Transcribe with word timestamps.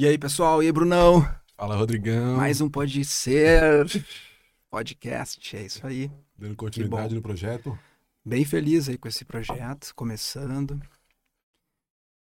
E 0.00 0.06
aí, 0.06 0.16
pessoal? 0.16 0.62
E 0.62 0.66
aí, 0.66 0.72
Brunão? 0.72 1.20
Fala, 1.58 1.76
Rodrigão. 1.76 2.38
Mais 2.38 2.62
um 2.62 2.70
Pode 2.70 3.04
Ser 3.04 3.86
podcast, 4.70 5.54
é 5.54 5.66
isso 5.66 5.86
aí. 5.86 6.10
Dando 6.38 6.56
continuidade 6.56 7.14
no 7.14 7.20
projeto. 7.20 7.78
Bem 8.24 8.42
feliz 8.46 8.88
aí 8.88 8.96
com 8.96 9.06
esse 9.08 9.26
projeto, 9.26 9.94
começando. 9.94 10.80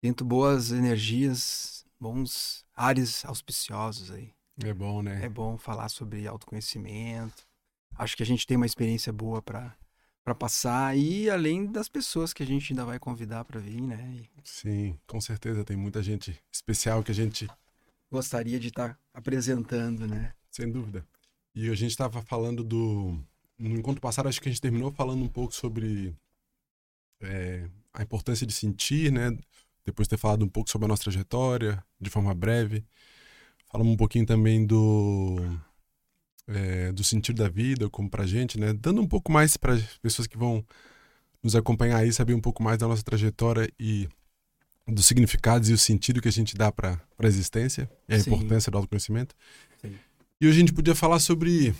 Sinto 0.05 0.23
boas 0.23 0.71
energias, 0.71 1.83
bons 1.99 2.63
ares 2.75 3.25
auspiciosos 3.25 4.11
aí. 4.11 4.29
É 4.63 4.71
bom, 4.71 5.01
né? 5.01 5.25
É 5.25 5.27
bom 5.27 5.57
falar 5.57 5.89
sobre 5.89 6.27
autoconhecimento. 6.27 7.41
Acho 7.95 8.15
que 8.15 8.21
a 8.21 8.25
gente 8.27 8.45
tem 8.45 8.55
uma 8.55 8.67
experiência 8.67 9.11
boa 9.11 9.41
para 9.41 9.75
para 10.23 10.33
passar 10.33 10.95
e 10.97 11.29
além 11.29 11.65
das 11.65 11.89
pessoas 11.89 12.31
que 12.31 12.41
a 12.41 12.45
gente 12.45 12.71
ainda 12.71 12.85
vai 12.85 12.97
convidar 12.97 13.43
para 13.43 13.59
vir, 13.59 13.81
né? 13.81 14.15
E 14.15 14.29
Sim, 14.43 14.97
com 15.05 15.19
certeza 15.19 15.65
tem 15.65 15.75
muita 15.75 16.01
gente 16.01 16.39
especial 16.51 17.03
que 17.03 17.11
a 17.11 17.15
gente, 17.15 17.47
gostaria 18.13 18.59
de 18.59 18.67
estar 18.67 18.97
apresentando, 19.11 20.07
né? 20.07 20.33
sem 20.51 20.71
dúvida. 20.71 21.05
E 21.55 21.67
a 21.69 21.75
gente 21.75 21.91
estava 21.91 22.21
falando 22.21 22.63
do. 22.63 23.19
No 23.57 23.77
encontro 23.77 24.01
passado, 24.01 24.29
acho 24.29 24.41
que 24.41 24.49
a 24.49 24.51
gente 24.51 24.61
terminou 24.61 24.91
falando 24.91 25.23
um 25.23 25.27
pouco 25.27 25.53
sobre 25.53 26.15
é, 27.21 27.67
a 27.93 28.03
importância 28.03 28.45
de 28.45 28.53
sentir, 28.53 29.11
né? 29.11 29.35
Depois 29.85 30.07
de 30.07 30.11
ter 30.11 30.17
falado 30.17 30.45
um 30.45 30.49
pouco 30.49 30.69
sobre 30.69 30.85
a 30.85 30.87
nossa 30.87 31.03
trajetória, 31.03 31.83
de 31.99 32.09
forma 32.09 32.33
breve. 32.33 32.85
Falamos 33.71 33.93
um 33.93 33.97
pouquinho 33.97 34.25
também 34.25 34.65
do. 34.65 35.37
é, 36.47 36.91
do 36.91 37.03
sentido 37.03 37.41
da 37.41 37.49
vida, 37.49 37.89
como 37.89 38.09
pra 38.09 38.25
gente, 38.25 38.59
né? 38.59 38.73
Dando 38.73 39.01
um 39.01 39.07
pouco 39.07 39.31
mais 39.31 39.57
para 39.57 39.75
pessoas 40.01 40.27
que 40.27 40.37
vão 40.37 40.63
nos 41.41 41.55
acompanhar 41.55 41.97
aí, 41.97 42.13
saber 42.13 42.33
um 42.33 42.41
pouco 42.41 42.61
mais 42.61 42.77
da 42.77 42.87
nossa 42.87 43.03
trajetória 43.03 43.71
e 43.79 44.07
dos 44.87 45.05
significados 45.05 45.69
e 45.69 45.73
o 45.73 45.77
sentido 45.77 46.21
que 46.21 46.27
a 46.27 46.31
gente 46.31 46.55
dá 46.55 46.71
para 46.71 47.01
a 47.17 47.25
existência 47.25 47.89
e 48.07 48.15
a 48.15 48.19
Sim. 48.19 48.31
importância 48.31 48.71
do 48.71 48.77
autoconhecimento. 48.77 49.35
Sim. 49.81 49.95
E 50.41 50.47
hoje 50.47 50.57
a 50.57 50.59
gente 50.59 50.73
podia 50.73 50.93
falar 50.93 51.19
sobre 51.19 51.73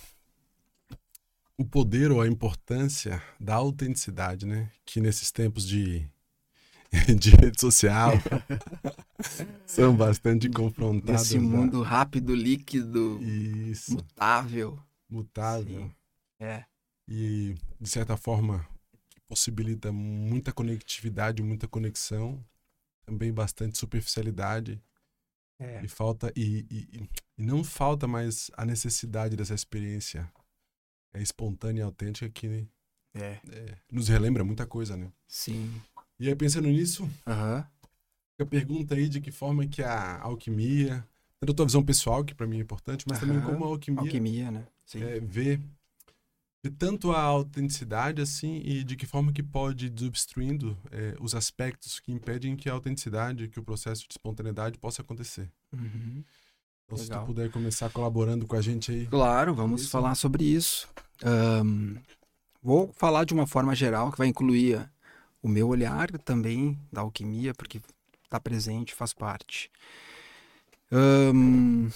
o 1.58 1.66
poder 1.66 2.12
ou 2.12 2.22
a 2.22 2.28
importância 2.28 3.22
da 3.40 3.56
autenticidade, 3.56 4.46
né? 4.46 4.72
Que 4.86 5.02
nesses 5.02 5.32
tempos 5.32 5.68
de, 5.68 6.08
de 7.20 7.30
rede 7.32 7.60
social 7.60 8.14
são 9.68 9.96
bastante 9.96 10.50
confrontados. 10.50 11.22
Nesse 11.24 11.40
mundo 11.40 11.82
rápido, 11.82 12.34
líquido, 12.34 13.22
Isso, 13.22 13.94
mutável. 13.96 14.80
mutável. 15.10 15.82
Sim. 15.84 15.92
É. 16.40 16.66
E, 17.08 17.56
de 17.80 17.90
certa 17.90 18.16
forma, 18.16 18.66
possibilita 19.28 19.92
muita 19.92 20.54
conectividade, 20.54 21.44
muita 21.44 21.68
conexão, 21.68 22.44
também 23.06 23.32
bastante 23.34 23.78
superficialidade. 23.78 24.82
É. 25.60 25.84
E 25.84 25.88
falta 25.88 26.34
e, 26.36 26.66
e, 26.70 27.10
e 27.38 27.44
não 27.44 27.64
falta 27.64 28.08
mais 28.08 28.50
a 28.58 28.66
necessidade 28.66 29.36
dessa 29.36 29.54
experiência 29.54 30.30
é, 31.14 31.22
espontânea 31.22 31.82
e 31.82 31.84
autêntica 31.84 32.30
que 32.30 32.68
É. 33.14 33.40
é, 33.50 33.78
nos 33.92 34.08
relembra 34.08 34.44
muita 34.44 34.66
coisa, 34.66 34.98
né? 34.98 35.12
Sim. 35.28 35.80
E 36.20 36.28
aí 36.28 36.36
pensando 36.36 36.68
nisso, 36.68 37.08
fica 38.32 38.44
a 38.44 38.46
pergunta 38.46 38.96
aí 38.96 39.08
de 39.08 39.22
que 39.22 39.32
forma 39.32 39.68
que 39.68 39.84
a 39.84 40.20
alquimia, 40.22 41.08
tanto 41.40 41.52
a 41.52 41.56
tua 41.56 41.66
visão 41.66 41.84
pessoal, 41.84 42.26
que 42.26 42.34
para 42.34 42.48
mim 42.48 42.58
é 42.58 42.62
importante, 42.62 43.06
mas 43.08 43.20
também 43.20 43.40
como 43.42 43.64
a 43.64 43.68
alquimia, 43.68 44.02
Alquimia, 44.02 44.52
né? 44.52 44.68
Sim. 44.86 45.04
é, 45.04 45.20
vê, 45.20 45.60
vê 46.64 46.72
tanto 46.72 47.12
a 47.12 47.22
autenticidade 47.22 48.22
assim 48.22 48.62
e 48.64 48.84
de 48.84 48.96
que 48.96 49.06
forma 49.06 49.34
que 49.34 49.44
pode 49.44 49.88
ir 49.88 49.90
desobstruindo 49.90 50.78
é, 50.92 51.14
os 51.20 51.36
aspectos 51.36 52.00
que 52.00 52.12
impedem 52.12 52.56
que 52.56 52.70
a 52.70 52.74
autenticidade, 52.74 53.50
que 53.50 53.60
o 53.60 53.64
processo 53.64 54.04
de 54.04 54.14
espontaneidade 54.14 54.78
possa 54.80 55.02
acontecer. 55.02 55.50
Uhum. 55.74 56.24
Então, 56.86 56.98
se 56.98 57.06
tu 57.06 57.12
Legal. 57.12 57.26
puder 57.26 57.52
começar 57.52 57.90
colaborando 57.90 58.48
com 58.48 58.56
a 58.56 58.62
gente 58.62 58.92
aí. 58.92 59.06
Claro, 59.08 59.54
vamos 59.54 59.82
Isso. 59.82 59.92
falar 59.92 60.16
sobre 60.16 60.46
isso. 60.46 60.88
Ahn, 61.22 61.96
vou 62.62 62.94
falar 62.94 63.26
de 63.26 63.34
uma 63.34 63.46
forma 63.46 63.76
geral 63.76 64.12
que 64.12 64.18
vai 64.18 64.28
incluir 64.28 64.90
o 65.42 65.50
meu 65.50 65.68
olhar 65.68 66.10
também 66.20 66.80
da 66.92 67.02
alquimia, 67.02 67.54
porque 67.54 67.82
está 68.24 68.40
presente, 68.40 68.94
faz 68.94 69.14
parte. 69.14 69.70
Ahn, 70.92 71.90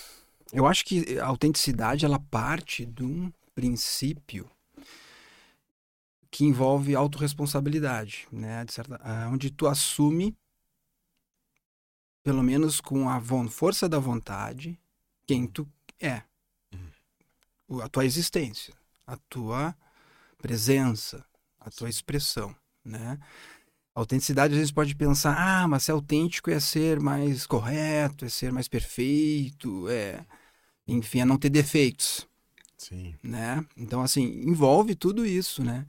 eu 0.51 0.65
acho 0.65 0.85
que 0.85 1.19
a 1.19 1.25
autenticidade 1.25 2.05
ela 2.05 2.19
parte 2.19 2.85
de 2.85 3.03
um 3.03 3.31
princípio 3.53 4.49
que 6.29 6.45
envolve 6.45 6.95
autorresponsabilidade, 6.95 8.27
né? 8.31 8.65
Certa, 8.69 8.99
ah, 9.03 9.29
onde 9.31 9.49
tu 9.49 9.67
assume, 9.67 10.35
pelo 12.23 12.43
menos 12.43 12.81
com 12.81 13.09
a 13.09 13.19
força 13.49 13.87
da 13.87 13.99
vontade, 13.99 14.79
quem 15.25 15.47
tu 15.47 15.67
é 15.99 16.23
o- 17.67 17.81
a 17.81 17.89
tua 17.89 18.05
existência, 18.05 18.73
a 19.05 19.17
tua 19.29 19.75
presença, 20.37 21.25
a 21.59 21.69
tua 21.69 21.89
expressão, 21.89 22.55
né? 22.83 23.17
A 23.95 23.99
autenticidade 23.99 24.53
às 24.53 24.57
vezes 24.59 24.71
pode 24.71 24.95
pensar, 24.95 25.35
ah, 25.37 25.67
mas 25.67 25.83
ser 25.83 25.91
autêntico 25.91 26.51
é 26.51 26.59
ser 26.59 26.99
mais 26.99 27.45
correto, 27.47 28.25
é 28.25 28.29
ser 28.29 28.51
mais 28.51 28.67
perfeito, 28.67 29.89
é, 29.89 30.25
enfim, 30.87 31.21
é 31.21 31.25
não 31.25 31.37
ter 31.37 31.49
defeitos, 31.49 32.27
Sim. 32.77 33.15
né? 33.23 33.65
Então 33.75 34.01
assim 34.01 34.23
envolve 34.45 34.95
tudo 34.95 35.25
isso, 35.25 35.63
né? 35.63 35.85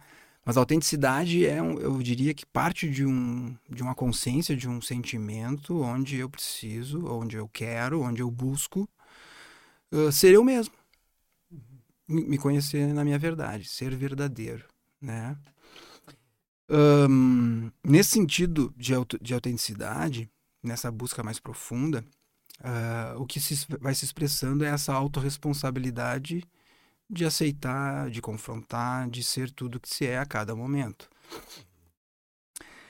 Mas 0.48 0.56
a 0.56 0.60
autenticidade 0.60 1.44
é, 1.44 1.62
um, 1.62 1.78
eu 1.78 2.00
diria 2.00 2.32
que 2.32 2.46
parte 2.46 2.88
de 2.88 3.04
um 3.04 3.54
de 3.68 3.82
uma 3.82 3.94
consciência, 3.94 4.56
de 4.56 4.66
um 4.66 4.80
sentimento 4.80 5.82
onde 5.82 6.16
eu 6.16 6.30
preciso, 6.30 7.06
onde 7.06 7.36
eu 7.36 7.46
quero, 7.46 8.00
onde 8.00 8.22
eu 8.22 8.30
busco 8.30 8.88
uh, 9.92 10.10
ser 10.10 10.32
eu 10.32 10.42
mesmo 10.42 10.72
me 12.08 12.22
me 12.24 12.38
conhecer 12.38 12.94
na 12.94 13.04
minha 13.04 13.18
verdade, 13.18 13.68
ser 13.68 13.94
verdadeiro, 13.94 14.64
né? 14.98 15.36
Ahn, 16.70 17.70
nesse 17.84 18.12
sentido 18.12 18.72
de, 18.74 18.94
de 19.20 19.34
autenticidade, 19.34 20.30
nessa 20.62 20.90
busca 20.90 21.22
mais 21.22 21.38
profunda, 21.38 22.02
ah, 22.64 23.14
o 23.18 23.26
que 23.26 23.38
se, 23.38 23.66
vai 23.78 23.94
se 23.94 24.06
expressando 24.06 24.64
é 24.64 24.68
essa 24.68 24.94
autorresponsabilidade 24.94 26.42
de 27.08 27.24
aceitar, 27.24 28.10
de 28.10 28.20
confrontar, 28.20 29.08
de 29.08 29.22
ser 29.22 29.50
tudo 29.50 29.80
que 29.80 29.88
se 29.88 30.06
é 30.06 30.18
a 30.18 30.26
cada 30.26 30.54
momento. 30.54 31.08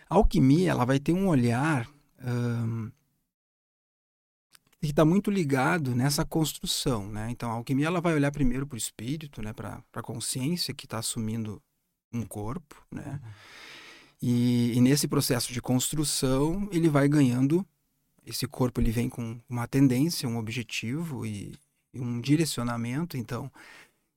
A 0.08 0.16
alquimia, 0.16 0.70
ela 0.70 0.84
vai 0.84 0.98
ter 0.98 1.12
um 1.12 1.28
olhar 1.28 1.88
que 4.80 4.86
está 4.86 5.04
muito 5.04 5.30
ligado 5.30 5.94
nessa 5.94 6.24
construção, 6.24 7.08
né? 7.10 7.30
Então, 7.30 7.50
a 7.50 7.54
alquimia 7.54 7.86
ela 7.86 8.00
vai 8.00 8.14
olhar 8.14 8.30
primeiro 8.30 8.66
para 8.66 8.76
o 8.76 8.78
espírito, 8.78 9.42
né? 9.42 9.52
Para 9.52 9.82
a 9.92 10.02
consciência 10.02 10.72
que 10.74 10.86
está 10.86 10.98
assumindo 10.98 11.60
um 12.12 12.24
corpo, 12.24 12.82
né? 12.90 13.20
E, 14.20 14.72
e 14.74 14.80
nesse 14.80 15.06
processo 15.06 15.52
de 15.52 15.60
construção, 15.60 16.68
ele 16.72 16.88
vai 16.88 17.08
ganhando. 17.08 17.66
Esse 18.24 18.46
corpo 18.46 18.80
ele 18.80 18.90
vem 18.90 19.08
com 19.08 19.40
uma 19.48 19.66
tendência, 19.66 20.28
um 20.28 20.38
objetivo 20.38 21.24
e, 21.24 21.54
e 21.92 22.00
um 22.00 22.20
direcionamento. 22.20 23.16
Então, 23.16 23.50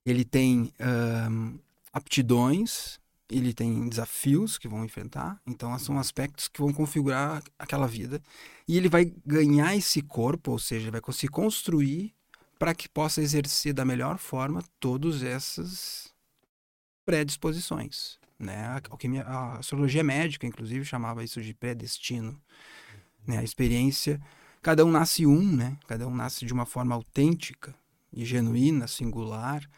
ele 0.04 0.24
tem 0.24 0.72
aptidões, 1.92 3.00
ele 3.28 3.54
tem 3.54 3.88
desafios 3.88 4.58
que 4.58 4.68
vão 4.68 4.84
enfrentar. 4.84 5.40
Então, 5.46 5.78
são 5.78 5.98
aspectos 5.98 6.48
que 6.48 6.60
vão 6.60 6.72
configurar 6.72 7.42
aquela 7.58 7.86
vida. 7.86 8.22
E 8.68 8.76
ele 8.76 8.88
vai 8.88 9.12
ganhar 9.24 9.74
esse 9.74 10.02
corpo, 10.02 10.50
ou 10.52 10.58
seja, 10.58 10.90
vai 10.90 11.00
conseguir 11.00 11.32
construir 11.32 12.14
para 12.58 12.74
que 12.74 12.88
possa 12.88 13.20
exercer 13.22 13.72
da 13.72 13.84
melhor 13.84 14.18
forma 14.18 14.62
todas 14.78 15.22
essas 15.22 16.12
predisposições. 17.04 18.18
Né? 18.38 18.56
A, 18.66 18.82
alquimia- 18.90 19.24
a 19.24 19.58
astrologia 19.58 20.04
médica, 20.04 20.46
inclusive, 20.46 20.84
chamava 20.84 21.24
isso 21.24 21.40
de 21.40 21.54
predestino. 21.54 22.40
Né? 23.26 23.38
A 23.38 23.42
experiência. 23.42 24.20
Cada 24.60 24.84
um 24.84 24.90
nasce 24.90 25.26
um, 25.26 25.56
né? 25.56 25.76
Cada 25.88 26.06
um 26.06 26.14
nasce 26.14 26.44
de 26.44 26.52
uma 26.52 26.66
forma 26.66 26.94
autêntica 26.94 27.74
e 28.12 28.24
genuína, 28.24 28.86
singular. 28.86 29.68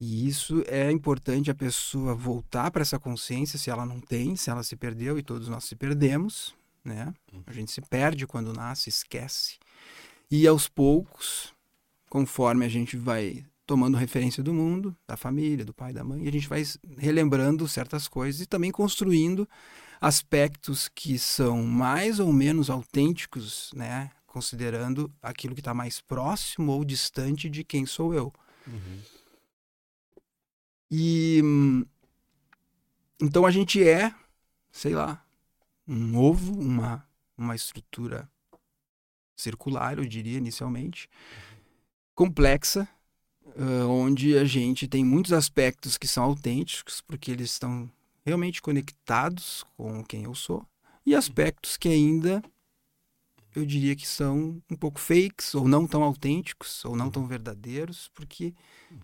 E 0.00 0.28
isso 0.28 0.62
é 0.66 0.90
importante 0.90 1.50
a 1.50 1.54
pessoa 1.54 2.14
voltar 2.14 2.70
para 2.70 2.82
essa 2.82 2.98
consciência, 2.98 3.58
se 3.58 3.70
ela 3.70 3.86
não 3.86 4.00
tem, 4.00 4.36
se 4.36 4.50
ela 4.50 4.62
se 4.62 4.76
perdeu, 4.76 5.18
e 5.18 5.22
todos 5.22 5.48
nós 5.48 5.64
se 5.64 5.74
perdemos, 5.74 6.54
né? 6.84 7.14
A 7.46 7.52
gente 7.52 7.72
se 7.72 7.80
perde 7.80 8.26
quando 8.26 8.52
nasce, 8.52 8.90
esquece. 8.90 9.58
E 10.30 10.46
aos 10.46 10.68
poucos, 10.68 11.54
conforme 12.10 12.64
a 12.64 12.68
gente 12.68 12.96
vai 12.96 13.44
tomando 13.66 13.96
referência 13.96 14.42
do 14.42 14.54
mundo, 14.54 14.94
da 15.08 15.16
família, 15.16 15.64
do 15.64 15.74
pai, 15.74 15.92
da 15.92 16.04
mãe, 16.04 16.28
a 16.28 16.32
gente 16.32 16.48
vai 16.48 16.62
relembrando 16.98 17.66
certas 17.66 18.06
coisas 18.06 18.40
e 18.40 18.46
também 18.46 18.70
construindo 18.70 19.48
aspectos 20.00 20.88
que 20.94 21.18
são 21.18 21.62
mais 21.64 22.20
ou 22.20 22.32
menos 22.32 22.70
autênticos, 22.70 23.70
né? 23.74 24.10
Considerando 24.26 25.10
aquilo 25.22 25.54
que 25.54 25.60
está 25.60 25.72
mais 25.72 26.00
próximo 26.00 26.72
ou 26.72 26.84
distante 26.84 27.48
de 27.48 27.64
quem 27.64 27.86
sou 27.86 28.14
eu. 28.14 28.32
Uhum. 28.66 29.00
E 30.90 31.40
então 33.20 33.46
a 33.46 33.50
gente 33.50 33.82
é, 33.82 34.14
sei 34.70 34.94
lá, 34.94 35.24
um 35.88 36.18
ovo, 36.18 36.52
uma, 36.58 37.06
uma 37.36 37.54
estrutura 37.54 38.28
circular, 39.34 39.98
eu 39.98 40.04
diria 40.04 40.38
inicialmente, 40.38 41.08
complexa, 42.14 42.88
uh, 43.46 43.88
onde 43.88 44.36
a 44.36 44.44
gente 44.44 44.88
tem 44.88 45.04
muitos 45.04 45.32
aspectos 45.32 45.96
que 45.96 46.06
são 46.06 46.24
autênticos, 46.24 47.00
porque 47.00 47.30
eles 47.30 47.52
estão 47.52 47.90
realmente 48.24 48.60
conectados 48.60 49.64
com 49.76 50.04
quem 50.04 50.24
eu 50.24 50.34
sou, 50.34 50.66
e 51.04 51.14
aspectos 51.14 51.76
que 51.76 51.88
ainda 51.88 52.42
eu 53.54 53.64
diria 53.64 53.96
que 53.96 54.06
são 54.06 54.60
um 54.70 54.76
pouco 54.76 55.00
fakes, 55.00 55.54
ou 55.54 55.66
não 55.66 55.86
tão 55.86 56.02
autênticos, 56.02 56.84
ou 56.84 56.94
não 56.94 57.10
tão 57.10 57.26
verdadeiros, 57.26 58.10
porque 58.14 58.52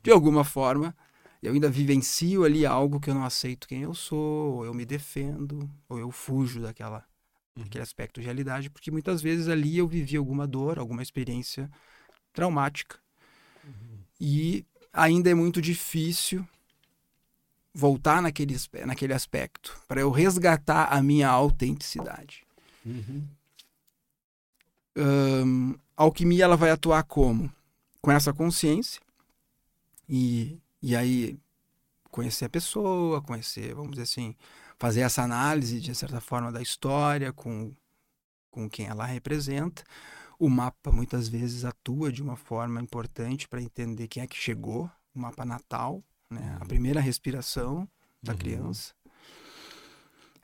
de 0.03 0.11
alguma 0.11 0.45
forma 0.45 0.95
eu 1.43 1.53
ainda 1.53 1.69
vivencio 1.69 2.45
ali 2.45 2.65
algo 2.65 3.01
que 3.01 3.11
eu 3.11 3.15
não 3.15 3.25
aceito 3.25 3.67
quem 3.67 3.83
eu 3.83 3.95
sou, 3.95 4.55
ou 4.55 4.65
eu 4.65 4.73
me 4.73 4.85
defendo, 4.85 5.69
ou 5.89 5.99
eu 5.99 6.11
fujo 6.11 6.61
daquela 6.61 7.05
uhum. 7.57 7.65
aquele 7.65 7.83
aspecto 7.83 8.21
de 8.21 8.27
realidade, 8.27 8.71
porque 8.71 8.91
muitas 8.91 9.21
vezes 9.21 9.49
ali 9.49 9.79
eu 9.79 9.89
vivi 9.89 10.17
alguma 10.17 10.47
dor, 10.47 10.79
alguma 10.79 11.03
experiência 11.03 11.71
traumática. 12.33 12.99
Uhum. 13.65 13.99
E 14.21 14.65
ainda 14.93 15.31
é 15.31 15.35
muito 15.35 15.61
difícil 15.61 16.47
voltar 17.75 18.21
naquele, 18.21 18.57
naquele 18.87 19.15
aspecto, 19.15 19.81
para 19.89 20.01
eu 20.01 20.11
resgatar 20.11 20.93
a 20.93 21.03
minha 21.03 21.29
autenticidade. 21.29 22.45
Uhum. 22.85 23.27
Um, 24.97 25.75
a 25.97 26.03
alquimia 26.03 26.45
ela 26.45 26.57
vai 26.57 26.71
atuar 26.71 27.03
como? 27.05 27.51
Com 28.01 28.11
essa 28.13 28.33
consciência 28.33 29.01
e, 30.09 30.59
e 30.83 30.97
aí 30.97 31.39
conhecer 32.11 32.45
a 32.45 32.49
pessoa, 32.49 33.23
conhecer, 33.23 33.75
vamos 33.75 33.93
dizer 33.93 34.03
assim, 34.03 34.35
fazer 34.79 35.01
essa 35.01 35.23
análise 35.23 35.81
de 35.81 35.95
certa 35.95 36.21
forma 36.21 36.53
da 36.53 36.61
história 36.61 37.33
com, 37.33 37.73
com 38.51 38.69
quem 38.69 38.87
ela 38.87 39.07
representa. 39.07 39.83
O 40.39 40.49
mapa 40.51 40.91
muitas 40.91 41.29
vezes 41.29 41.65
atua 41.65 42.13
de 42.13 42.23
uma 42.23 42.37
forma 42.37 42.81
importante 42.81 43.49
para 43.49 43.63
entender 43.63 44.09
quem 44.09 44.23
é 44.23 44.27
que 44.27 44.37
chegou, 44.37 44.91
o 45.15 45.21
mapa 45.21 45.45
natal, 45.45 46.03
né? 46.29 46.59
a 46.61 46.67
primeira 46.67 47.01
respiração 47.01 47.89
da 48.23 48.33
uhum. 48.33 48.39
criança. 48.39 48.93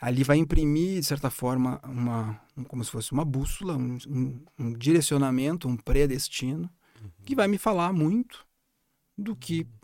Ali 0.00 0.22
vai 0.22 0.36
imprimir, 0.36 1.00
de 1.00 1.06
certa 1.06 1.28
forma, 1.28 1.80
uma, 1.82 2.40
um, 2.56 2.62
como 2.62 2.84
se 2.84 2.90
fosse 2.90 3.10
uma 3.10 3.24
bússola, 3.24 3.76
um, 3.76 3.98
um, 4.06 4.44
um 4.56 4.72
direcionamento, 4.72 5.66
um 5.66 5.76
predestino, 5.76 6.70
uhum. 7.02 7.10
que 7.24 7.34
vai 7.34 7.48
me 7.48 7.58
falar 7.58 7.92
muito 7.92 8.46
do 9.16 9.34
que 9.34 9.62
uhum. 9.62 9.77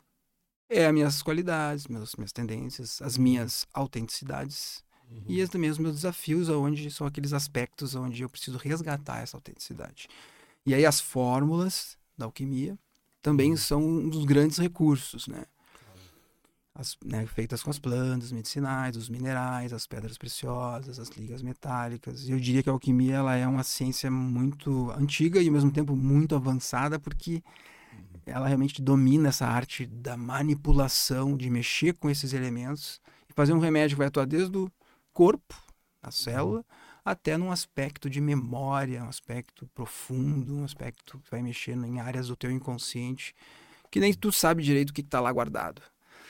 É 0.74 0.86
as 0.86 0.92
minhas 0.92 1.22
qualidades, 1.22 1.86
meus, 1.86 2.14
minhas 2.16 2.32
tendências, 2.32 3.00
as 3.02 3.16
minhas 3.16 3.66
autenticidades 3.72 4.82
uhum. 5.10 5.22
e 5.28 5.46
também 5.48 5.70
os 5.70 5.78
meus 5.78 5.96
desafios, 5.96 6.48
onde 6.48 6.90
são 6.90 7.06
aqueles 7.06 7.32
aspectos 7.32 7.94
onde 7.94 8.22
eu 8.22 8.28
preciso 8.28 8.58
resgatar 8.58 9.20
essa 9.20 9.36
autenticidade. 9.36 10.08
E 10.66 10.74
aí 10.74 10.84
as 10.84 11.00
fórmulas 11.00 11.96
da 12.16 12.24
alquimia 12.24 12.78
também 13.22 13.52
uhum. 13.52 13.56
são 13.56 13.82
um 13.82 14.08
dos 14.08 14.24
grandes 14.24 14.58
recursos, 14.58 15.26
né? 15.28 15.44
as, 16.74 16.96
né, 17.04 17.24
feitas 17.26 17.62
com 17.62 17.70
as 17.70 17.78
plantas 17.78 18.32
medicinais, 18.32 18.96
os 18.96 19.08
minerais, 19.08 19.72
as 19.72 19.86
pedras 19.86 20.18
preciosas, 20.18 20.98
as 20.98 21.08
ligas 21.10 21.40
metálicas. 21.40 22.28
Eu 22.28 22.38
diria 22.40 22.62
que 22.62 22.68
a 22.68 22.72
alquimia 22.72 23.16
ela 23.16 23.36
é 23.36 23.46
uma 23.46 23.62
ciência 23.62 24.10
muito 24.10 24.90
antiga 24.90 25.40
e 25.40 25.46
ao 25.46 25.52
mesmo 25.52 25.70
tempo 25.70 25.94
muito 25.94 26.34
avançada 26.34 26.98
porque 26.98 27.42
ela 28.26 28.46
realmente 28.46 28.80
domina 28.80 29.28
essa 29.28 29.46
arte 29.46 29.86
da 29.86 30.16
manipulação, 30.16 31.36
de 31.36 31.48
mexer 31.50 31.94
com 31.94 32.08
esses 32.08 32.32
elementos 32.32 33.00
e 33.28 33.32
fazer 33.32 33.52
um 33.52 33.58
remédio 33.58 33.96
que 33.96 33.98
vai 33.98 34.08
atuar 34.08 34.26
desde 34.26 34.56
o 34.56 34.70
corpo, 35.12 35.54
a 36.02 36.10
célula, 36.10 36.58
uhum. 36.58 36.64
até 37.04 37.36
num 37.36 37.50
aspecto 37.50 38.08
de 38.08 38.20
memória, 38.20 39.02
um 39.02 39.08
aspecto 39.08 39.66
profundo, 39.74 40.56
um 40.56 40.64
aspecto 40.64 41.18
que 41.18 41.30
vai 41.30 41.42
mexendo 41.42 41.84
em 41.86 42.00
áreas 42.00 42.28
do 42.28 42.36
teu 42.36 42.50
inconsciente 42.50 43.34
que 43.94 44.00
nem 44.00 44.12
tu 44.12 44.32
sabe 44.32 44.60
direito 44.60 44.90
o 44.90 44.92
que 44.92 45.02
está 45.02 45.20
lá 45.20 45.30
guardado. 45.30 45.80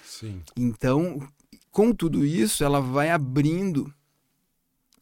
Sim. 0.04 0.42
Então, 0.54 1.26
com 1.70 1.94
tudo 1.94 2.22
isso, 2.22 2.62
ela 2.62 2.78
vai 2.78 3.10
abrindo, 3.10 3.90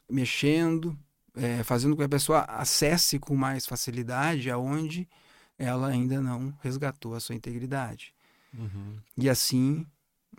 mexendo, 0.08 0.96
é, 1.34 1.64
fazendo 1.64 1.96
com 1.96 2.02
que 2.02 2.04
a 2.04 2.08
pessoa 2.08 2.42
acesse 2.42 3.18
com 3.18 3.34
mais 3.34 3.66
facilidade 3.66 4.48
aonde 4.48 5.08
ela 5.62 5.88
ainda 5.88 6.20
não 6.20 6.52
resgatou 6.60 7.14
a 7.14 7.20
sua 7.20 7.36
integridade. 7.36 8.12
Uhum. 8.52 8.98
E 9.16 9.30
assim, 9.30 9.86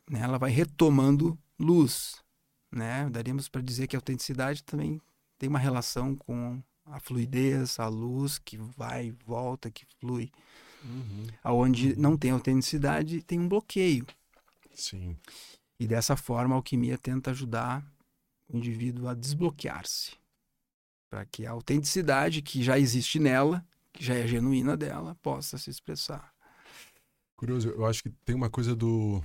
né, 0.10 0.20
ela 0.20 0.38
vai 0.38 0.52
retomando 0.52 1.38
luz. 1.58 2.22
Né? 2.70 3.10
Daríamos 3.10 3.48
para 3.48 3.62
dizer 3.62 3.88
que 3.88 3.96
a 3.96 4.00
autenticidade 4.00 4.64
também 4.64 5.02
tem 5.38 5.48
uma 5.48 5.60
relação 5.60 6.16
com 6.16 6.62
a 6.86 7.00
fluidez, 7.00 7.80
a 7.80 7.88
luz 7.88 8.38
que 8.38 8.58
vai 8.58 9.08
e 9.08 9.12
volta, 9.26 9.72
que 9.72 9.86
flui. 10.00 10.30
Uhum. 10.84 11.28
Onde 11.46 11.92
uhum. 11.92 11.96
não 11.98 12.18
tem 12.18 12.32
autenticidade, 12.32 13.24
tem 13.24 13.40
um 13.40 13.48
bloqueio. 13.48 14.06
Sim. 14.74 15.16
E 15.80 15.88
dessa 15.88 16.18
forma 16.18 16.54
a 16.54 16.58
alquimia 16.58 16.98
tenta 16.98 17.32
ajudar 17.32 17.82
o 18.50 18.58
indivíduo 18.58 19.08
a 19.08 19.14
desbloquear-se. 19.14 20.12
Para 21.10 21.26
que 21.26 21.46
a 21.46 21.52
autenticidade 21.52 22.42
que 22.42 22.62
já 22.62 22.78
existe 22.78 23.20
nela, 23.20 23.66
que 23.94 24.04
já 24.04 24.16
é 24.16 24.28
genuína 24.28 24.76
dela, 24.76 25.16
possa 25.22 25.58
se 25.58 25.70
expressar. 25.70 26.34
Curioso, 27.38 27.70
eu 27.70 27.86
acho 27.86 28.04
que 28.04 28.10
tem 28.10 28.36
uma 28.36 28.50
coisa 28.50 28.76
do, 28.76 29.24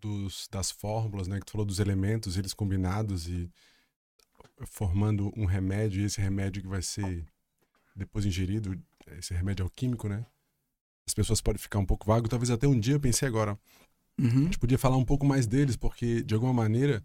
dos, 0.00 0.48
das 0.50 0.70
fórmulas, 0.70 1.28
né? 1.28 1.38
Que 1.38 1.46
tu 1.46 1.52
falou 1.52 1.66
dos 1.66 1.78
elementos, 1.78 2.36
eles 2.36 2.54
combinados 2.54 3.28
e 3.28 3.50
formando 4.66 5.32
um 5.36 5.44
remédio, 5.44 6.00
e 6.00 6.04
esse 6.04 6.20
remédio 6.20 6.62
que 6.62 6.68
vai 6.68 6.82
ser 6.82 7.24
depois 7.94 8.24
ingerido, 8.24 8.80
esse 9.18 9.34
remédio 9.34 9.64
alquímico, 9.64 10.08
né? 10.08 10.26
As 11.06 11.14
pessoas 11.14 11.40
podem 11.40 11.58
ficar 11.58 11.78
um 11.78 11.86
pouco 11.86 12.06
vago. 12.06 12.28
Talvez 12.28 12.50
até 12.50 12.66
um 12.66 12.78
dia 12.78 12.94
eu 12.94 13.00
pensei 13.00 13.26
agora, 13.26 13.58
Uhum. 14.18 14.40
A 14.40 14.44
gente 14.44 14.58
podia 14.58 14.78
falar 14.78 14.96
um 14.96 15.04
pouco 15.04 15.24
mais 15.24 15.46
deles, 15.46 15.76
porque, 15.76 16.22
de 16.22 16.34
alguma 16.34 16.52
maneira, 16.52 17.02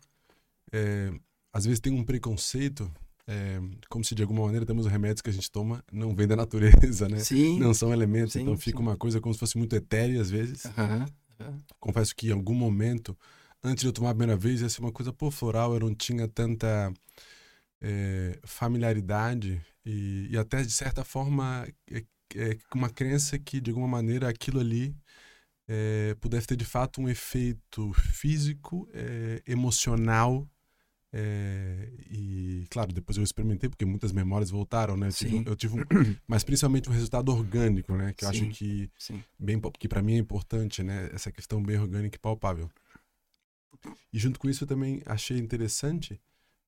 é, 0.71 1.13
às 1.51 1.65
vezes 1.65 1.79
tem 1.79 1.93
um 1.93 2.03
preconceito, 2.03 2.91
é, 3.27 3.59
como 3.89 4.03
se 4.03 4.13
de 4.13 4.21
alguma 4.21 4.43
maneira 4.43 4.65
temos 4.65 4.85
remédios 4.85 5.21
que 5.21 5.29
a 5.29 5.33
gente 5.33 5.49
toma 5.49 5.83
não 5.91 6.15
vem 6.15 6.27
da 6.27 6.35
natureza, 6.35 7.07
né? 7.07 7.19
Sim. 7.19 7.59
Não 7.59 7.73
são 7.73 7.93
elementos, 7.93 8.33
sim, 8.33 8.41
então 8.41 8.57
fica 8.57 8.77
sim. 8.77 8.83
uma 8.83 8.97
coisa 8.97 9.21
como 9.21 9.33
se 9.33 9.39
fosse 9.39 9.57
muito 9.57 9.75
etérea 9.75 10.21
às 10.21 10.29
vezes. 10.29 10.65
Uhum. 10.65 11.53
Confesso 11.79 12.15
que 12.15 12.27
em 12.27 12.31
algum 12.31 12.53
momento, 12.53 13.17
antes 13.63 13.81
de 13.81 13.87
eu 13.87 13.93
tomar 13.93 14.11
a 14.11 14.13
primeira 14.13 14.37
vez, 14.37 14.61
ia 14.61 14.69
ser 14.69 14.81
uma 14.81 14.91
coisa, 14.91 15.11
pô, 15.11 15.29
floral, 15.31 15.73
eu 15.73 15.79
não 15.79 15.93
tinha 15.93 16.27
tanta 16.27 16.93
é, 17.81 18.39
familiaridade 18.43 19.61
e, 19.85 20.27
e, 20.31 20.37
até, 20.37 20.61
de 20.61 20.71
certa 20.71 21.03
forma, 21.03 21.67
é, 21.91 22.03
é 22.35 22.57
uma 22.73 22.89
crença 22.89 23.37
que, 23.37 23.59
de 23.59 23.71
alguma 23.71 23.87
maneira, 23.87 24.29
aquilo 24.29 24.59
ali 24.59 24.95
é, 25.67 26.15
pudesse 26.19 26.47
ter 26.47 26.55
de 26.55 26.65
fato 26.65 27.01
um 27.01 27.09
efeito 27.09 27.93
físico, 27.93 28.87
é, 28.93 29.41
emocional. 29.45 30.47
É, 31.15 31.89
e 32.09 32.65
claro, 32.71 32.91
depois 32.91 33.17
eu 33.17 33.23
experimentei 33.23 33.69
porque 33.69 33.85
muitas 33.85 34.11
memórias 34.11 34.49
voltaram, 34.49 34.97
né? 34.97 35.09
Eu 35.09 35.11
tive, 35.13 35.43
eu 35.45 35.55
tive 35.55 35.77
um, 35.77 35.83
mas 36.27 36.43
principalmente 36.43 36.89
um 36.89 36.93
resultado 36.93 37.29
orgânico, 37.29 37.95
né? 37.95 38.13
Que 38.13 38.25
eu 38.25 38.29
Sim. 38.29 38.45
acho 38.45 38.49
que 38.57 38.89
Sim. 38.97 39.23
bem 39.37 39.61
que 39.77 39.87
para 39.87 40.01
mim 40.01 40.15
é 40.15 40.17
importante, 40.17 40.81
né? 40.81 41.11
Essa 41.13 41.31
questão 41.31 41.61
bem 41.61 41.77
orgânica 41.77 42.15
e 42.15 42.19
palpável. 42.19 42.67
E 44.11 44.17
junto 44.17 44.39
com 44.39 44.49
isso 44.49 44.63
eu 44.63 44.67
também 44.67 45.03
achei 45.05 45.37
interessante 45.37 46.19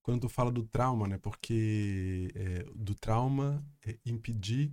quando 0.03 0.21
tu 0.21 0.29
fala 0.29 0.51
do 0.51 0.63
trauma, 0.63 1.07
né? 1.07 1.17
Porque 1.17 2.31
é, 2.35 2.65
do 2.75 2.93
trauma 2.93 3.65
é 3.83 3.97
impedir 4.05 4.71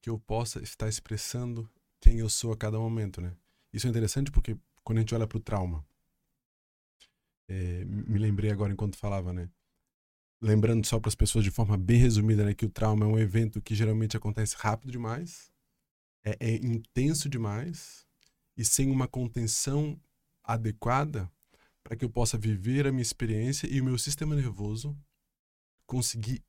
que 0.00 0.10
eu 0.10 0.18
possa 0.18 0.60
estar 0.60 0.88
expressando 0.88 1.70
quem 2.00 2.18
eu 2.18 2.28
sou 2.28 2.52
a 2.52 2.56
cada 2.56 2.76
momento, 2.76 3.20
né? 3.20 3.32
Isso 3.72 3.86
é 3.86 3.90
interessante 3.90 4.32
porque 4.32 4.56
quando 4.82 4.98
a 4.98 5.00
gente 5.02 5.14
olha 5.14 5.28
para 5.28 5.38
o 5.38 5.40
trauma, 5.40 5.84
é, 7.52 7.84
me 7.84 8.18
lembrei 8.18 8.50
agora 8.50 8.72
enquanto 8.72 8.96
falava, 8.96 9.30
né? 9.30 9.50
Lembrando 10.40 10.86
só 10.86 10.98
para 10.98 11.10
as 11.10 11.14
pessoas 11.14 11.44
de 11.44 11.50
forma 11.50 11.76
bem 11.76 11.98
resumida, 11.98 12.44
né, 12.44 12.54
que 12.54 12.64
o 12.64 12.70
trauma 12.70 13.04
é 13.04 13.08
um 13.08 13.18
evento 13.18 13.60
que 13.60 13.74
geralmente 13.74 14.16
acontece 14.16 14.56
rápido 14.58 14.90
demais, 14.90 15.52
é, 16.24 16.36
é 16.40 16.56
intenso 16.56 17.28
demais 17.28 18.06
e 18.56 18.64
sem 18.64 18.90
uma 18.90 19.06
contenção 19.06 20.00
adequada 20.42 21.30
para 21.84 21.94
que 21.94 22.04
eu 22.04 22.10
possa 22.10 22.38
viver 22.38 22.86
a 22.86 22.90
minha 22.90 23.02
experiência 23.02 23.66
e 23.66 23.80
o 23.80 23.84
meu 23.84 23.98
sistema 23.98 24.34
nervoso 24.34 24.96
conseguir 25.86 26.42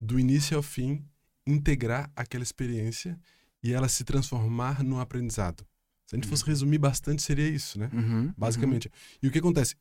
do 0.00 0.18
início 0.18 0.56
ao 0.56 0.62
fim 0.62 1.04
integrar 1.46 2.10
aquela 2.14 2.44
experiência 2.44 3.18
e 3.62 3.72
ela 3.72 3.88
se 3.88 4.04
transformar 4.04 4.82
no 4.82 5.00
aprendizado. 5.00 5.66
Se 6.06 6.14
a 6.14 6.18
gente 6.18 6.28
fosse 6.28 6.44
uhum. 6.44 6.48
resumir 6.48 6.78
bastante, 6.78 7.20
seria 7.20 7.48
isso, 7.48 7.78
né? 7.78 7.90
Uhum, 7.92 8.32
Basicamente. 8.36 8.86
Uhum. 8.86 9.18
E 9.22 9.28
o 9.28 9.30
que 9.30 9.38
acontece? 9.38 9.76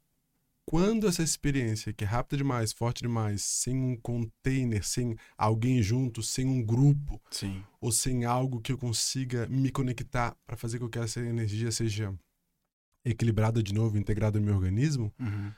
Quando 0.70 1.08
essa 1.08 1.24
experiência, 1.24 1.92
que 1.92 2.04
é 2.04 2.08
rápida 2.08 2.38
demais, 2.38 2.72
forte 2.72 3.02
demais, 3.02 3.42
sem 3.42 3.76
um 3.76 3.98
container, 3.98 4.86
sem 4.86 5.18
alguém 5.36 5.82
junto, 5.82 6.22
sem 6.22 6.46
um 6.46 6.64
grupo, 6.64 7.20
Sim. 7.32 7.64
ou 7.82 7.92
sem 7.92 8.24
algo 8.24 8.62
que 8.62 8.72
eu 8.72 8.78
consiga 8.78 9.48
me 9.48 9.72
conectar 9.72 10.38
para 10.46 10.56
fazer 10.56 10.78
com 10.78 10.88
que 10.88 11.00
essa 11.00 11.22
energia 11.22 11.72
seja 11.72 12.16
equilibrada 13.04 13.64
de 13.64 13.74
novo, 13.74 13.98
integrada 13.98 14.40
no 14.40 14.46
meu 14.46 14.54
organismo, 14.54 15.12
uhum. 15.20 15.52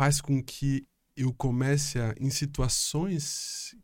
faz 0.00 0.22
com 0.22 0.42
que 0.42 0.88
eu 1.14 1.30
comece 1.34 1.98
a, 1.98 2.14
em 2.18 2.30
situações 2.30 3.76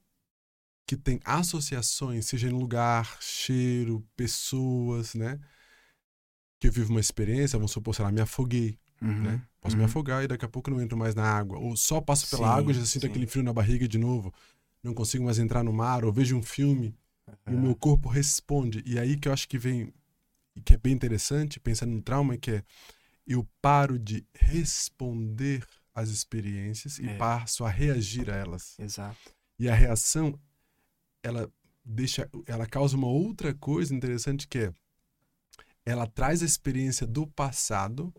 que 0.86 0.96
tem 0.96 1.20
associações, 1.22 2.24
seja 2.24 2.48
em 2.48 2.52
lugar, 2.52 3.18
cheiro, 3.20 4.02
pessoas, 4.16 5.14
né? 5.14 5.38
Que 6.58 6.68
eu 6.68 6.72
vivo 6.72 6.94
uma 6.94 6.98
experiência, 6.98 7.58
vamos 7.58 7.72
supor, 7.72 7.94
sei 7.94 8.06
lá, 8.06 8.10
me 8.10 8.22
afoguei, 8.22 8.78
Uhum. 9.00 9.22
né? 9.22 9.42
Posso 9.60 9.74
uhum. 9.76 9.80
me 9.80 9.84
afogar 9.86 10.24
e 10.24 10.28
daqui 10.28 10.44
a 10.44 10.48
pouco 10.48 10.70
não 10.70 10.80
entro 10.80 10.96
mais 10.96 11.14
na 11.14 11.24
água. 11.24 11.58
Ou 11.58 11.76
só 11.76 12.00
passo 12.00 12.28
pela 12.28 12.48
Sim, 12.48 12.58
água 12.58 12.72
e 12.72 12.74
já 12.74 12.84
sinto 12.84 13.02
sim. 13.02 13.08
aquele 13.08 13.26
frio 13.26 13.44
na 13.44 13.52
barriga 13.52 13.86
de 13.86 13.98
novo. 13.98 14.32
Não 14.82 14.94
consigo 14.94 15.24
mais 15.24 15.38
entrar 15.38 15.62
no 15.62 15.72
mar, 15.72 16.04
ou 16.04 16.12
vejo 16.12 16.36
um 16.36 16.42
filme 16.42 16.94
e 17.46 17.54
o 17.54 17.58
meu 17.58 17.74
corpo 17.74 18.08
responde. 18.08 18.82
E 18.86 18.98
aí 18.98 19.16
que 19.16 19.28
eu 19.28 19.32
acho 19.32 19.48
que 19.48 19.58
vem, 19.58 19.92
e 20.54 20.60
que 20.60 20.74
é 20.74 20.76
bem 20.76 20.92
interessante, 20.92 21.58
pensando 21.60 21.92
no 21.92 22.02
trauma, 22.02 22.36
que 22.36 22.50
é 22.52 22.62
eu 23.26 23.46
paro 23.60 23.98
de 23.98 24.26
responder 24.34 25.64
às 25.94 26.08
experiências 26.08 26.98
e 26.98 27.08
É. 27.08 27.16
passo 27.16 27.64
a 27.64 27.68
reagir 27.68 28.30
a 28.30 28.34
elas. 28.36 28.78
Exato. 28.78 29.18
E 29.58 29.68
a 29.68 29.74
reação, 29.74 30.38
ela 31.22 31.50
deixa, 31.84 32.28
ela 32.46 32.66
causa 32.66 32.96
uma 32.96 33.08
outra 33.08 33.52
coisa 33.54 33.94
interessante 33.94 34.46
que 34.48 34.58
é, 34.58 34.72
ela 35.84 36.06
traz 36.06 36.42
a 36.42 36.46
experiência 36.46 37.06
do 37.06 37.26
passado 37.26 38.14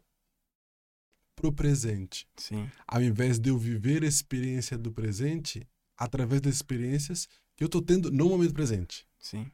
pro 1.39 1.53
presente. 1.53 2.27
Sim. 2.35 2.69
Ao 2.85 3.01
invés 3.01 3.39
de 3.39 3.49
eu 3.49 3.57
viver 3.57 4.03
a 4.03 4.07
experiência 4.07 4.77
do 4.77 4.91
presente 4.91 5.65
através 5.97 6.41
das 6.41 6.55
experiências 6.55 7.27
que 7.55 7.63
eu 7.63 7.67
estou 7.67 7.81
tendo 7.81 8.11
no 8.11 8.27
momento 8.29 8.53
presente. 8.53 9.07
Sim. 9.17 9.49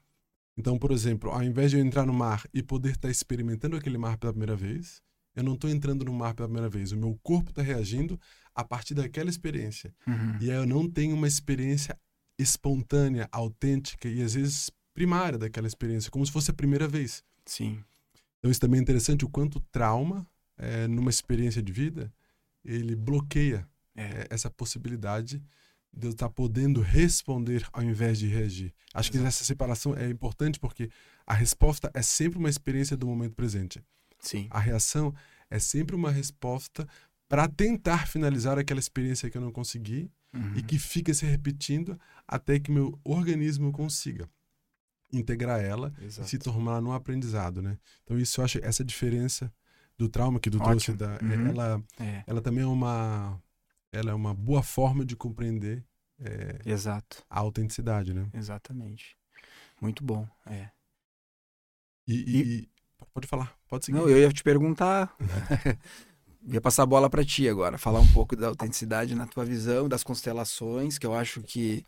Então, 0.57 0.79
por 0.79 0.91
exemplo, 0.91 1.29
ao 1.29 1.43
invés 1.43 1.69
de 1.69 1.77
eu 1.77 1.85
entrar 1.85 2.05
no 2.05 2.13
mar 2.13 2.43
e 2.53 2.63
poder 2.63 2.91
estar 2.91 3.09
experimentando 3.09 3.75
aquele 3.75 3.97
mar 3.97 4.17
pela 4.17 4.33
primeira 4.33 4.55
vez, 4.55 5.01
eu 5.35 5.43
não 5.43 5.53
estou 5.53 5.69
entrando 5.69 6.03
no 6.05 6.13
mar 6.13 6.33
pela 6.33 6.47
primeira 6.47 6.69
vez. 6.69 6.91
O 6.91 6.97
meu 6.97 7.19
corpo 7.21 7.51
está 7.51 7.61
reagindo 7.61 8.19
a 8.53 8.63
partir 8.63 8.93
daquela 8.93 9.29
experiência. 9.29 9.93
Uhum. 10.07 10.37
E 10.41 10.49
aí 10.49 10.57
eu 10.57 10.65
não 10.65 10.89
tenho 10.89 11.15
uma 11.15 11.27
experiência 11.27 11.97
espontânea, 12.39 13.27
autêntica 13.31 14.07
e 14.07 14.21
às 14.21 14.33
vezes 14.33 14.71
primária 14.93 15.37
daquela 15.37 15.67
experiência, 15.67 16.09
como 16.09 16.25
se 16.25 16.31
fosse 16.31 16.49
a 16.51 16.53
primeira 16.53 16.87
vez. 16.87 17.23
Sim. 17.45 17.83
Então 18.39 18.49
isso 18.49 18.61
também 18.61 18.79
é 18.79 18.81
interessante 18.83 19.25
o 19.25 19.29
quanto 19.29 19.59
trauma, 19.71 20.25
eh, 20.57 20.87
numa 20.87 21.09
experiência 21.09 21.61
de 21.61 21.71
vida, 21.71 22.11
ele 22.63 22.95
bloqueia 22.95 23.67
É. 23.95 24.03
eh, 24.03 24.27
essa 24.29 24.49
possibilidade 24.49 25.41
de 25.93 26.07
eu 26.07 26.11
estar 26.11 26.29
podendo 26.29 26.81
responder 26.81 27.65
ao 27.71 27.81
invés 27.81 28.19
de 28.19 28.27
reagir. 28.27 28.73
Acho 28.93 29.09
que 29.09 29.17
Exato. 29.17 29.29
essa 29.29 29.45
separação 29.45 29.95
é 29.95 30.09
importante 30.09 30.59
porque 30.59 30.89
a 31.25 31.33
resposta 31.33 31.89
é 31.93 32.01
sempre 32.01 32.37
uma 32.37 32.49
experiência 32.49 32.97
do 32.97 33.07
momento 33.07 33.33
presente. 33.35 33.81
Sim. 34.19 34.47
A 34.49 34.59
reação 34.59 35.13
é 35.49 35.57
sempre 35.59 35.95
uma 35.95 36.11
resposta 36.11 36.85
para 37.29 37.47
tentar 37.47 38.07
finalizar 38.07 38.57
aquela 38.59 38.79
experiência 38.79 39.29
que 39.29 39.37
eu 39.37 39.41
não 39.41 39.51
consegui 39.51 40.11
Uhum. 40.33 40.57
e 40.57 40.61
que 40.61 40.77
fica 40.77 41.13
se 41.13 41.25
repetindo 41.25 41.97
até 42.27 42.59
que 42.59 42.69
meu 42.69 42.99
organismo 43.05 43.71
consiga 43.71 44.27
integrar 45.13 45.61
ela 45.63 45.93
e 46.01 46.05
Exato. 46.05 46.27
se 46.29 46.37
tornar 46.37 46.81
num 46.81 46.91
aprendizado, 46.91 47.61
né? 47.61 47.77
Então 48.03 48.19
isso 48.19 48.41
eu 48.41 48.45
acho 48.45 48.59
essa 48.61 48.83
diferença 48.83 49.49
do 49.97 50.09
trauma 50.09 50.39
que 50.39 50.49
tu 50.49 50.59
trouxe 50.59 50.93
da, 50.93 51.17
Uhum. 51.21 51.47
ela 51.49 51.83
É. 51.99 52.23
ela 52.27 52.41
também 52.41 52.63
é 52.63 52.67
uma 52.67 53.41
ela 53.91 54.11
é 54.11 54.13
uma 54.13 54.33
boa 54.33 54.61
forma 54.61 55.05
de 55.05 55.15
compreender 55.15 55.83
é, 56.19 56.59
Exato. 56.65 57.23
a 57.29 57.39
autenticidade, 57.39 58.13
né? 58.13 58.27
Exatamente. 58.33 59.15
Muito 59.81 60.03
bom. 60.03 60.27
É. 60.45 60.69
E, 62.07 62.13
e- 62.13 62.59
e- 62.61 62.69
pode 63.13 63.27
falar, 63.27 63.57
pode 63.67 63.85
seguir. 63.85 63.97
Não, 63.97 64.07
eu 64.09 64.17
ia 64.17 64.31
te 64.31 64.43
perguntar. 64.43 65.15
ia 66.47 66.61
passar 66.61 66.83
a 66.83 66.85
bola 66.85 67.09
para 67.09 67.25
ti 67.25 67.47
agora, 67.49 67.77
falar 67.77 67.99
um 67.99 68.11
pouco 68.13 68.35
da 68.35 68.47
autenticidade 68.47 69.15
na 69.15 69.25
tua 69.25 69.43
visão, 69.45 69.89
das 69.89 70.03
constelações, 70.03 70.97
que 70.97 71.05
eu 71.05 71.13
acho 71.13 71.41
que 71.41 71.85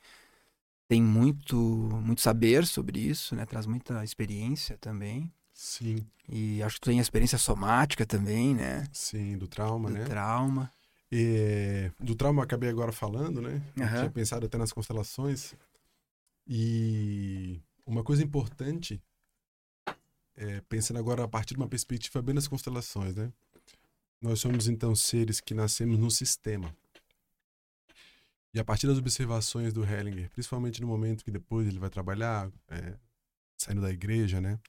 tem 0.88 1.02
muito, 1.02 1.56
muito 2.02 2.22
saber 2.22 2.66
sobre 2.66 3.00
isso, 3.00 3.36
né? 3.36 3.46
Traz 3.46 3.66
muita 3.66 4.04
experiência 4.04 4.78
também. 4.78 5.32
Sim, 5.58 6.06
E 6.30 6.62
acho 6.62 6.76
que 6.76 6.82
tu 6.82 6.86
tem 6.92 7.00
experiência 7.00 7.40
somática 7.40 8.06
também, 8.06 8.54
né? 8.54 8.88
sim, 8.94 9.36
do 9.40 9.48
trauma, 9.48 9.90
Do 9.90 9.96
né? 9.98 10.06
trauma. 10.06 10.72
É, 11.12 11.92
do 12.00 12.14
trauma 12.14 12.42
eu 12.42 12.44
acabei 12.44 12.70
agora 12.70 12.92
falando, 12.92 13.42
né? 13.42 13.60
Eu 13.76 13.84
Aham. 13.84 13.98
Tinha 13.98 14.12
pensado 14.12 14.46
até 14.46 14.56
nas 14.56 14.72
constelações. 14.72 15.56
E 16.46 17.60
uma 17.88 18.04
coisa 18.04 18.24
importante, 18.24 19.02
é, 20.36 20.62
pensando 20.70 21.00
agora 21.00 21.24
a 21.24 21.28
partir 21.28 21.56
de 21.56 21.60
uma 21.60 21.68
perspectiva 21.68 22.22
bem 22.22 22.36
das 22.36 22.48
constelações, 22.48 23.16
né? 23.16 23.34
Nós 24.22 24.40
somos 24.40 24.68
então 24.68 24.96
seres 24.96 25.42
que 25.42 25.56
nascemos 25.56 25.98
num 25.98 26.12
sistema. 26.12 26.72
E 28.54 28.60
a 28.60 28.64
partir 28.64 28.86
das 28.86 29.00
observações 29.00 29.74
do 29.74 29.84
Hellinger, 29.84 30.30
principalmente 30.30 30.82
no 30.82 30.88
momento 30.88 31.26
que 31.26 31.32
depois 31.32 31.68
ele 31.68 31.80
vai 31.80 31.90
trabalhar, 31.90 32.52
é, 32.70 32.94
saindo 33.58 33.82
da 33.82 33.90
igreja, 33.92 34.40
né? 34.40 34.60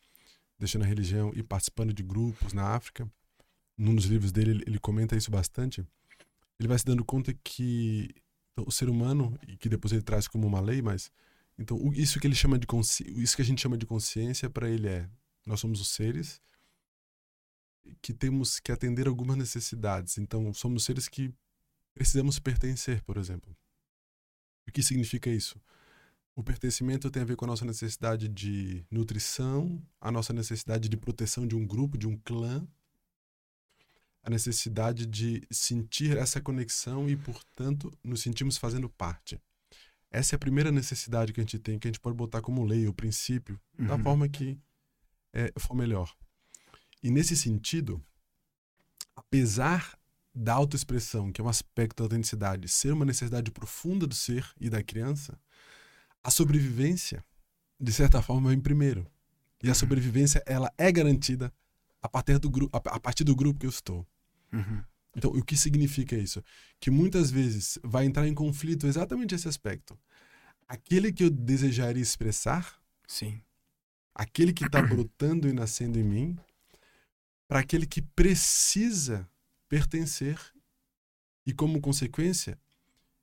Deixando 0.59 0.83
a 0.83 0.87
religião 0.87 1.33
e 1.35 1.43
participando 1.43 1.93
de 1.93 2.03
grupos 2.03 2.53
na 2.53 2.75
África, 2.75 3.11
num 3.77 3.95
dos 3.95 4.07
livros 4.07 4.33
dele 4.33 4.62
ele- 4.67 4.79
comenta 4.79 5.17
isso 5.17 5.31
bastante 5.31 5.87
ele 6.59 6.69
vai 6.69 6.79
se 6.79 6.85
dando 6.85 7.05
conta 7.05 7.33
que 7.33 8.15
então, 8.53 8.65
o 8.67 8.73
ser 8.73 8.88
humano 8.88 9.38
e 9.47 9.57
que 9.57 9.69
depois 9.69 9.93
ele 9.93 10.03
traz 10.03 10.27
como 10.27 10.47
uma 10.47 10.61
lei, 10.61 10.83
mas 10.83 11.11
então 11.57 11.93
isso 11.93 12.19
que 12.19 12.27
ele 12.27 12.35
chama 12.35 12.59
de 12.59 12.67
isso 13.17 13.37
que 13.37 13.43
a 13.43 13.45
gente 13.45 13.61
chama 13.61 13.79
de 13.79 13.87
consciência 13.87 14.50
para 14.50 14.69
ele 14.69 14.88
é 14.88 15.09
nós 15.47 15.61
somos 15.61 15.81
os 15.81 15.88
seres 15.88 16.41
que 18.03 18.12
temos 18.12 18.61
que 18.61 18.71
atender 18.71 19.09
algumas 19.09 19.37
necessidades. 19.37 20.19
Então 20.19 20.53
somos 20.53 20.85
seres 20.85 21.09
que 21.09 21.33
precisamos 21.95 22.38
pertencer, 22.38 23.03
por 23.03 23.17
exemplo. 23.17 23.57
O 24.69 24.73
que 24.73 24.83
significa 24.83 25.31
isso? 25.31 25.59
O 26.38 26.42
pertencimento 26.45 27.11
tem 27.11 27.23
a 27.23 27.25
ver 27.25 27.35
com 27.35 27.47
a 27.47 27.49
nossa 27.49 27.64
necessidade 27.64 28.28
de 28.28 28.87
nutrição, 28.92 29.85
a 30.00 30.09
nossa 30.09 30.33
necessidade 30.33 30.88
de 30.88 30.97
proteção 30.97 31.45
de 31.45 31.57
um 31.57 31.66
grupo, 31.66 31.99
de 31.99 32.07
um 32.07 32.16
clã, 32.16 32.64
a 34.23 34.30
necessidade 34.30 35.04
de 35.04 35.42
sentir 35.50 36.16
essa 36.16 36.40
conexão 36.40 37.09
e, 37.11 37.16
portanto, 37.16 37.92
nos 38.04 38.23
sentimos 38.23 38.57
fazendo 38.57 38.88
parte. 38.88 39.42
Essa 40.12 40.35
é 40.35 40.37
a 40.37 40.38
primeira 40.38 40.71
necessidade 40.71 41.33
que 41.33 41.40
a 41.40 41.42
gente 41.42 41.59
tem, 41.59 41.76
que 41.76 41.88
a 41.88 41.90
gente 41.90 41.99
pode 41.99 42.16
botar 42.16 42.40
como 42.40 42.64
lei 42.64 42.87
ou 42.87 42.95
princípio, 42.95 43.61
da 43.76 43.97
Uhum. 43.97 44.02
forma 44.04 44.28
que 44.28 44.57
é, 45.33 45.52
for 45.59 45.75
melhor. 45.75 46.16
E 47.02 47.11
nesse 47.11 47.37
sentido, 47.37 48.00
apesar 49.16 49.99
da 50.33 50.54
autoexpressão, 50.54 51.33
que 51.33 51.40
é 51.40 51.45
um 51.45 51.49
aspecto 51.49 51.97
da 51.97 52.04
autenticidade, 52.04 52.68
ser 52.68 52.92
uma 52.92 53.04
necessidade 53.04 53.50
profunda 53.50 54.07
do 54.07 54.14
ser 54.14 54.49
e 54.61 54.71
da 54.71 54.85
criança, 54.85 55.37
a 56.28 56.30
sobrevivência, 56.30 57.25
de 57.80 57.92
certa 57.92 58.20
forma, 58.23 58.50
vem 58.50 58.61
primeiro. 58.61 59.06
E 59.62 59.68
a 59.68 59.70
Uhum. 59.70 59.75
sobrevivência, 59.75 60.42
ela 60.47 60.70
é 60.76 60.92
garantida 60.92 61.52
a 62.02 62.08
partir 62.08 62.38
do, 62.38 62.50
gru 62.50 62.68
a 62.73 62.76
a 62.97 63.00
partir 63.00 63.25
do 63.25 63.35
grupo 63.35 63.58
que 63.58 63.66
eu 63.66 63.70
estou. 63.70 64.06
Uhum. 64.52 64.82
Então, 65.16 65.30
o 65.30 65.42
que 65.42 65.56
significa 65.56 66.14
isso? 66.16 66.44
Que 66.78 66.90
muitas 66.90 67.30
vezes 67.30 67.78
vai 67.82 68.04
entrar 68.04 68.28
em 68.28 68.35
conflito 68.35 68.87
exatamente 68.87 69.35
esse 69.35 69.49
aspecto. 69.49 69.99
Aquele 70.68 71.11
que 71.12 71.25
eu 71.25 71.30
desejaria 71.30 72.02
expressar, 72.02 72.78
Sim. 73.06 73.40
aquele 74.14 74.52
que 74.52 74.64
está 74.64 74.80
brotando 74.87 75.49
e 75.49 75.52
nascendo 75.52 75.99
em 75.99 76.04
mim, 76.04 76.38
para 77.49 77.61
aquele 77.61 77.87
que 77.87 78.02
precisa 78.02 79.26
pertencer 79.68 80.38
e, 81.47 81.54
como 81.54 81.80
consequência, 81.80 82.58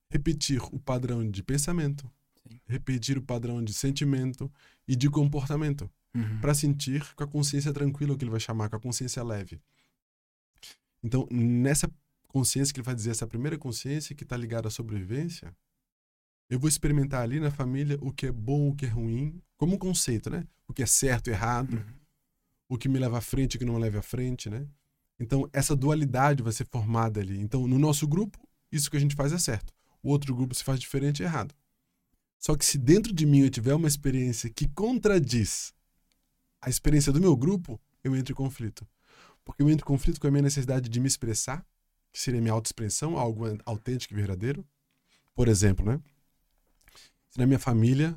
repetir 0.10 0.60
o 0.74 0.80
padrão 0.80 1.30
de 1.30 1.44
pensamento, 1.44 2.12
Sim. 2.48 2.60
repetir 2.68 3.18
o 3.18 3.22
padrão 3.22 3.64
de 3.64 3.74
sentimento 3.74 4.52
e 4.88 4.96
de 4.96 5.10
comportamento, 5.10 5.90
Uhum. 6.14 6.40
para 6.40 6.54
sentir 6.54 7.04
com 7.16 7.24
a 7.24 7.28
consciência 7.28 7.74
tranquila, 7.74 8.14
o 8.14 8.18
que 8.18 8.24
ele 8.24 8.32
vai 8.32 8.40
chamar, 8.40 8.70
com 8.70 8.76
a 8.78 8.80
consciência 8.80 9.22
leve. 9.24 9.60
Então, 11.04 11.28
nessa 11.32 11.90
consciência 12.28 12.74
que 12.74 12.80
ele 12.80 12.86
vai 12.86 12.96
dizer, 12.96 13.12
essa 13.12 13.28
primeira 13.28 13.58
consciência 13.58 14.16
que 14.16 14.24
está 14.24 14.36
ligada 14.38 14.68
à 14.68 14.72
sobrevivência, 14.72 15.56
eu 16.50 16.60
vou 16.60 16.68
experimentar 16.70 17.22
ali 17.22 17.40
na 17.40 17.52
família 17.52 17.98
o 18.02 18.12
que 18.12 18.28
é 18.28 18.32
bom, 18.32 18.70
o 18.70 18.76
que 18.76 18.86
é 18.86 18.90
ruim, 18.90 19.42
como 19.58 19.76
um 19.76 19.78
conceito, 19.78 20.30
né? 20.30 20.46
O 20.68 20.74
que 20.74 20.84
é 20.84 20.86
certo, 20.86 21.28
errado, 21.30 21.74
Uhum. 21.76 21.94
o 22.70 22.78
que 22.78 22.88
me 22.90 23.00
leva 23.00 23.18
à 23.18 23.22
frente, 23.22 23.56
o 23.56 23.60
que 23.60 23.66
não 23.66 23.76
me 23.76 23.80
leva 23.82 24.00
à 24.00 24.02
frente, 24.02 24.50
né? 24.50 24.68
Então, 25.20 25.50
essa 25.54 25.76
dualidade 25.76 26.44
vai 26.44 26.52
ser 26.52 26.66
formada 26.68 27.20
ali. 27.22 27.40
Então, 27.40 27.68
no 27.68 27.80
nosso 27.80 28.08
grupo, 28.08 28.38
isso 28.72 28.90
que 28.92 28.98
a 28.98 29.00
gente 29.00 29.16
faz 29.16 29.32
é 29.32 29.38
certo. 29.38 29.74
O 30.04 30.10
outro 30.10 30.36
grupo 30.36 30.54
se 30.54 30.64
faz 30.64 30.80
diferente 30.80 31.24
é 31.24 31.26
errado. 31.26 31.54
Só 32.46 32.56
que 32.56 32.64
se 32.64 32.78
dentro 32.78 33.12
de 33.12 33.26
mim 33.26 33.40
eu 33.40 33.50
tiver 33.50 33.74
uma 33.74 33.88
experiência 33.88 34.52
que 34.52 34.68
contradiz 34.68 35.74
a 36.62 36.70
experiência 36.70 37.12
do 37.12 37.20
meu 37.20 37.36
grupo, 37.36 37.82
eu 38.04 38.16
entro 38.16 38.34
em 38.34 38.36
conflito. 38.36 38.88
Porque 39.44 39.64
eu 39.64 39.70
entro 39.72 39.84
em 39.84 39.88
conflito 39.88 40.22
com 40.22 40.28
a 40.28 40.30
minha 40.30 40.44
necessidade 40.44 40.88
de 40.88 41.00
me 41.00 41.08
expressar, 41.08 41.66
que 42.14 42.20
seria 42.20 42.40
minha 42.40 42.54
autoexpressão, 42.54 43.18
algo 43.18 43.46
autêntico 43.66 44.14
e 44.14 44.16
verdadeiro. 44.16 44.64
Por 45.34 45.48
exemplo, 45.48 45.84
né? 45.84 46.00
Se 47.32 47.40
na 47.40 47.48
minha 47.48 47.58
família 47.58 48.16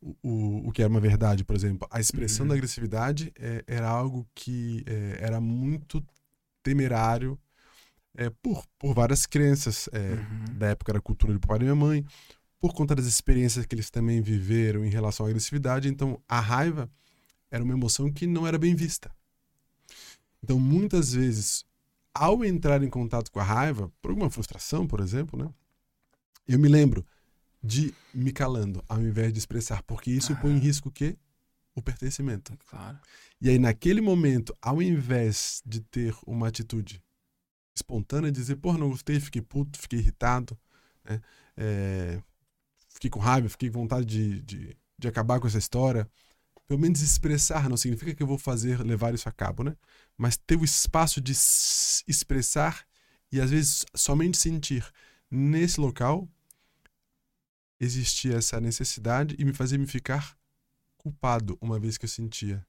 o, 0.00 0.16
o, 0.20 0.68
o 0.68 0.72
que 0.72 0.82
era 0.82 0.90
uma 0.90 0.98
verdade, 0.98 1.44
por 1.44 1.54
exemplo, 1.54 1.86
a 1.92 2.00
expressão 2.00 2.46
Uhum. 2.46 2.48
da 2.48 2.54
agressividade 2.56 3.32
é, 3.38 3.62
era 3.68 3.88
algo 3.88 4.28
que 4.34 4.82
é, 4.84 5.18
era 5.20 5.40
muito 5.40 6.04
temerário 6.60 7.38
é, 8.16 8.30
por, 8.30 8.64
por 8.76 8.94
várias 8.94 9.26
crenças. 9.26 9.88
é, 9.92 10.14
Uhum. 10.14 10.58
Da 10.58 10.70
época 10.70 10.90
era 10.90 10.98
a 10.98 11.02
cultura 11.02 11.32
do 11.32 11.38
pai 11.38 11.54
e 11.54 11.58
da 11.60 11.64
minha 11.66 11.76
mãe, 11.76 12.04
por 12.60 12.74
conta 12.74 12.94
das 12.94 13.06
experiências 13.06 13.64
que 13.64 13.74
eles 13.74 13.90
também 13.90 14.20
viveram 14.20 14.84
em 14.84 14.90
relação 14.90 15.24
à 15.24 15.28
agressividade, 15.30 15.88
então 15.88 16.22
a 16.28 16.38
raiva 16.38 16.90
era 17.50 17.64
uma 17.64 17.72
emoção 17.72 18.12
que 18.12 18.26
não 18.26 18.46
era 18.46 18.58
bem 18.58 18.74
vista. 18.74 19.10
Então, 20.42 20.58
muitas 20.58 21.14
vezes, 21.14 21.64
ao 22.14 22.44
entrar 22.44 22.82
em 22.82 22.90
contato 22.90 23.30
com 23.30 23.40
a 23.40 23.44
raiva, 23.44 23.90
por 24.00 24.10
alguma 24.10 24.30
frustração, 24.30 24.86
por 24.86 25.00
exemplo, 25.00 25.42
né? 25.42 25.52
Eu 26.46 26.58
me 26.58 26.68
lembro 26.68 27.06
de 27.62 27.94
me 28.12 28.32
calando 28.32 28.82
ao 28.88 29.00
invés 29.00 29.32
de 29.32 29.38
expressar, 29.38 29.82
porque 29.82 30.10
isso 30.10 30.36
põe 30.36 30.52
em 30.52 30.58
risco 30.58 30.88
o 30.88 30.92
quê? 30.92 31.16
O 31.74 31.82
pertencimento. 31.82 32.56
Claro. 32.68 32.98
E 33.40 33.48
aí, 33.48 33.58
naquele 33.58 34.00
momento, 34.00 34.56
ao 34.60 34.82
invés 34.82 35.62
de 35.64 35.80
ter 35.80 36.14
uma 36.26 36.48
atitude 36.48 37.02
espontânea, 37.74 38.30
dizer, 38.32 38.56
porra, 38.56 38.78
não 38.78 38.90
gostei, 38.90 39.18
fiquei 39.20 39.40
puto, 39.42 39.78
fiquei 39.78 39.98
irritado, 39.98 40.58
né? 41.04 41.20
É, 41.56 42.20
fiquei 42.90 43.08
com 43.08 43.20
raiva, 43.20 43.48
fiquei 43.48 43.70
com 43.70 43.80
vontade 43.80 44.06
de, 44.06 44.42
de, 44.42 44.76
de 44.98 45.08
acabar 45.08 45.40
com 45.40 45.46
essa 45.46 45.58
história. 45.58 46.08
Pelo 46.66 46.80
menos 46.80 47.00
expressar 47.00 47.68
não 47.68 47.76
significa 47.76 48.14
que 48.14 48.22
eu 48.22 48.26
vou 48.26 48.38
fazer, 48.38 48.80
levar 48.80 49.14
isso 49.14 49.28
a 49.28 49.32
cabo, 49.32 49.64
né? 49.64 49.76
Mas 50.16 50.36
ter 50.36 50.56
o 50.56 50.64
espaço 50.64 51.20
de 51.20 51.32
expressar 51.32 52.86
e 53.32 53.40
às 53.40 53.50
vezes 53.50 53.84
somente 53.94 54.36
sentir 54.36 54.86
nesse 55.30 55.80
local 55.80 56.28
existia 57.80 58.36
essa 58.36 58.60
necessidade 58.60 59.34
e 59.38 59.44
me 59.44 59.52
fazia 59.52 59.78
me 59.78 59.86
ficar 59.86 60.36
culpado 60.96 61.56
uma 61.60 61.78
vez 61.78 61.96
que 61.96 62.04
eu 62.04 62.08
sentia. 62.08 62.64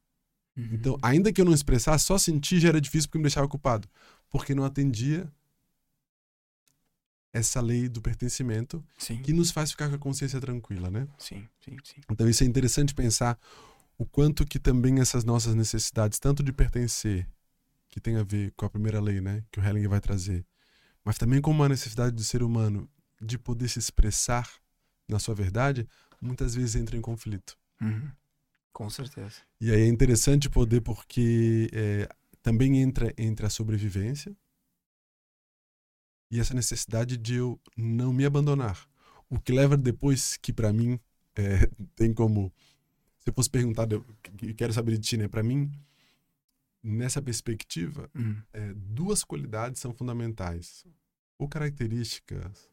Uhum. 0.56 0.70
Então, 0.72 0.98
ainda 1.02 1.32
que 1.34 1.42
eu 1.42 1.46
não 1.46 1.54
expressasse, 1.54 2.06
só 2.06 2.18
sentir 2.18 2.60
já 2.60 2.70
era 2.70 2.82
difícil 2.82 3.10
porque 3.10 3.18
me 3.18 3.24
deixava 3.24 3.48
culpado, 3.48 3.90
porque 4.30 4.56
não 4.56 4.64
atendia 4.64 5.32
essa 7.34 7.62
lei 7.62 7.88
do 7.88 8.02
pertencimento 8.02 8.84
sim. 8.98 9.22
que 9.22 9.34
nos 9.34 9.52
faz 9.52 9.72
ficar 9.72 9.90
com 9.90 9.96
a 9.96 10.00
consciência 10.00 10.40
tranquila, 10.40 10.92
né? 10.92 11.08
Sim, 11.18 11.48
sim, 11.64 11.78
sim. 11.84 12.02
Então 12.10 12.28
isso 12.28 12.44
é 12.44 12.48
interessante 12.48 12.94
pensar 12.94 13.40
o 13.98 14.06
quanto 14.06 14.46
que 14.46 14.60
também 14.60 15.00
essas 15.00 15.24
nossas 15.24 15.56
necessidades, 15.56 16.20
tanto 16.20 16.44
de 16.44 16.52
pertencer, 16.52 17.28
que 17.90 18.00
tem 18.00 18.18
a 18.18 18.24
ver 18.24 18.52
com 18.56 18.66
a 18.66 18.70
primeira 18.70 19.00
lei, 19.00 19.22
né, 19.22 19.44
que 19.52 19.60
o 19.60 19.64
Hellinger 19.64 19.90
vai 19.90 20.02
trazer, 20.02 20.46
mas 21.04 21.18
também 21.18 21.42
com 21.42 21.52
uma 21.52 21.70
necessidade 21.70 22.16
do 22.16 22.24
ser 22.24 22.42
humano 22.42 22.90
de 23.22 23.38
poder 23.38 23.68
se 23.68 23.80
expressar 23.80 24.50
na 25.08 25.20
sua 25.20 25.36
verdade, 25.36 25.88
muitas 26.22 26.56
vezes 26.56 26.76
entra 26.76 26.98
em 26.98 27.02
conflito. 27.02 27.58
Uhum. 27.82 28.10
Com 28.74 28.90
certeza. 28.90 29.42
E 29.60 29.70
aí 29.70 29.82
é 29.82 29.88
interessante 29.88 30.50
poder 30.50 30.82
porque 30.82 31.70
é, 31.74 32.10
também 32.42 32.82
entra 32.82 33.14
entre 33.18 33.46
a 33.46 33.50
sobrevivência 33.50 34.36
e 36.32 36.40
essa 36.40 36.54
necessidade 36.54 37.18
de 37.18 37.36
eu 37.36 37.60
não 37.78 38.14
me 38.14 38.26
abandonar. 38.26 38.88
O 39.30 39.40
que 39.40 39.52
leva 39.52 39.76
depois 39.76 40.38
que 40.38 40.54
para 40.54 40.72
mim 40.72 41.00
é, 41.36 41.70
tem 41.96 42.14
como 42.14 42.52
se 43.22 43.30
eu 43.30 43.34
fosse 43.34 43.50
perguntar, 43.50 43.92
eu 43.92 44.04
quero 44.58 44.74
saber 44.74 44.94
de 44.94 45.00
ti, 45.00 45.18
né? 45.18 45.28
Para 45.28 45.44
mim, 45.44 45.72
nessa 46.82 47.22
perspectiva, 47.22 48.10
uhum. 48.16 48.42
é, 48.52 48.74
duas 48.74 49.24
qualidades 49.24 49.80
são 49.80 49.94
fundamentais, 49.94 50.84
ou 51.38 51.48
características, 51.48 52.68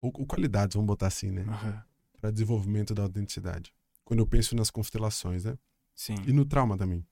ou, 0.00 0.10
ou 0.14 0.26
qualidades, 0.26 0.74
vamos 0.74 0.88
botar 0.88 1.06
assim, 1.06 1.30
né? 1.30 1.44
Uhum. 1.44 1.80
Para 2.20 2.32
desenvolvimento 2.32 2.92
da 2.92 3.04
autenticidade. 3.04 3.72
Quando 4.04 4.18
eu 4.18 4.26
penso 4.26 4.56
nas 4.56 4.68
constelações, 4.68 5.44
né? 5.44 5.56
Sim. 5.94 6.16
E 6.26 6.32
no 6.32 6.44
trauma 6.44 6.76
também, 6.76 7.06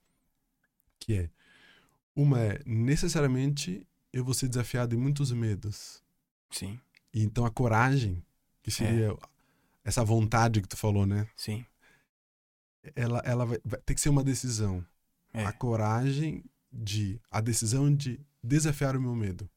que 0.99 1.13
é 1.13 1.29
uma 2.13 2.37
é 2.37 2.61
necessariamente 2.65 3.87
eu 4.13 4.23
vou 4.23 4.33
ser 4.33 4.47
desafiado 4.47 4.95
em 4.95 4.97
muitos 4.97 5.31
medos. 5.31 6.03
Sim. 6.49 6.79
E 7.13 7.23
então 7.23 7.45
a 7.45 7.51
coragem, 7.51 8.23
que 8.61 8.71
seria 8.71 9.11
é. 9.11 9.17
essa 9.83 10.03
vontade 10.03 10.61
que 10.61 10.67
tu 10.67 10.77
falou, 10.77 11.05
né? 11.05 11.27
Sim. 11.35 11.65
Ela, 12.95 13.21
ela 13.25 13.45
vai, 13.45 13.59
vai 13.63 13.79
ter 13.81 13.93
que 13.93 14.01
ser 14.01 14.09
uma 14.09 14.23
decisão. 14.23 14.85
É. 15.33 15.45
A 15.45 15.53
coragem 15.53 16.43
de. 16.71 17.19
A 17.29 17.39
decisão 17.39 17.93
de 17.93 18.19
desafiar 18.43 18.95
o 18.95 19.01
meu 19.01 19.15
medo. 19.15 19.49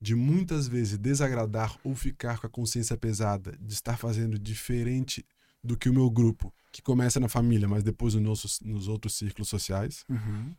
De 0.00 0.14
muitas 0.14 0.66
vezes 0.66 0.98
desagradar 0.98 1.78
ou 1.84 1.94
ficar 1.94 2.38
com 2.38 2.46
a 2.46 2.50
consciência 2.50 2.96
pesada 2.96 3.56
de 3.60 3.72
estar 3.74 3.98
fazendo 3.98 4.38
diferente 4.38 5.24
do 5.62 5.76
que 5.76 5.90
o 5.90 5.92
meu 5.92 6.10
grupo, 6.10 6.52
que 6.72 6.80
começa 6.80 7.20
na 7.20 7.28
família, 7.28 7.68
mas 7.68 7.82
depois 7.82 8.14
nos, 8.14 8.88
outros 8.88 9.14
círculos 9.14 9.48
sociais. 9.48 10.06
Uhum. 10.08 10.54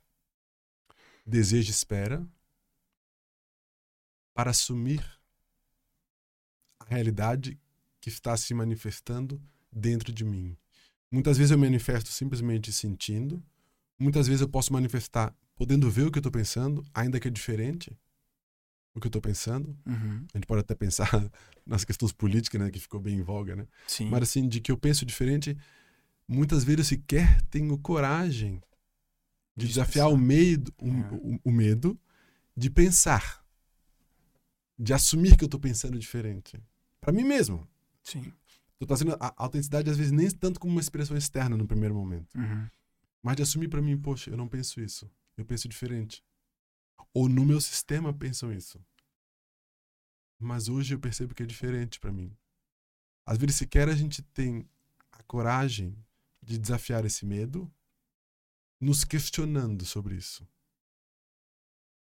Desejo 1.25 1.69
e 1.69 1.71
espera 1.71 2.23
para 4.33 4.51
assumir 4.51 5.03
a 6.79 6.85
realidade 6.85 7.59
que 7.99 8.09
está 8.09 8.35
se 8.35 8.53
manifestando 8.53 9.41
dentro 9.71 10.11
de 10.11 10.25
mim. 10.25 10.57
Muitas 11.11 11.37
vezes 11.37 11.51
eu 11.51 11.57
manifesto 11.57 12.09
simplesmente 12.09 12.71
sentindo, 12.71 13.43
muitas 13.99 14.27
vezes 14.27 14.41
eu 14.41 14.49
posso 14.49 14.73
manifestar 14.73 15.35
podendo 15.55 15.89
ver 15.91 16.07
o 16.07 16.11
que 16.11 16.17
eu 16.17 16.21
estou 16.21 16.31
pensando, 16.31 16.83
ainda 16.93 17.19
que 17.19 17.27
é 17.27 17.31
diferente 17.31 17.95
o 18.93 18.99
que 18.99 19.07
eu 19.07 19.09
estou 19.09 19.21
pensando. 19.21 19.77
Uhum. 19.85 20.25
A 20.33 20.37
gente 20.37 20.47
pode 20.47 20.61
até 20.61 20.75
pensar 20.75 21.09
nas 21.65 21.83
questões 21.83 22.11
políticas, 22.11 22.59
né, 22.59 22.69
que 22.69 22.79
ficou 22.79 22.99
bem 22.99 23.15
em 23.15 23.21
voga, 23.21 23.55
né? 23.55 23.67
Sim. 23.87 24.09
Mas 24.09 24.23
assim, 24.23 24.47
de 24.47 24.59
que 24.59 24.71
eu 24.71 24.77
penso 24.77 25.05
diferente, 25.05 25.57
muitas 26.27 26.63
vezes 26.63 26.79
eu 26.79 26.97
sequer 26.97 27.41
tenho 27.43 27.77
coragem 27.77 28.61
de, 29.55 29.65
de 29.65 29.67
desafiar 29.67 30.09
o, 30.09 30.17
medo, 30.17 30.73
o, 30.81 30.87
é. 30.87 31.09
o, 31.13 31.39
o 31.45 31.51
medo 31.51 31.99
de 32.55 32.69
pensar 32.69 33.40
de 34.81 34.93
assumir 34.93 35.37
que 35.37 35.43
eu 35.43 35.47
tô 35.47 35.59
pensando 35.59 35.99
diferente. 35.99 36.59
para 36.99 37.13
mim 37.13 37.23
mesmo. 37.23 37.67
Sim. 38.01 38.33
Tô 38.79 38.87
trazendo 38.87 39.15
a 39.19 39.31
autenticidade, 39.37 39.91
às 39.91 39.97
vezes, 39.97 40.11
nem 40.11 40.27
tanto 40.31 40.59
como 40.59 40.73
uma 40.73 40.81
expressão 40.81 41.15
externa 41.15 41.55
no 41.55 41.67
primeiro 41.67 41.93
momento. 41.93 42.35
Uhum. 42.35 42.67
Mas 43.21 43.35
de 43.35 43.43
assumir 43.43 43.67
para 43.67 43.81
mim, 43.81 43.95
poxa, 43.95 44.31
eu 44.31 44.37
não 44.37 44.47
penso 44.47 44.81
isso. 44.81 45.09
Eu 45.37 45.45
penso 45.45 45.69
diferente. 45.69 46.23
Ou 47.13 47.29
no 47.29 47.45
meu 47.45 47.61
sistema 47.61 48.11
pensam 48.11 48.51
isso. 48.51 48.83
Mas 50.39 50.67
hoje 50.67 50.95
eu 50.95 50.99
percebo 50.99 51.35
que 51.35 51.43
é 51.43 51.45
diferente 51.45 51.99
para 51.99 52.11
mim. 52.11 52.35
Às 53.23 53.37
vezes, 53.37 53.57
sequer 53.57 53.87
a 53.87 53.95
gente 53.95 54.23
tem 54.23 54.67
a 55.11 55.21
coragem 55.23 55.95
de 56.41 56.57
desafiar 56.57 57.05
esse 57.05 57.23
medo, 57.23 57.71
nos 58.79 59.03
questionando 59.03 59.85
sobre 59.85 60.15
isso 60.15 60.47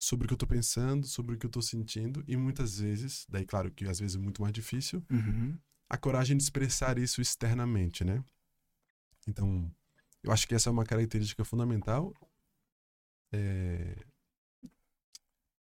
sobre 0.06 0.26
o 0.26 0.28
que 0.28 0.34
eu 0.36 0.38
tô 0.38 0.46
pensando, 0.46 1.08
sobre 1.08 1.34
o 1.34 1.40
que 1.40 1.48
eu 1.48 1.50
tô 1.50 1.64
sentindo, 1.64 2.24
e 2.28 2.38
muitas 2.38 2.78
vezes, 2.78 3.26
daí 3.28 3.44
claro 3.44 3.72
que 3.72 3.86
às 3.88 4.00
vezes 4.00 4.16
é 4.16 4.20
muito 4.20 4.40
mais 4.40 4.54
difícil, 4.54 5.04
uhum. 5.10 5.58
a 5.90 5.98
coragem 5.98 6.38
de 6.38 6.44
expressar 6.44 7.00
isso 7.00 7.22
externamente, 7.22 8.04
né? 8.04 8.24
Então, 9.28 9.68
eu 10.22 10.32
acho 10.32 10.48
que 10.48 10.54
essa 10.54 10.70
é 10.70 10.72
uma 10.72 10.86
característica 10.86 11.44
fundamental. 11.44 12.14
É... 13.32 13.98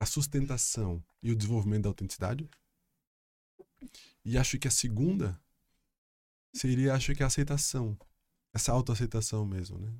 A 0.00 0.06
sustentação 0.06 1.04
e 1.22 1.30
o 1.30 1.36
desenvolvimento 1.36 1.82
da 1.82 1.90
autenticidade. 1.90 2.48
E 4.24 4.38
acho 4.38 4.58
que 4.58 4.66
a 4.66 4.70
segunda 4.70 5.38
seria, 6.54 6.94
acho 6.94 7.14
que 7.14 7.22
a 7.22 7.26
aceitação. 7.26 7.98
Essa 8.54 8.72
autoaceitação 8.72 9.44
mesmo, 9.44 9.78
né? 9.78 9.92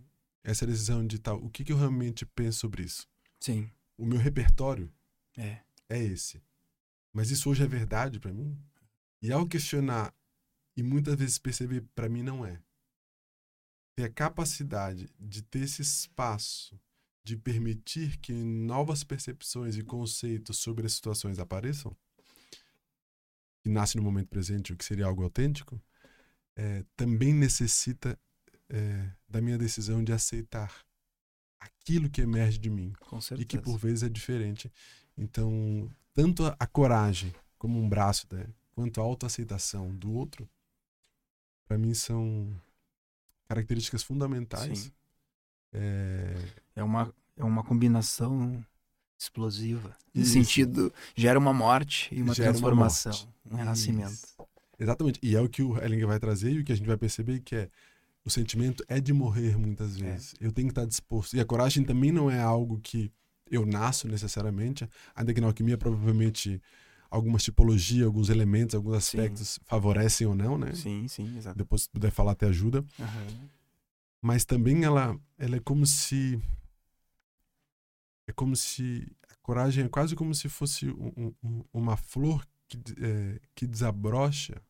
Essa 0.43 0.67
decisão 0.67 1.07
de 1.07 1.19
tal, 1.19 1.37
o 1.45 1.51
que, 1.51 1.65
que 1.65 1.73
eu 1.73 1.77
realmente 1.77 2.25
penso 2.25 2.61
sobre 2.61 2.85
isso? 2.85 3.07
Sim 3.39 3.71
o 3.97 4.07
meu 4.07 4.19
repertório 4.19 4.93
é, 5.37 5.61
é 5.89 6.03
esse. 6.03 6.43
Mas 7.13 7.31
isso 7.31 7.51
hoje 7.51 7.63
é 7.63 7.67
verdade 7.67 8.19
para 8.19 8.33
mim? 8.33 8.59
E 9.21 9.31
ao 9.31 9.47
questionar 9.47 10.15
e 10.77 10.83
muitas 10.83 11.15
vezes 11.15 11.39
perceber 11.39 11.83
para 11.95 12.09
mim 12.09 12.23
não 12.23 12.45
é. 12.45 12.61
Ter 13.95 14.05
a 14.05 14.11
capacidade 14.11 15.09
de 15.19 15.43
ter 15.43 15.61
esse 15.61 15.83
espaço 15.83 16.81
de 17.25 17.37
permitir 17.37 18.19
que 18.19 18.33
novas 18.33 19.05
percepções 19.05 19.77
e 19.77 19.83
conceitos 19.83 20.59
sobre 20.59 20.87
as 20.87 20.95
situações 20.95 21.39
apareçam, 21.39 21.97
que 23.63 23.69
nasce 23.69 23.97
no 23.97 24.03
momento 24.03 24.29
presente, 24.29 24.73
o 24.73 24.77
que 24.77 24.85
seria 24.85 25.07
algo 25.07 25.23
autêntico, 25.23 25.81
é, 26.57 26.85
também 26.97 27.33
necessita 27.33 28.19
é, 28.69 29.13
da 29.29 29.41
minha 29.41 29.57
decisão 29.57 30.03
de 30.03 30.13
aceitar 30.13 30.85
aquilo 31.63 32.11
que 32.11 32.21
emerge 32.21 32.59
de 32.59 32.71
mim. 32.71 32.93
E 33.39 33.45
que 33.45 33.59
por 33.59 33.79
vezes 33.79 34.03
é 34.03 34.09
diferente. 34.09 34.71
Então, 35.17 35.91
tanto 36.15 36.45
a, 36.45 36.57
a 36.59 36.67
coragem 36.67 37.35
como 37.59 37.79
um 37.79 37.89
braço, 37.89 38.27
né, 38.33 38.47
quanto 38.73 39.01
a 39.01 39.05
autoaceitação 39.05 39.95
do 39.95 40.13
outro, 40.13 40.49
para 41.67 41.79
mim 41.79 41.95
são 41.95 42.49
características 43.49 44.03
fundamentais. 44.03 44.93
É... 45.73 46.35
é 46.77 46.83
uma 46.83 47.13
é 47.37 47.45
uma 47.45 47.63
combinação 47.63 48.65
explosiva. 49.19 49.97
No 50.15 50.25
sentido, 50.25 50.93
gera 51.17 51.39
uma 51.39 51.53
morte 51.53 52.09
e 52.13 52.23
uma 52.23 52.35
Gera 52.35 52.51
uma 52.51 52.53
transformação, 52.53 53.13
morte. 53.13 53.29
um 53.51 53.57
renascimento. 53.57 54.13
Isso. 54.13 54.37
Exatamente. 54.79 55.19
E 55.23 55.37
é 55.37 55.41
o 55.41 55.49
que 55.49 55.63
o 55.63 55.79
Hellinger 55.79 56.09
vai 56.09 56.19
trazer 56.19 56.53
e 56.53 56.61
o 56.61 56.65
que 56.65 56.73
a 56.73 56.75
gente 56.75 56.87
vai 56.87 56.97
perceber 56.97 57.41
que 57.41 57.55
é 57.55 57.71
o 58.25 58.31
sentimento 58.31 58.85
é 58.89 59.01
de 59.01 59.13
morrer 59.13 59.59
muitas 59.59 59.97
É. 59.97 60.05
vezes. 60.05 60.35
Eu 60.41 60.53
tenho 60.53 60.69
que 60.69 60.73
estar 60.73 60.87
disposto. 60.87 61.35
E 61.35 61.41
a 61.41 61.45
coragem 61.45 61.85
também 61.85 62.13
não 62.13 62.31
é 62.31 62.41
algo 62.41 62.81
que 62.81 63.13
eu 63.51 63.67
nasço 63.67 64.09
necessariamente, 64.09 64.89
ainda 65.15 65.35
que 65.35 65.41
na 65.41 65.49
alquimia 65.49 65.77
provavelmente 65.77 66.61
algumas 67.11 67.43
tipologias, 67.43 68.07
alguns 68.07 68.31
elementos, 68.31 68.75
alguns 68.75 68.95
aspectos 68.95 69.49
sim. 69.51 69.61
favorecem 69.65 70.27
ou 70.27 70.35
não, 70.35 70.57
né? 70.57 70.73
Sim, 70.73 71.07
sim, 71.09 71.37
exato. 71.37 71.59
Depois 71.59 71.83
se 71.83 71.91
puder 71.91 72.11
falar 72.11 72.33
até 72.33 72.47
ajuda. 72.47 72.81
Uhum. 72.99 73.49
Mas 74.23 74.45
também 74.45 74.85
ela, 74.85 75.19
ela 75.37 75.57
é 75.57 75.61
como 75.61 75.85
se 75.85 76.41
é 78.27 78.33
como 78.33 78.55
se 78.57 79.07
a 79.29 79.35
coragem 79.43 79.85
é 79.85 79.89
quase 79.89 80.15
como 80.15 80.35
se 80.35 80.49
fosse 80.49 80.89
um, 80.89 81.35
um, 81.43 81.65
uma 81.73 81.97
flor 81.97 82.47
que, 82.69 82.79
é, 83.01 83.41
que 83.55 83.67
desabrocha 83.67 84.63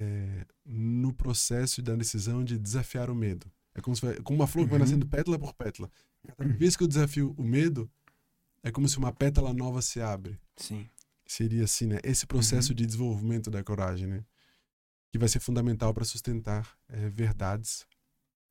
é, 0.00 0.46
no 0.64 1.12
processo 1.12 1.82
da 1.82 1.94
decisão 1.94 2.42
de 2.42 2.58
desafiar 2.58 3.10
o 3.10 3.14
medo. 3.14 3.50
É 3.74 3.80
como, 3.80 3.94
se, 3.94 4.22
como 4.22 4.40
uma 4.40 4.46
flor 4.46 4.64
que 4.64 4.70
vai 4.70 4.80
uhum. 4.80 4.84
nascendo 4.86 5.06
pétala 5.06 5.38
por 5.38 5.52
pétala. 5.54 5.90
Cada 6.36 6.52
vez 6.54 6.76
que 6.76 6.82
eu 6.82 6.88
desafio 6.88 7.34
o 7.36 7.44
medo, 7.44 7.90
é 8.62 8.70
como 8.70 8.88
se 8.88 8.98
uma 8.98 9.12
pétala 9.12 9.52
nova 9.52 9.80
se 9.82 10.00
abre. 10.00 10.38
Sim. 10.56 10.88
Seria 11.26 11.64
assim, 11.64 11.86
né? 11.86 11.98
Esse 12.02 12.26
processo 12.26 12.70
uhum. 12.70 12.76
de 12.76 12.86
desenvolvimento 12.86 13.50
da 13.50 13.62
coragem, 13.62 14.06
né? 14.06 14.24
Que 15.12 15.18
vai 15.18 15.28
ser 15.28 15.40
fundamental 15.40 15.92
para 15.94 16.04
sustentar 16.04 16.68
é, 16.88 17.08
verdades 17.08 17.86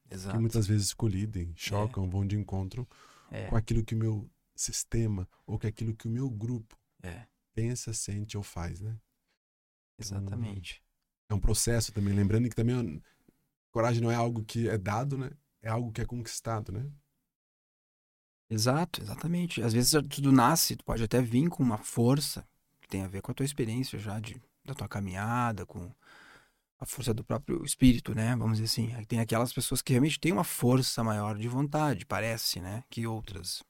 Exato. 0.10 0.36
que 0.36 0.42
muitas 0.42 0.68
vezes 0.68 0.94
colidem, 0.94 1.54
chocam, 1.56 2.06
é. 2.06 2.08
vão 2.08 2.26
de 2.26 2.38
encontro 2.38 2.88
é. 3.32 3.48
com 3.48 3.56
aquilo 3.56 3.84
que 3.84 3.96
o 3.96 3.98
meu 3.98 4.30
sistema 4.56 5.28
ou 5.46 5.60
com 5.60 5.68
aquilo 5.68 5.96
que 5.96 6.08
o 6.08 6.12
meu 6.12 6.30
grupo 6.30 6.78
é. 7.02 7.26
pensa, 7.54 7.94
sente 7.94 8.38
ou 8.38 8.44
faz, 8.44 8.80
né? 8.80 8.98
Exatamente. 9.98 10.82
É 11.30 11.34
um 11.34 11.40
processo 11.40 11.92
também, 11.92 12.14
lembrando 12.14 12.50
que 12.50 12.56
também 12.56 13.02
coragem 13.72 14.02
não 14.02 14.12
é 14.12 14.16
algo 14.16 14.44
que 14.44 14.68
é 14.68 14.78
dado, 14.78 15.18
né? 15.18 15.30
É 15.62 15.70
algo 15.70 15.92
que 15.92 16.02
é 16.02 16.06
conquistado, 16.06 16.72
né? 16.72 16.90
Exato, 18.50 19.02
exatamente. 19.02 19.62
Às 19.62 19.74
vezes 19.74 19.92
tudo 20.10 20.32
nasce, 20.32 20.76
tu 20.76 20.84
pode 20.84 21.04
até 21.04 21.22
vir 21.22 21.48
com 21.50 21.62
uma 21.62 21.78
força 21.78 22.48
que 22.82 22.88
tem 22.88 23.04
a 23.04 23.08
ver 23.08 23.22
com 23.22 23.32
a 23.32 23.36
tua 23.36 23.46
experiência 23.46 24.00
já 24.00 24.20
de 24.20 24.42
da 24.66 24.74
tua 24.74 24.88
caminhada, 24.88 25.66
com 25.66 25.92
a 26.80 26.86
força 26.86 27.14
do 27.14 27.24
próprio 27.24 27.64
espírito, 27.66 28.14
né? 28.14 28.36
Vamos 28.36 28.58
dizer 28.60 28.66
assim. 28.66 29.06
Tem 29.06 29.20
aquelas 29.20 29.52
pessoas 29.52 29.82
que 29.82 29.94
realmente 29.94 30.20
têm 30.20 30.32
uma 30.32 30.44
força 30.44 31.04
maior 31.04 31.38
de 31.38 31.48
vontade, 31.48 32.06
parece, 32.06 32.60
né? 32.60 32.84
Que 32.90 33.06
outras. 33.06 33.64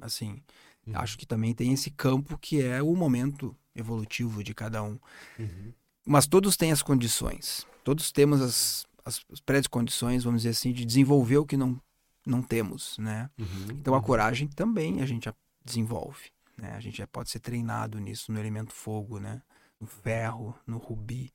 Assim, 0.00 0.42
uhum. 0.86 0.96
acho 0.96 1.18
que 1.18 1.26
também 1.26 1.54
tem 1.54 1.72
esse 1.72 1.90
campo 1.90 2.38
que 2.38 2.62
é 2.62 2.82
o 2.82 2.94
momento 2.94 3.56
evolutivo 3.74 4.42
de 4.42 4.54
cada 4.54 4.82
um. 4.82 4.98
Uhum. 5.38 5.72
Mas 6.04 6.26
todos 6.26 6.56
têm 6.56 6.70
as 6.70 6.82
condições. 6.82 7.66
Todos 7.82 8.12
temos 8.12 8.40
as, 8.40 8.86
as 9.04 9.24
pré-condições, 9.44 10.24
vamos 10.24 10.42
dizer 10.42 10.50
assim, 10.50 10.72
de 10.72 10.84
desenvolver 10.84 11.38
o 11.38 11.46
que 11.46 11.56
não, 11.56 11.80
não 12.26 12.42
temos, 12.42 12.96
né? 12.98 13.30
Uhum. 13.38 13.66
Então 13.70 13.94
a 13.94 13.98
uhum. 13.98 14.02
coragem 14.02 14.48
também 14.48 15.02
a 15.02 15.06
gente 15.06 15.30
desenvolve, 15.64 16.30
né? 16.56 16.72
A 16.74 16.80
gente 16.80 16.98
já 16.98 17.06
pode 17.06 17.30
ser 17.30 17.40
treinado 17.40 17.98
nisso, 17.98 18.32
no 18.32 18.38
elemento 18.38 18.72
fogo, 18.72 19.18
né? 19.18 19.42
No 19.80 19.86
ferro, 19.86 20.54
no 20.66 20.78
rubi. 20.78 21.32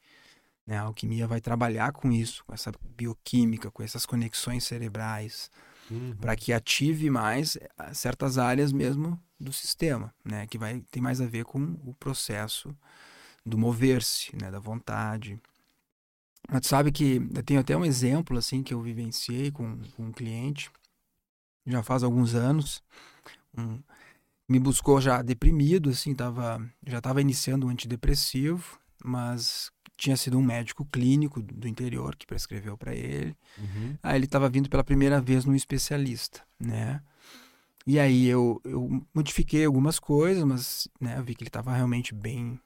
Né? 0.65 0.77
A 0.77 0.83
alquimia 0.83 1.27
vai 1.27 1.41
trabalhar 1.41 1.91
com 1.91 2.11
isso, 2.11 2.43
com 2.45 2.53
essa 2.53 2.71
bioquímica, 2.95 3.71
com 3.71 3.81
essas 3.81 4.05
conexões 4.05 4.63
cerebrais, 4.63 5.49
uhum. 5.89 6.15
para 6.21 6.35
que 6.35 6.53
ative 6.53 7.09
mais 7.09 7.55
eh, 7.55 7.93
certas 7.93 8.37
áreas 8.37 8.71
mesmo 8.71 9.19
do 9.39 9.51
sistema, 9.51 10.13
né? 10.23 10.45
Que 10.47 10.57
vai 10.57 10.81
ter 10.91 11.01
mais 11.01 11.21
a 11.21 11.25
ver 11.25 11.45
com 11.45 11.75
o 11.85 11.93
processo 11.95 12.75
do 13.45 13.57
mover-se, 13.57 14.35
né? 14.35 14.51
Da 14.51 14.59
vontade. 14.59 15.39
Mas 16.49 16.65
sabe 16.65 16.91
que 16.91 17.21
eu 17.35 17.43
tenho 17.43 17.59
até 17.59 17.75
um 17.77 17.85
exemplo 17.85 18.37
assim 18.37 18.63
que 18.63 18.73
eu 18.73 18.81
vivenciei 18.81 19.51
com, 19.51 19.79
com 19.95 20.05
um 20.05 20.11
cliente 20.11 20.71
já 21.65 21.83
faz 21.83 22.03
alguns 22.03 22.33
anos. 22.35 22.83
Um, 23.57 23.79
me 24.47 24.59
buscou 24.59 24.99
já 24.99 25.21
deprimido, 25.21 25.91
assim, 25.91 26.15
tava, 26.15 26.59
já 26.85 26.97
estava 26.97 27.21
iniciando 27.21 27.67
um 27.67 27.69
antidepressivo, 27.69 28.79
mas 29.03 29.71
tinha 29.95 30.17
sido 30.17 30.37
um 30.37 30.41
médico 30.41 30.85
clínico 30.85 31.41
do 31.41 31.67
interior 31.67 32.15
que 32.15 32.25
prescreveu 32.25 32.77
para 32.77 32.95
ele. 32.95 33.35
Uhum. 33.57 33.97
Aí 34.01 34.17
ele 34.17 34.25
estava 34.25 34.49
vindo 34.49 34.69
pela 34.69 34.83
primeira 34.83 35.21
vez 35.21 35.45
num 35.45 35.53
especialista, 35.53 36.41
né? 36.59 37.01
E 37.85 37.99
aí 37.99 38.27
eu, 38.27 38.61
eu 38.63 39.05
modifiquei 39.13 39.65
algumas 39.65 39.99
coisas, 39.99 40.43
mas 40.43 40.87
né, 40.99 41.17
eu 41.17 41.23
vi 41.23 41.35
que 41.35 41.43
ele 41.43 41.49
estava 41.49 41.73
realmente 41.73 42.13
bem 42.13 42.59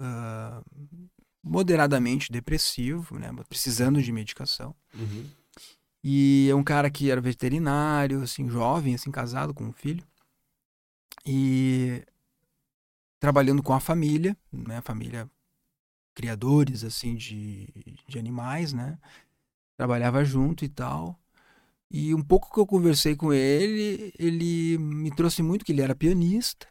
uh, 0.00 0.64
moderadamente 1.42 2.30
depressivo, 2.30 3.18
né? 3.18 3.30
Precisando 3.48 4.02
de 4.02 4.12
medicação. 4.12 4.74
Uhum. 4.94 5.28
E 6.02 6.48
é 6.50 6.54
um 6.54 6.62
cara 6.62 6.90
que 6.90 7.10
era 7.10 7.20
veterinário, 7.20 8.22
assim, 8.22 8.48
jovem, 8.48 8.94
assim, 8.94 9.10
casado 9.10 9.52
com 9.52 9.64
um 9.64 9.72
filho. 9.72 10.04
E 11.24 12.04
trabalhando 13.18 13.62
com 13.62 13.72
a 13.72 13.80
família, 13.80 14.36
né? 14.52 14.80
Família 14.80 15.28
criadores 16.16 16.82
assim 16.82 17.14
de, 17.14 17.68
de 18.08 18.18
animais, 18.18 18.72
né? 18.72 18.98
Trabalhava 19.76 20.24
junto 20.24 20.64
e 20.64 20.68
tal. 20.68 21.20
E 21.90 22.14
um 22.14 22.22
pouco 22.22 22.52
que 22.52 22.58
eu 22.58 22.66
conversei 22.66 23.14
com 23.14 23.32
ele, 23.32 24.12
ele 24.18 24.78
me 24.78 25.14
trouxe 25.14 25.42
muito 25.42 25.64
que 25.64 25.72
ele 25.72 25.82
era 25.82 25.94
pianista, 25.94 26.66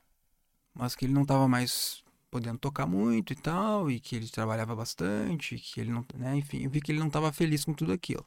mas 0.73 0.95
que 0.95 1.05
ele 1.05 1.13
não 1.13 1.21
estava 1.21 1.47
mais 1.47 2.03
podendo 2.35 2.57
tocar 2.57 2.85
muito 2.85 3.31
e 3.31 3.35
tal, 3.35 3.89
e 3.89 3.97
que 3.97 4.13
ele 4.13 4.27
trabalhava 4.27 4.75
bastante, 4.75 5.55
que 5.55 5.79
ele 5.79 5.89
não, 5.89 6.05
né, 6.15 6.35
enfim, 6.35 6.63
eu 6.63 6.69
vi 6.69 6.81
que 6.81 6.91
ele 6.91 6.99
não 6.99 7.07
estava 7.07 7.31
feliz 7.31 7.63
com 7.63 7.73
tudo 7.73 7.93
aquilo. 7.93 8.25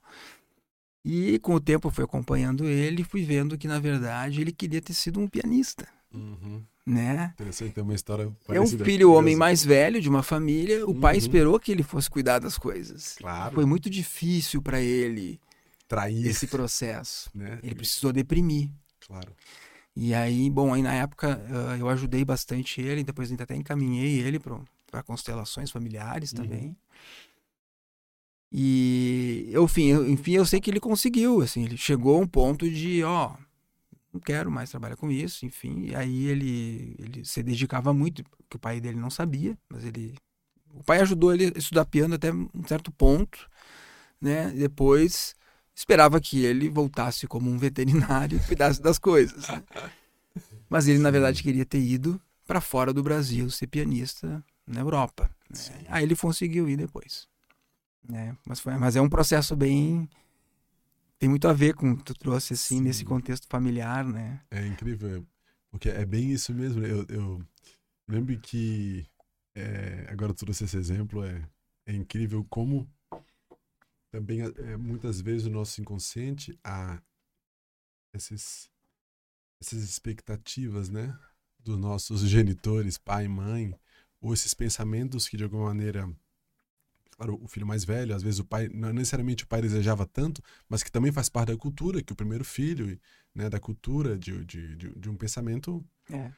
E 1.04 1.38
com 1.40 1.52
o 1.52 1.60
tempo 1.60 1.88
eu 1.88 1.92
fui 1.92 2.04
acompanhando 2.04 2.64
ele 2.64 3.02
e 3.02 3.04
fui 3.04 3.22
vendo 3.22 3.58
que 3.58 3.68
na 3.68 3.78
verdade 3.78 4.40
ele 4.40 4.50
queria 4.50 4.80
ter 4.80 4.94
sido 4.94 5.20
um 5.20 5.28
pianista. 5.28 5.86
Uhum 6.10 6.62
né? 6.86 7.32
Interessante, 7.34 7.74
tem 7.74 7.84
uma 7.84 7.94
história 7.94 8.32
É 8.48 8.58
um 8.58 8.66
filho 8.66 9.12
homem 9.12 9.36
mais 9.36 9.62
velho 9.62 10.00
de 10.00 10.08
uma 10.08 10.22
família, 10.22 10.86
o 10.86 10.92
uhum. 10.92 11.00
pai 11.00 11.18
esperou 11.18 11.60
que 11.60 11.70
ele 11.70 11.82
fosse 11.82 12.08
cuidar 12.08 12.38
das 12.38 12.56
coisas. 12.56 13.16
Claro. 13.18 13.56
Foi 13.56 13.66
muito 13.66 13.90
difícil 13.90 14.62
para 14.62 14.80
ele 14.80 15.38
trair 15.86 16.26
esse 16.26 16.46
processo. 16.46 17.30
Né? 17.34 17.58
Ele 17.62 17.74
precisou 17.74 18.10
deprimir. 18.10 18.70
Claro. 19.06 19.30
E 20.00 20.14
aí, 20.14 20.48
bom, 20.48 20.72
aí 20.72 20.80
na 20.80 20.94
época 20.94 21.40
uh, 21.50 21.76
eu 21.76 21.88
ajudei 21.88 22.24
bastante 22.24 22.80
ele, 22.80 23.02
depois 23.02 23.32
ainda 23.32 23.42
até 23.42 23.56
encaminhei 23.56 24.20
ele 24.20 24.38
para 24.38 25.02
constelações 25.02 25.72
familiares 25.72 26.30
uhum. 26.30 26.42
também. 26.44 26.76
E, 28.52 29.52
enfim, 29.52 29.86
eu, 29.86 30.08
enfim, 30.08 30.34
eu 30.34 30.46
sei 30.46 30.60
que 30.60 30.70
ele 30.70 30.78
conseguiu, 30.78 31.40
assim, 31.42 31.64
ele 31.64 31.76
chegou 31.76 32.16
a 32.16 32.20
um 32.20 32.28
ponto 32.28 32.70
de, 32.70 33.02
ó, 33.02 33.34
não 34.12 34.20
quero 34.20 34.52
mais 34.52 34.70
trabalhar 34.70 34.94
com 34.94 35.10
isso, 35.10 35.44
enfim. 35.44 35.86
E 35.86 35.96
aí 35.96 36.26
ele, 36.26 36.94
ele 37.00 37.24
se 37.24 37.42
dedicava 37.42 37.92
muito, 37.92 38.22
que 38.48 38.54
o 38.54 38.60
pai 38.60 38.80
dele 38.80 39.00
não 39.00 39.10
sabia, 39.10 39.58
mas 39.68 39.84
ele. 39.84 40.14
O 40.74 40.84
pai 40.84 41.00
ajudou 41.00 41.34
ele 41.34 41.46
a 41.46 41.58
estudar 41.58 41.84
piano 41.84 42.14
até 42.14 42.32
um 42.32 42.48
certo 42.68 42.92
ponto, 42.92 43.50
né? 44.20 44.52
Depois 44.52 45.34
esperava 45.78 46.20
que 46.20 46.44
ele 46.44 46.68
voltasse 46.68 47.28
como 47.28 47.48
um 47.48 47.56
veterinário 47.56 48.36
e 48.36 48.42
cuidasse 48.42 48.82
das 48.82 48.98
coisas. 48.98 49.46
Né? 49.48 49.62
Mas 50.68 50.88
ele, 50.88 50.98
na 50.98 51.10
verdade, 51.10 51.40
queria 51.40 51.64
ter 51.64 51.80
ido 51.80 52.20
para 52.44 52.60
fora 52.60 52.92
do 52.92 53.00
Brasil 53.00 53.48
ser 53.48 53.68
pianista 53.68 54.44
na 54.66 54.80
Europa. 54.80 55.30
Né? 55.48 55.84
Aí 55.88 56.02
ele 56.02 56.16
conseguiu 56.16 56.68
ir 56.68 56.76
depois. 56.76 57.28
Né? 58.08 58.36
Mas, 58.44 58.58
foi, 58.58 58.76
mas 58.76 58.96
é 58.96 59.00
um 59.00 59.08
processo 59.08 59.54
bem 59.54 60.08
tem 61.16 61.28
muito 61.28 61.48
a 61.48 61.52
ver 61.52 61.74
com 61.74 61.92
o 61.92 61.96
que 61.96 62.04
tu 62.04 62.14
trouxe, 62.14 62.54
assim, 62.54 62.78
Sim. 62.78 62.80
nesse 62.82 63.04
contexto 63.04 63.48
familiar, 63.48 64.04
né? 64.04 64.40
É 64.52 64.64
incrível, 64.64 65.26
porque 65.68 65.88
é 65.88 66.06
bem 66.06 66.30
isso 66.30 66.54
mesmo. 66.54 66.80
Né? 66.80 66.90
Eu, 66.90 67.04
eu 67.08 67.42
lembro 68.06 68.38
que, 68.38 69.04
é, 69.52 70.06
agora 70.08 70.32
tu 70.32 70.44
trouxe 70.44 70.64
esse 70.64 70.76
exemplo, 70.76 71.24
é, 71.24 71.42
é 71.86 71.92
incrível 71.92 72.46
como 72.48 72.88
também 74.10 74.40
é, 74.40 74.76
muitas 74.76 75.20
vezes 75.20 75.46
o 75.46 75.50
nosso 75.50 75.80
inconsciente 75.80 76.58
há 76.64 77.00
esses, 78.14 78.70
essas 79.60 79.82
expectativas, 79.82 80.88
né? 80.88 81.18
Dos 81.58 81.78
nossos 81.78 82.22
genitores, 82.22 82.96
pai 82.96 83.26
e 83.26 83.28
mãe, 83.28 83.74
ou 84.20 84.32
esses 84.32 84.54
pensamentos 84.54 85.28
que 85.28 85.36
de 85.36 85.44
alguma 85.44 85.66
maneira 85.66 86.08
claro, 87.18 87.38
o 87.42 87.48
filho 87.48 87.66
mais 87.66 87.84
velho, 87.84 88.14
às 88.14 88.22
vezes 88.22 88.38
o 88.38 88.44
pai, 88.44 88.68
não 88.68 88.92
necessariamente 88.92 89.42
o 89.42 89.46
pai 89.48 89.60
desejava 89.60 90.06
tanto, 90.06 90.40
mas 90.68 90.84
que 90.84 90.90
também 90.90 91.10
faz 91.10 91.28
parte 91.28 91.48
da 91.48 91.56
cultura, 91.56 92.00
que 92.00 92.12
o 92.12 92.16
primeiro 92.16 92.44
filho, 92.44 92.98
né, 93.34 93.50
da 93.50 93.58
cultura, 93.58 94.16
de, 94.16 94.44
de, 94.44 94.76
de, 94.76 94.90
de 94.94 95.10
um 95.10 95.16
pensamento 95.16 95.84
é. 96.10 96.32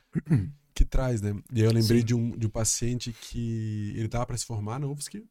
que 0.74 0.84
traz, 0.84 1.20
né? 1.20 1.34
E 1.52 1.60
aí 1.60 1.66
eu 1.66 1.72
lembrei 1.72 2.02
de 2.02 2.14
um, 2.14 2.36
de 2.36 2.46
um 2.46 2.50
paciente 2.50 3.12
que 3.12 3.92
ele 3.94 4.06
estava 4.06 4.24
para 4.24 4.38
se 4.38 4.46
formar 4.46 4.80
na 4.80 4.86
UFSC, 4.86 5.22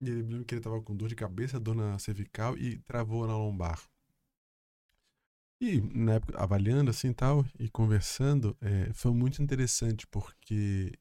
e 0.00 0.08
ele 0.08 0.22
lembro 0.22 0.44
que 0.44 0.54
ele 0.54 0.60
estava 0.60 0.80
com 0.82 0.96
dor 0.96 1.08
de 1.08 1.14
cabeça, 1.14 1.58
dor 1.58 1.74
na 1.74 1.98
cervical 1.98 2.56
e 2.56 2.78
travou 2.78 3.26
na 3.26 3.36
lombar. 3.36 3.80
E 5.60 5.80
na 5.80 6.14
época, 6.14 6.38
avaliando 6.38 6.90
assim 6.90 7.12
tal, 7.12 7.44
e 7.58 7.68
conversando, 7.68 8.56
é, 8.60 8.92
foi 8.92 9.12
muito 9.12 9.42
interessante, 9.42 10.06
porque 10.06 10.92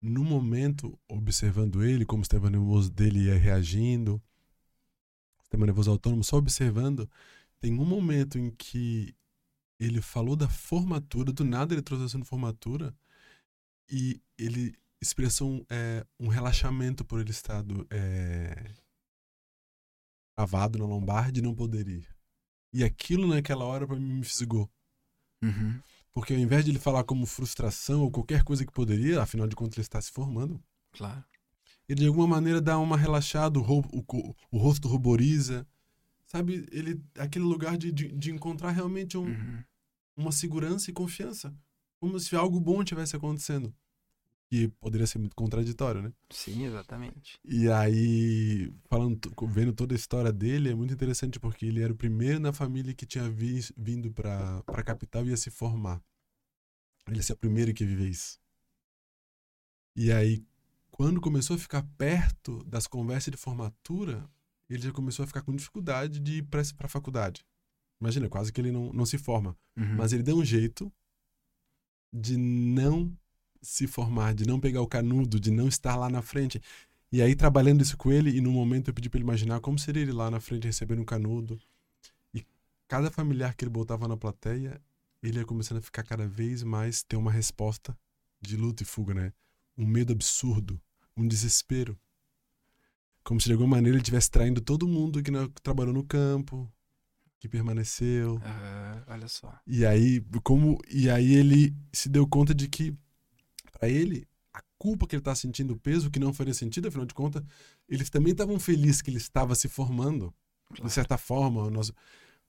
no 0.00 0.22
momento, 0.24 0.96
observando 1.08 1.82
ele, 1.82 2.06
como 2.06 2.22
o 2.22 2.24
sistema 2.24 2.48
nervoso 2.48 2.90
dele 2.90 3.24
ia 3.24 3.36
reagindo, 3.36 4.22
o 5.38 5.42
sistema 5.42 5.66
nervoso 5.66 5.90
autônomo, 5.90 6.22
só 6.22 6.36
observando, 6.36 7.10
tem 7.60 7.72
um 7.72 7.84
momento 7.84 8.38
em 8.38 8.50
que 8.50 9.12
ele 9.78 10.00
falou 10.00 10.36
da 10.36 10.48
formatura, 10.48 11.32
do 11.32 11.44
nada 11.44 11.74
ele 11.74 11.82
trouxe 11.82 12.16
a 12.16 12.24
formatura, 12.24 12.94
e 13.90 14.20
ele 14.38 14.74
expressou 15.00 15.50
um, 15.50 15.66
é, 15.70 16.06
um 16.18 16.28
relaxamento 16.28 17.04
por 17.04 17.20
ele 17.20 17.30
estar 17.30 17.64
é, 17.90 18.74
travado 20.36 20.78
na 20.78 20.86
lombar 20.86 21.30
de 21.32 21.42
não 21.42 21.54
poder 21.54 21.88
ir. 21.88 22.08
E 22.72 22.84
aquilo 22.84 23.26
naquela 23.26 23.64
hora 23.64 23.86
para 23.86 23.96
mim 23.98 24.14
me 24.14 24.24
fisgou. 24.24 24.70
Uhum. 25.42 25.80
Porque 26.12 26.32
ao 26.32 26.38
invés 26.38 26.64
de 26.64 26.70
ele 26.70 26.78
falar 26.78 27.04
como 27.04 27.26
frustração 27.26 28.02
ou 28.02 28.10
qualquer 28.10 28.42
coisa 28.42 28.64
que 28.64 28.72
poderia, 28.72 29.22
afinal 29.22 29.46
de 29.46 29.54
contas 29.54 29.76
ele 29.76 29.82
está 29.82 30.00
se 30.00 30.10
formando. 30.10 30.62
Claro. 30.92 31.24
Ele 31.88 32.00
de 32.00 32.06
alguma 32.06 32.26
maneira 32.26 32.60
dá 32.60 32.78
uma 32.78 32.96
relaxada, 32.96 33.58
o, 33.58 33.62
o, 33.62 34.34
o 34.50 34.58
rosto 34.58 34.88
ruboriza. 34.88 35.66
Sabe, 36.26 36.66
ele 36.72 37.00
aquele 37.18 37.44
lugar 37.44 37.78
de, 37.78 37.92
de, 37.92 38.08
de 38.08 38.30
encontrar 38.32 38.70
realmente 38.72 39.16
um, 39.16 39.26
Uhum. 39.26 39.64
uma 40.16 40.32
segurança 40.32 40.90
e 40.90 40.94
confiança. 40.94 41.54
Como 42.00 42.18
se 42.18 42.34
algo 42.34 42.58
bom 42.60 42.82
tivesse 42.82 43.14
acontecendo. 43.14 43.74
Que 44.48 44.68
poderia 44.68 45.06
ser 45.06 45.18
muito 45.18 45.34
contraditório, 45.34 46.02
né? 46.02 46.12
Sim, 46.30 46.66
exatamente. 46.66 47.38
E 47.44 47.68
aí, 47.68 48.72
falando, 48.88 49.18
vendo 49.48 49.72
toda 49.72 49.92
a 49.92 49.96
história 49.96 50.32
dele, 50.32 50.70
é 50.70 50.74
muito 50.74 50.94
interessante 50.94 51.40
porque 51.40 51.66
ele 51.66 51.82
era 51.82 51.92
o 51.92 51.96
primeiro 51.96 52.38
na 52.38 52.52
família 52.52 52.94
que 52.94 53.04
tinha 53.04 53.28
vi, 53.28 53.60
vindo 53.76 54.12
para 54.12 54.62
a 54.68 54.82
capital 54.84 55.26
e 55.26 55.30
ia 55.30 55.36
se 55.36 55.50
formar. 55.50 56.00
Ele 57.08 57.16
ia 57.16 57.22
ser 57.22 57.32
o 57.32 57.36
primeiro 57.36 57.74
que 57.74 57.84
viver 57.84 58.08
isso. 58.08 58.38
E 59.96 60.12
aí, 60.12 60.44
quando 60.90 61.20
começou 61.20 61.56
a 61.56 61.58
ficar 61.58 61.82
perto 61.98 62.62
das 62.64 62.86
conversas 62.86 63.32
de 63.32 63.36
formatura, 63.36 64.28
ele 64.68 64.82
já 64.82 64.92
começou 64.92 65.24
a 65.24 65.26
ficar 65.26 65.42
com 65.42 65.54
dificuldade 65.54 66.20
de 66.20 66.38
ir 66.38 66.42
para 66.44 66.62
a 66.80 66.88
faculdade. 66.88 67.44
Imagina, 68.00 68.28
quase 68.28 68.52
que 68.52 68.60
ele 68.60 68.70
não, 68.70 68.92
não 68.92 69.06
se 69.06 69.18
forma. 69.18 69.56
Uhum. 69.76 69.96
Mas 69.96 70.12
ele 70.12 70.22
deu 70.22 70.36
um 70.36 70.44
jeito 70.44 70.92
de 72.12 72.36
não 72.36 73.16
se 73.66 73.86
formar, 73.86 74.34
de 74.34 74.46
não 74.46 74.60
pegar 74.60 74.80
o 74.80 74.86
canudo, 74.86 75.40
de 75.40 75.50
não 75.50 75.68
estar 75.68 75.96
lá 75.96 76.08
na 76.08 76.22
frente. 76.22 76.60
E 77.10 77.20
aí, 77.20 77.34
trabalhando 77.34 77.82
isso 77.82 77.96
com 77.96 78.12
ele, 78.12 78.30
e 78.30 78.40
no 78.40 78.50
momento 78.50 78.88
eu 78.88 78.94
pedi 78.94 79.08
para 79.08 79.18
ele 79.18 79.24
imaginar 79.24 79.60
como 79.60 79.78
seria 79.78 80.02
ele 80.02 80.12
lá 80.12 80.30
na 80.30 80.40
frente 80.40 80.66
recebendo 80.66 81.02
um 81.02 81.04
canudo. 81.04 81.58
E 82.32 82.44
cada 82.88 83.10
familiar 83.10 83.54
que 83.54 83.64
ele 83.64 83.70
botava 83.70 84.06
na 84.06 84.16
plateia, 84.16 84.80
ele 85.22 85.38
ia 85.38 85.44
começando 85.44 85.78
a 85.78 85.82
ficar 85.82 86.02
cada 86.02 86.26
vez 86.26 86.62
mais 86.62 87.02
ter 87.02 87.16
uma 87.16 87.30
resposta 87.30 87.96
de 88.40 88.56
luta 88.56 88.82
e 88.82 88.86
fuga, 88.86 89.14
né? 89.14 89.32
Um 89.76 89.86
medo 89.86 90.12
absurdo, 90.12 90.80
um 91.16 91.26
desespero. 91.26 91.98
Como 93.24 93.40
se 93.40 93.46
de 93.46 93.52
alguma 93.52 93.76
maneira 93.76 93.96
ele 93.96 94.02
estivesse 94.02 94.30
traindo 94.30 94.60
todo 94.60 94.86
mundo 94.86 95.22
que, 95.22 95.30
não, 95.30 95.48
trabalhou 95.48 95.92
no 95.92 96.04
campo, 96.04 96.70
que 97.38 97.48
permaneceu. 97.48 98.34
Uhum. 98.34 99.02
Olha 99.06 99.28
só. 99.28 99.58
E 99.66 99.84
aí, 99.84 100.24
como 100.42 100.78
e 100.88 101.10
aí 101.10 101.34
ele 101.34 101.74
se 101.92 102.08
deu 102.08 102.26
conta 102.26 102.54
de 102.54 102.68
que 102.68 102.96
para 103.78 103.88
ele 103.88 104.26
a 104.52 104.60
culpa 104.78 105.06
que 105.06 105.14
ele 105.14 105.20
está 105.20 105.34
sentindo, 105.34 105.74
o 105.74 105.78
peso 105.78 106.10
que 106.10 106.18
não 106.18 106.32
faria 106.32 106.54
sentido, 106.54 106.88
afinal 106.88 107.04
de 107.04 107.12
contas, 107.14 107.42
eles 107.88 108.08
também 108.08 108.32
estavam 108.32 108.58
felizes 108.58 109.02
que 109.02 109.10
ele 109.10 109.18
estava 109.18 109.54
se 109.54 109.68
formando, 109.68 110.32
Claro. 110.68 110.84
de 110.84 110.90
certa 110.90 111.18
forma, 111.18 111.70
nós, 111.70 111.92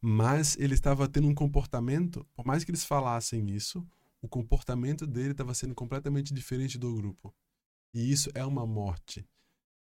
mas 0.01 0.55
ele 0.57 0.73
estava 0.73 1.07
tendo 1.07 1.27
um 1.27 1.35
comportamento, 1.35 2.25
por 2.33 2.45
mais 2.45 2.63
que 2.63 2.71
eles 2.71 2.85
falassem 2.85 3.49
isso, 3.49 3.85
o 4.21 4.27
comportamento 4.27 5.05
dele 5.05 5.31
estava 5.31 5.53
sendo 5.53 5.75
completamente 5.75 6.33
diferente 6.33 6.77
do 6.77 6.95
grupo. 6.95 7.33
E 7.93 8.11
isso 8.11 8.29
é 8.33 8.43
uma 8.45 8.65
morte. 8.65 9.25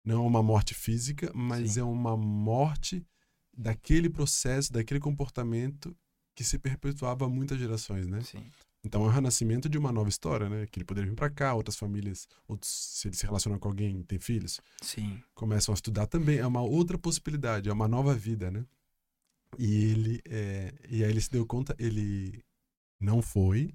Não 0.03 0.23
é 0.23 0.27
uma 0.27 0.43
morte 0.43 0.73
física, 0.73 1.31
mas 1.33 1.73
Sim. 1.73 1.81
é 1.81 1.83
uma 1.83 2.17
morte 2.17 3.05
daquele 3.55 4.09
processo, 4.09 4.71
daquele 4.73 4.99
comportamento 4.99 5.95
que 6.35 6.43
se 6.43 6.57
perpetuava 6.59 7.25
há 7.25 7.29
muitas 7.29 7.57
gerações, 7.59 8.07
né? 8.07 8.21
Sim. 8.21 8.43
Então 8.87 9.03
é 9.03 9.07
o 9.07 9.09
renascimento 9.09 9.67
de 9.67 9.77
uma 9.77 9.91
nova 9.91 10.07
história, 10.07 10.49
né? 10.49 10.65
Que 10.65 10.79
ele 10.79 10.85
poderia 10.85 11.09
vir 11.09 11.15
para 11.15 11.29
cá, 11.29 11.53
outras 11.53 11.75
famílias, 11.75 12.25
outros, 12.47 12.71
se 12.71 13.09
ele 13.09 13.17
se 13.17 13.25
relaciona 13.25 13.59
com 13.59 13.67
alguém, 13.67 14.01
tem 14.03 14.17
filhos, 14.17 14.61
Sim. 14.81 15.21
começam 15.35 15.73
a 15.73 15.75
estudar 15.75 16.07
também. 16.07 16.37
É 16.37 16.47
uma 16.47 16.61
outra 16.61 16.97
possibilidade, 16.97 17.69
é 17.69 17.73
uma 17.73 17.87
nova 17.87 18.15
vida, 18.15 18.49
né? 18.49 18.65
E 19.59 19.83
ele, 19.91 20.21
é, 20.29 20.73
e 20.89 21.03
aí 21.03 21.09
ele 21.09 21.19
se 21.19 21.29
deu 21.29 21.45
conta, 21.45 21.75
ele 21.77 22.41
não 22.99 23.21
foi, 23.21 23.73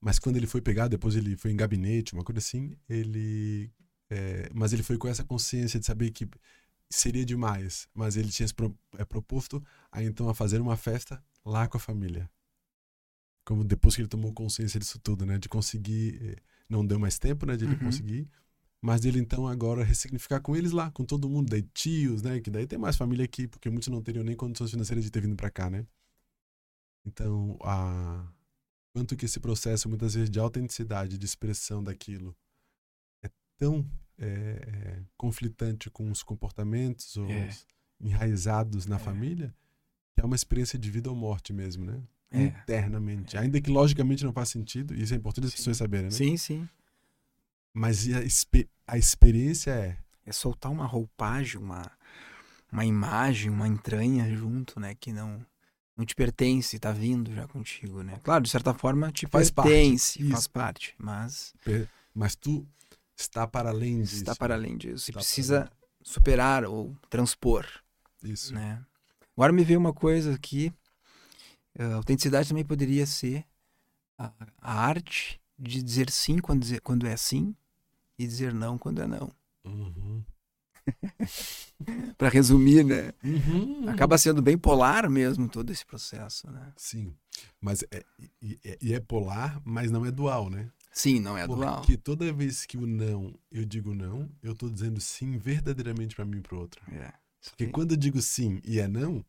mas 0.00 0.18
quando 0.18 0.36
ele 0.36 0.46
foi 0.46 0.62
pegar, 0.62 0.88
depois 0.88 1.14
ele 1.14 1.36
foi 1.36 1.52
em 1.52 1.56
gabinete, 1.56 2.14
uma 2.14 2.24
coisa 2.24 2.38
assim, 2.38 2.74
ele, 2.88 3.70
é, 4.08 4.48
mas 4.54 4.72
ele 4.72 4.82
foi 4.82 4.96
com 4.96 5.08
essa 5.08 5.24
consciência 5.24 5.78
de 5.78 5.84
saber 5.84 6.10
que 6.10 6.26
seria 6.90 7.24
demais, 7.24 7.86
mas 7.94 8.16
ele 8.16 8.30
tinha 8.30 8.48
se 8.48 8.54
pro, 8.54 8.74
é, 8.96 9.04
proposto 9.04 9.62
a 9.92 10.02
então 10.02 10.28
a 10.28 10.34
fazer 10.34 10.60
uma 10.60 10.76
festa 10.76 11.22
lá 11.44 11.68
com 11.68 11.76
a 11.76 11.80
família 11.80 12.30
como 13.48 13.64
depois 13.64 13.94
que 13.96 14.02
ele 14.02 14.08
tomou 14.08 14.30
consciência 14.30 14.78
disso 14.78 14.98
tudo, 14.98 15.24
né, 15.24 15.38
de 15.38 15.48
conseguir, 15.48 16.20
eh, 16.22 16.36
não 16.68 16.84
deu 16.86 16.98
mais 16.98 17.18
tempo, 17.18 17.46
né, 17.46 17.56
de 17.56 17.64
ele 17.64 17.72
Uhum. 17.76 17.80
conseguir, 17.80 18.28
mas 18.82 19.06
ele 19.06 19.18
então 19.18 19.48
agora 19.48 19.82
ressignificar 19.82 20.38
com 20.42 20.54
eles 20.54 20.70
lá, 20.70 20.90
com 20.90 21.02
todo 21.02 21.30
mundo, 21.30 21.48
daí 21.48 21.62
tios, 21.72 22.20
né, 22.20 22.40
que 22.42 22.50
daí 22.50 22.66
tem 22.66 22.78
mais 22.78 22.94
família 22.94 23.24
aqui, 23.24 23.48
porque 23.48 23.70
muitos 23.70 23.88
não 23.88 24.02
teriam 24.02 24.22
nem 24.22 24.36
condições 24.36 24.70
financeiras 24.70 25.02
de 25.02 25.10
ter 25.10 25.22
vindo 25.22 25.34
para 25.34 25.50
cá, 25.50 25.70
né. 25.70 25.86
Então, 27.06 27.56
a 27.62 28.30
quanto 28.92 29.16
que 29.16 29.24
esse 29.24 29.40
processo 29.40 29.88
muitas 29.88 30.12
vezes 30.12 30.28
de 30.28 30.38
autenticidade, 30.38 31.16
de 31.16 31.24
expressão 31.24 31.82
daquilo 31.82 32.36
é 33.24 33.30
tão 33.56 33.82
é, 34.18 34.26
é, 34.26 35.02
conflitante 35.16 35.88
com 35.88 36.10
os 36.10 36.22
comportamentos 36.22 37.16
ou 37.16 37.30
É. 37.30 37.46
os 37.48 37.66
enraizados 38.00 38.84
na 38.84 38.96
É. 38.96 38.98
família, 38.98 39.54
que 40.14 40.20
é 40.20 40.24
uma 40.24 40.36
experiência 40.36 40.78
de 40.78 40.90
vida 40.90 41.08
ou 41.08 41.16
morte 41.16 41.52
mesmo, 41.52 41.84
né? 41.86 42.02
É. 42.30 42.42
internamente. 42.44 43.36
Ainda 43.38 43.60
que 43.60 43.70
logicamente 43.70 44.24
não 44.24 44.32
faz 44.32 44.50
sentido, 44.50 44.94
isso 44.94 45.14
é 45.14 45.16
importante 45.16 45.46
as 45.46 45.52
Sim. 45.52 45.56
pessoas 45.58 45.76
saberem, 45.78 46.06
né? 46.06 46.10
Sim, 46.10 46.36
sim. 46.36 46.68
Mas 47.72 48.06
e 48.06 48.14
a, 48.14 48.20
a 48.86 48.98
experiência 48.98 49.70
é. 49.70 49.98
É 50.26 50.32
soltar 50.32 50.70
uma 50.70 50.84
roupagem, 50.84 51.58
uma, 51.60 51.90
uma 52.70 52.84
imagem, 52.84 53.50
uma 53.50 53.66
entranha 53.66 54.28
junto, 54.36 54.78
né? 54.78 54.94
Que 54.94 55.10
não, 55.10 55.44
não 55.96 56.04
te 56.04 56.14
pertence, 56.14 56.78
tá 56.78 56.92
vindo 56.92 57.32
já 57.34 57.46
contigo, 57.48 58.02
né? 58.02 58.18
Claro, 58.22 58.44
de 58.44 58.50
certa 58.50 58.74
forma 58.74 59.10
te 59.10 59.26
Faz 59.26 59.50
parte. 59.50 59.68
pertence, 59.70 60.22
faz 60.28 60.40
Isso. 60.40 60.50
parte, 60.50 60.94
mas 60.98 61.54
Mas 62.14 62.34
tu 62.36 62.66
está 63.16 63.46
para 63.46 63.70
além 63.70 64.02
disso. 64.02 64.16
está 64.16 64.36
para 64.36 64.54
além 64.54 64.76
disso. 64.76 64.96
Está 65.08 65.12
para 65.14 65.20
precisa 65.22 65.72
superar 66.02 66.64
ou 66.64 66.94
transpor, 67.08 67.66
Isso. 68.22 68.52
né? 68.52 68.84
Agora 69.34 69.52
me 69.52 69.64
veio 69.64 69.78
uma 69.80 69.94
coisa 69.94 70.34
aqui. 70.34 70.72
A 71.78 71.94
autenticidade 71.94 72.48
também 72.48 72.64
poderia 72.64 73.06
ser 73.06 73.44
a, 74.18 74.32
a 74.60 74.74
arte 74.74 75.40
de 75.58 75.82
dizer 75.82 76.10
sim 76.10 76.38
quando, 76.38 76.60
dizer- 76.60 76.80
quando 76.80 77.06
é 77.06 77.16
sim 77.16 77.54
e 78.18 78.26
dizer 78.26 78.52
não 78.52 78.76
quando 78.76 79.00
é 79.00 79.06
não. 79.06 79.30
Uhum. 79.64 80.24
Para 82.18 82.28
resumir, 82.28 82.84
né? 82.84 83.12
Uhum. 83.22 83.88
Acaba 83.88 84.18
sendo 84.18 84.42
bem 84.42 84.58
polar 84.58 85.08
mesmo 85.08 85.48
todo 85.48 85.70
esse 85.70 85.86
processo, 85.86 86.50
né? 86.50 86.72
Sim. 86.76 87.14
Mas 87.60 87.84
é, 87.90 88.04
e 88.80 88.92
é 88.92 88.98
polar, 88.98 89.60
mas 89.64 89.90
não 89.90 90.04
é 90.04 90.10
dual, 90.10 90.50
né? 90.50 90.70
Sim, 90.92 91.20
não 91.20 91.38
é 91.38 91.46
dual. 91.46 91.76
Porque 91.76 91.96
toda 91.96 92.32
vez 92.32 92.66
que 92.66 92.76
o 92.76 92.86
não, 92.86 93.32
eu 93.52 93.64
digo 93.64 93.94
não, 93.94 94.28
eu 94.42 94.54
tô 94.54 94.68
dizendo 94.68 95.00
sim 95.00 95.38
verdadeiramente 95.38 96.16
para 96.16 96.24
mim 96.24 96.38
e 96.38 96.40
pro 96.40 96.58
outro. 96.58 96.82
É. 96.92 97.12
Porque 97.50 97.66
Sim. 97.66 97.70
quando 97.70 97.92
eu 97.92 97.96
digo 97.96 98.20
sim 98.20 98.60
e 98.64 98.80
é 98.80 98.88
não, 98.88 99.24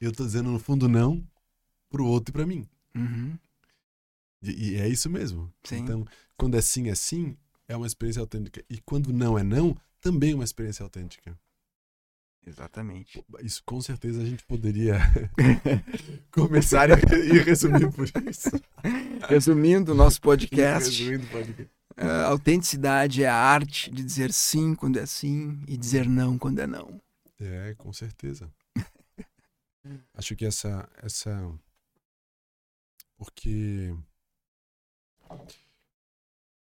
eu 0.00 0.12
tô 0.12 0.24
dizendo 0.24 0.50
no 0.50 0.60
fundo 0.60 0.88
não 0.88 1.26
pro 1.88 2.06
outro 2.06 2.30
e 2.30 2.34
para 2.34 2.46
mim. 2.46 2.68
Uhum. 2.94 3.38
E, 4.42 4.70
e 4.70 4.76
é 4.76 4.88
isso 4.88 5.08
mesmo. 5.10 5.52
Sim. 5.64 5.78
Então, 5.78 6.06
quando 6.36 6.56
é 6.56 6.60
sim, 6.60 6.88
é 6.88 6.94
sim, 6.94 7.36
é 7.66 7.76
uma 7.76 7.86
experiência 7.86 8.20
autêntica. 8.20 8.64
E 8.68 8.78
quando 8.80 9.12
não 9.12 9.38
é 9.38 9.42
não, 9.42 9.76
também 10.00 10.32
é 10.32 10.34
uma 10.34 10.44
experiência 10.44 10.82
autêntica. 10.82 11.38
Exatamente. 12.46 13.22
Isso 13.40 13.62
com 13.64 13.80
certeza 13.80 14.22
a 14.22 14.24
gente 14.24 14.44
poderia 14.44 14.98
começar 16.32 16.88
e 16.90 17.38
resumir 17.40 17.92
por 17.92 18.06
isso. 18.28 18.50
Resumindo 19.28 19.92
o 19.92 19.94
nosso 19.94 20.20
podcast, 20.20 21.02
Resumindo 21.02 21.26
o 21.26 21.30
podcast. 21.30 21.70
a 21.96 22.26
autenticidade 22.26 23.22
é 23.22 23.28
a 23.28 23.34
arte 23.34 23.90
de 23.90 24.02
dizer 24.02 24.32
sim 24.32 24.74
quando 24.74 24.98
é 24.98 25.04
sim 25.04 25.60
e 25.66 25.76
dizer 25.76 26.08
não 26.08 26.38
quando 26.38 26.60
é 26.60 26.66
não. 26.66 27.00
É, 27.38 27.74
com 27.76 27.92
certeza. 27.92 28.50
Acho 30.14 30.34
que 30.34 30.46
essa, 30.46 30.88
essa, 31.02 31.52
porque 33.18 33.92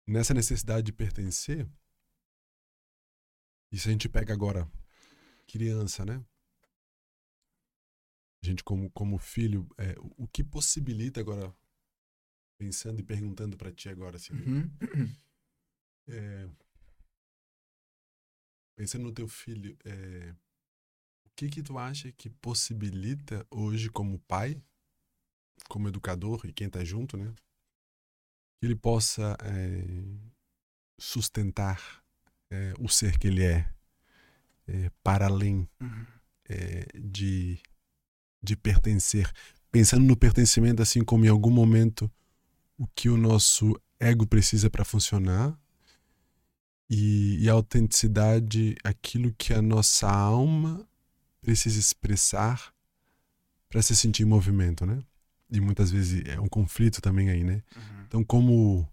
nessa 0.07 0.33
necessidade 0.33 0.85
de 0.85 0.93
pertencer, 0.93 1.67
e 3.71 3.77
se 3.77 3.89
a 3.89 3.91
gente 3.91 4.07
pega 4.07 4.33
agora 4.33 4.69
criança, 5.47 6.05
né? 6.05 6.23
A 8.41 8.45
gente 8.45 8.63
como 8.63 8.89
como 8.91 9.17
filho, 9.17 9.67
é, 9.77 9.95
o- 10.17 10.27
que 10.27 10.43
possibilita 10.43 11.19
agora 11.19 11.53
pensando 12.57 12.99
e 12.99 13.03
perguntando 13.03 13.57
para 13.57 13.71
ti 13.71 13.89
agora, 13.89 14.17
assim, 14.17 14.33
Uhum. 14.33 14.69
é, 16.07 16.49
pensando 18.75 19.03
no 19.03 19.13
teu 19.13 19.27
filho, 19.27 19.77
é, 19.85 20.35
o 21.25 21.29
que 21.35 21.49
que 21.49 21.63
tu 21.63 21.77
acha 21.77 22.11
que 22.11 22.29
possibilita 22.29 23.45
hoje 23.49 23.89
como 23.89 24.19
pai, 24.19 24.61
como 25.69 25.87
educador 25.87 26.41
e 26.45 26.53
quem 26.53 26.69
tá 26.69 26.83
junto, 26.83 27.17
né? 27.17 27.33
Que 28.59 28.67
ele 28.67 28.75
possa 28.75 29.35
é, 29.43 29.83
sustentar 30.99 32.03
é, 32.49 32.73
o 32.79 32.87
ser 32.87 33.17
que 33.17 33.27
ele 33.27 33.43
é, 33.43 33.69
é 34.67 34.91
para 35.03 35.25
além 35.25 35.67
Uhum. 35.81 36.05
é, 36.49 36.87
de, 36.95 37.59
de 38.41 38.55
pertencer. 38.55 39.31
Pensando 39.71 40.05
no 40.05 40.15
pertencimento, 40.15 40.81
assim 40.81 41.03
como 41.03 41.25
em 41.25 41.29
algum 41.29 41.51
momento 41.51 42.11
o 42.77 42.87
que 42.87 43.09
o 43.09 43.17
nosso 43.17 43.79
ego 43.99 44.27
precisa 44.27 44.69
para 44.69 44.85
funcionar 44.85 45.57
e, 46.89 47.43
e 47.43 47.49
a 47.49 47.53
autenticidade, 47.53 48.75
aquilo 48.83 49.33
que 49.33 49.53
a 49.53 49.61
nossa 49.61 50.09
alma 50.09 50.87
precisa 51.41 51.79
expressar 51.79 52.73
para 53.67 53.81
se 53.81 53.95
sentir 53.95 54.23
em 54.23 54.27
movimento, 54.27 54.85
né? 54.85 55.03
E 55.53 55.61
muitas 55.61 55.91
vezes 55.91 56.23
é 56.25 56.39
um 56.39 56.47
conflito 56.47 56.99
também 56.99 57.29
aí, 57.29 57.43
né? 57.43 57.61
Uhum. 57.75 58.03
Então, 58.07 58.23
como 58.23 58.91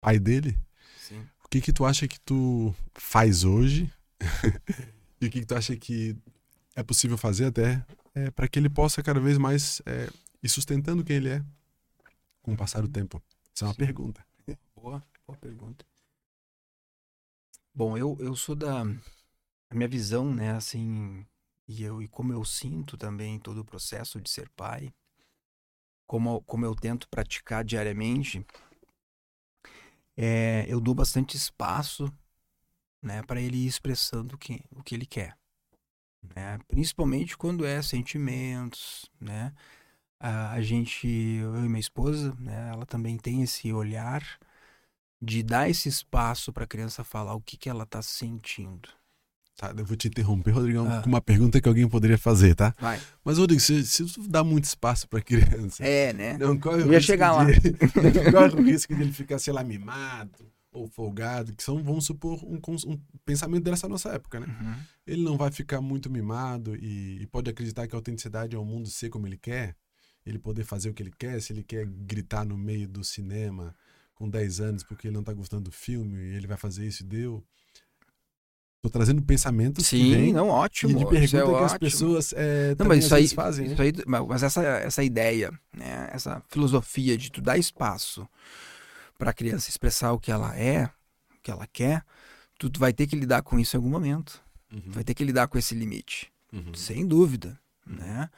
pai 0.00 0.18
dele, 0.18 0.58
Sim. 0.98 1.24
o 1.44 1.48
que 1.48 1.60
que 1.60 1.72
tu 1.72 1.84
acha 1.84 2.08
que 2.08 2.18
tu 2.18 2.74
faz 2.94 3.44
hoje 3.44 3.88
e 5.20 5.26
o 5.26 5.30
que 5.30 5.40
que 5.40 5.46
tu 5.46 5.54
acha 5.54 5.76
que 5.76 6.16
é 6.74 6.82
possível 6.82 7.16
fazer 7.16 7.44
até 7.44 7.86
é, 8.12 8.28
para 8.32 8.48
que 8.48 8.58
ele 8.58 8.68
possa 8.68 9.04
cada 9.04 9.20
vez 9.20 9.38
mais 9.38 9.80
é, 9.86 10.10
ir 10.42 10.48
sustentando 10.48 11.04
quem 11.04 11.16
ele 11.16 11.28
é 11.28 11.44
com 12.42 12.52
o 12.52 12.56
passar 12.56 12.82
do 12.82 12.88
tempo? 12.88 13.22
Isso 13.54 13.64
é 13.64 13.68
uma 13.68 13.74
Sim. 13.74 13.78
pergunta. 13.78 14.26
Boa, 14.74 15.00
boa 15.24 15.38
pergunta. 15.38 15.86
Bom, 17.72 17.96
eu, 17.96 18.16
eu 18.18 18.34
sou 18.34 18.56
da. 18.56 18.82
A 18.82 19.74
minha 19.74 19.88
visão, 19.88 20.34
né, 20.34 20.52
assim. 20.52 21.24
E, 21.68 21.84
eu, 21.84 22.02
e 22.02 22.08
como 22.08 22.32
eu 22.32 22.44
sinto 22.44 22.96
também 22.96 23.38
todo 23.38 23.58
o 23.58 23.64
processo 23.64 24.20
de 24.20 24.28
ser 24.28 24.48
pai, 24.50 24.92
como, 26.06 26.42
como 26.42 26.64
eu 26.64 26.74
tento 26.74 27.08
praticar 27.08 27.64
diariamente, 27.64 28.44
é, 30.16 30.64
eu 30.68 30.80
dou 30.80 30.94
bastante 30.94 31.36
espaço 31.36 32.12
né, 33.02 33.22
para 33.22 33.40
ele 33.40 33.56
ir 33.58 33.66
expressando 33.66 34.34
o 34.34 34.38
que, 34.38 34.64
o 34.70 34.82
que 34.82 34.94
ele 34.94 35.06
quer. 35.06 35.36
Né? 36.34 36.58
Principalmente 36.68 37.36
quando 37.36 37.66
é 37.66 37.82
sentimentos, 37.82 39.10
né? 39.20 39.52
A, 40.18 40.52
a 40.52 40.62
gente, 40.62 41.06
eu 41.06 41.56
e 41.64 41.68
minha 41.68 41.80
esposa, 41.80 42.34
né, 42.38 42.70
ela 42.70 42.86
também 42.86 43.18
tem 43.18 43.42
esse 43.42 43.72
olhar 43.72 44.38
de 45.20 45.42
dar 45.42 45.68
esse 45.68 45.88
espaço 45.88 46.52
para 46.52 46.64
a 46.64 46.66
criança 46.66 47.04
falar 47.04 47.34
o 47.34 47.40
que, 47.40 47.56
que 47.56 47.68
ela 47.68 47.84
está 47.84 48.00
sentindo. 48.02 48.88
Tá, 49.56 49.72
eu 49.76 49.84
vou 49.84 49.96
te 49.96 50.08
interromper, 50.08 50.50
Rodrigão, 50.50 50.90
Ah. 50.90 51.00
com 51.00 51.08
uma 51.08 51.20
pergunta 51.20 51.60
que 51.60 51.68
alguém 51.68 51.88
poderia 51.88 52.18
fazer, 52.18 52.56
tá? 52.56 52.74
Vai. 52.80 53.00
Mas, 53.24 53.38
Rodrigo, 53.38 53.60
se, 53.60 53.86
se 53.86 54.04
dá 54.28 54.42
muito 54.42 54.64
espaço 54.64 55.08
para 55.08 55.20
criança, 55.22 55.84
É, 55.84 56.12
né? 56.12 56.36
não 56.38 56.58
corre 56.58 56.82
o 56.82 56.86
ia 56.92 56.98
risco 56.98 57.02
chegar 57.12 57.32
lá. 57.32 57.44
de- 57.44 57.52
não 58.24 58.32
corre 58.32 58.60
o 58.60 58.64
risco 58.64 58.92
dele 58.96 59.12
ficar, 59.12 59.38
sei 59.38 59.52
lá, 59.52 59.62
mimado 59.62 60.50
ou 60.72 60.88
folgado, 60.88 61.54
que 61.54 61.62
são, 61.62 61.80
vamos 61.84 62.04
supor, 62.04 62.42
um, 62.44 62.58
um 62.88 63.00
pensamento 63.24 63.62
dessa 63.62 63.88
nossa 63.88 64.08
época, 64.08 64.40
né? 64.40 64.46
Uhum. 64.60 64.74
ele 65.06 65.22
não 65.22 65.36
vai 65.36 65.52
ficar 65.52 65.80
muito 65.80 66.10
mimado 66.10 66.74
e, 66.74 67.22
e 67.22 67.26
pode 67.28 67.48
acreditar 67.48 67.86
que 67.86 67.94
a 67.94 67.98
autenticidade 67.98 68.56
é 68.56 68.58
o 68.58 68.64
mundo 68.64 68.88
ser 68.90 69.08
como 69.08 69.24
ele 69.24 69.36
quer, 69.38 69.76
ele 70.26 70.36
poder 70.40 70.64
fazer 70.64 70.88
o 70.90 70.94
que 70.94 71.00
ele 71.00 71.12
quer, 71.16 71.40
se 71.40 71.52
ele 71.52 71.62
quer 71.62 71.86
gritar 71.86 72.44
no 72.44 72.58
meio 72.58 72.88
do 72.88 73.04
cinema 73.04 73.72
com 74.16 74.28
10 74.28 74.58
anos 74.58 74.82
porque 74.82 75.06
ele 75.06 75.14
não 75.14 75.22
tá 75.22 75.32
gostando 75.32 75.62
do 75.64 75.70
filme, 75.70 76.18
ele 76.34 76.48
vai 76.48 76.56
fazer 76.56 76.84
isso 76.88 77.04
e 77.04 77.06
deu. 77.06 77.44
Tô 78.84 78.90
trazendo 78.90 79.22
pensamentos 79.22 79.88
que 79.88 79.96
Sim, 79.96 80.10
vêm 80.10 80.32
não, 80.34 80.48
ótimo. 80.50 80.92
e 80.92 80.94
de 80.94 81.00
isso 81.04 81.08
pergunta 81.08 81.38
é 81.38 81.58
que 81.58 81.64
as 81.64 81.72
ótimo. 81.72 81.78
pessoas 81.80 82.34
é, 82.36 82.68
Não, 82.68 82.76
também 82.76 82.98
mas 82.98 83.06
isso 83.06 83.14
aí, 83.14 83.28
fazem, 83.28 83.68
né? 83.68 83.72
isso 83.72 83.80
aí, 83.80 83.92
mas 84.06 84.42
essa, 84.42 84.62
essa 84.62 85.02
ideia, 85.02 85.50
né, 85.74 86.10
essa 86.12 86.42
filosofia 86.50 87.16
de 87.16 87.32
tu 87.32 87.40
dar 87.40 87.56
espaço 87.56 88.28
para 89.16 89.30
a 89.30 89.32
criança 89.32 89.70
expressar 89.70 90.12
o 90.12 90.18
que 90.20 90.30
ela 90.30 90.54
é, 90.54 90.84
o 90.84 91.40
que 91.42 91.50
ela 91.50 91.66
quer, 91.66 92.04
tu, 92.58 92.68
tu 92.68 92.78
vai 92.78 92.92
ter 92.92 93.06
que 93.06 93.16
lidar 93.16 93.40
com 93.40 93.58
isso 93.58 93.74
em 93.74 93.78
algum 93.78 93.88
momento. 93.88 94.42
Uhum, 94.70 94.82
Tu 94.82 94.90
vai 94.90 95.02
ter 95.02 95.14
que 95.14 95.24
lidar 95.24 95.48
com 95.48 95.56
esse 95.56 95.74
limite, 95.74 96.30
uhum. 96.52 96.74
sem 96.74 97.06
dúvida, 97.06 97.58
né? 97.86 98.28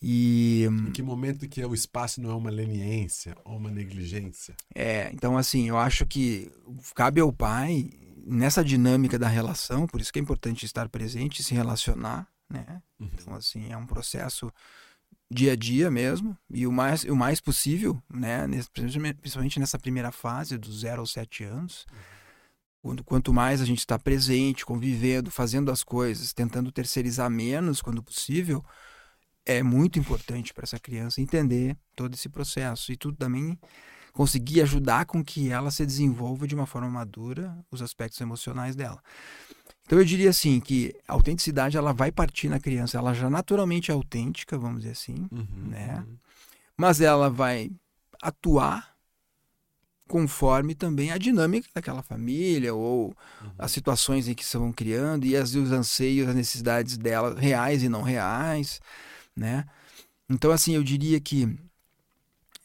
E 0.00 0.66
Em 0.70 0.92
que 0.92 1.02
momento 1.02 1.48
que 1.48 1.64
o 1.64 1.74
espaço 1.74 2.20
não 2.20 2.30
é 2.30 2.34
uma 2.34 2.50
leniência 2.50 3.36
ou 3.44 3.56
uma 3.56 3.70
negligência? 3.70 4.54
É, 4.72 5.10
então 5.12 5.36
assim, 5.36 5.68
eu 5.68 5.76
acho 5.76 6.06
que 6.06 6.52
cabe 6.94 7.20
ao 7.20 7.32
pai, 7.32 7.90
nessa 8.26 8.64
dinâmica 8.64 9.18
da 9.18 9.28
relação, 9.28 9.86
por 9.86 10.00
isso 10.00 10.12
que 10.12 10.18
é 10.18 10.22
importante 10.22 10.66
estar 10.66 10.88
presente 10.88 11.40
e 11.40 11.44
se 11.44 11.54
relacionar, 11.54 12.26
né? 12.50 12.82
Uhum. 12.98 13.10
Então 13.14 13.34
assim, 13.34 13.70
é 13.70 13.76
um 13.76 13.86
processo 13.86 14.52
dia 15.30 15.52
a 15.52 15.56
dia 15.56 15.90
mesmo, 15.90 16.36
e 16.50 16.66
o 16.66 16.72
mais, 16.72 17.04
o 17.04 17.16
mais 17.16 17.40
possível, 17.40 18.00
né? 18.12 18.46
nesse- 18.46 18.70
principalmente 18.70 19.58
nessa 19.58 19.78
primeira 19.78 20.12
fase, 20.12 20.56
dos 20.56 20.80
0 20.80 21.00
aos 21.00 21.12
7 21.12 21.42
anos, 21.44 21.84
quando, 22.80 23.02
quanto 23.02 23.32
mais 23.32 23.60
a 23.60 23.64
gente 23.64 23.80
está 23.80 23.98
presente, 23.98 24.64
convivendo, 24.64 25.30
fazendo 25.30 25.72
as 25.72 25.82
coisas, 25.82 26.32
tentando 26.32 26.70
terceirizar 26.70 27.28
menos 27.28 27.82
quando 27.82 28.02
possível, 28.02 28.64
é 29.44 29.62
muito 29.62 29.98
importante 29.98 30.54
para 30.54 30.64
essa 30.64 30.78
criança 30.78 31.20
entender 31.20 31.76
todo 31.96 32.14
esse 32.14 32.28
processo. 32.28 32.92
E 32.92 32.96
tudo 32.96 33.16
também 33.16 33.58
conseguir 34.16 34.62
ajudar 34.62 35.04
com 35.04 35.22
que 35.22 35.50
ela 35.50 35.70
se 35.70 35.84
desenvolva 35.84 36.46
de 36.48 36.54
uma 36.54 36.64
forma 36.64 36.88
madura 36.88 37.54
os 37.70 37.82
aspectos 37.82 38.18
emocionais 38.18 38.74
dela. 38.74 38.98
Então 39.84 39.98
eu 39.98 40.04
diria 40.06 40.30
assim 40.30 40.58
que 40.58 40.94
a 41.06 41.12
autenticidade 41.12 41.76
ela 41.76 41.92
vai 41.92 42.10
partir 42.10 42.48
na 42.48 42.58
criança, 42.58 42.96
ela 42.96 43.12
já 43.12 43.28
naturalmente 43.28 43.90
é 43.90 43.94
autêntica, 43.94 44.56
vamos 44.58 44.80
dizer 44.80 44.92
assim, 44.92 45.28
Uhum, 45.30 45.46
Né? 45.68 46.02
uhum. 46.08 46.16
mas 46.78 47.00
ela 47.02 47.28
vai 47.28 47.70
atuar 48.22 48.96
conforme 50.08 50.74
também 50.74 51.10
a 51.10 51.18
dinâmica 51.18 51.68
daquela 51.74 52.02
família 52.02 52.72
ou 52.74 53.08
Uhum. 53.42 53.50
as 53.58 53.70
situações 53.70 54.28
em 54.28 54.34
que 54.34 54.44
se 54.46 54.56
vão 54.56 54.72
criando 54.72 55.26
e 55.26 55.36
as, 55.36 55.54
os 55.54 55.70
anseios, 55.72 56.26
as 56.28 56.34
necessidades 56.34 56.96
dela 56.96 57.38
reais 57.38 57.82
e 57.82 57.88
não 57.88 58.00
reais, 58.02 58.80
né? 59.36 59.66
Então 60.30 60.50
assim 60.52 60.74
eu 60.74 60.82
diria 60.82 61.20
que 61.20 61.54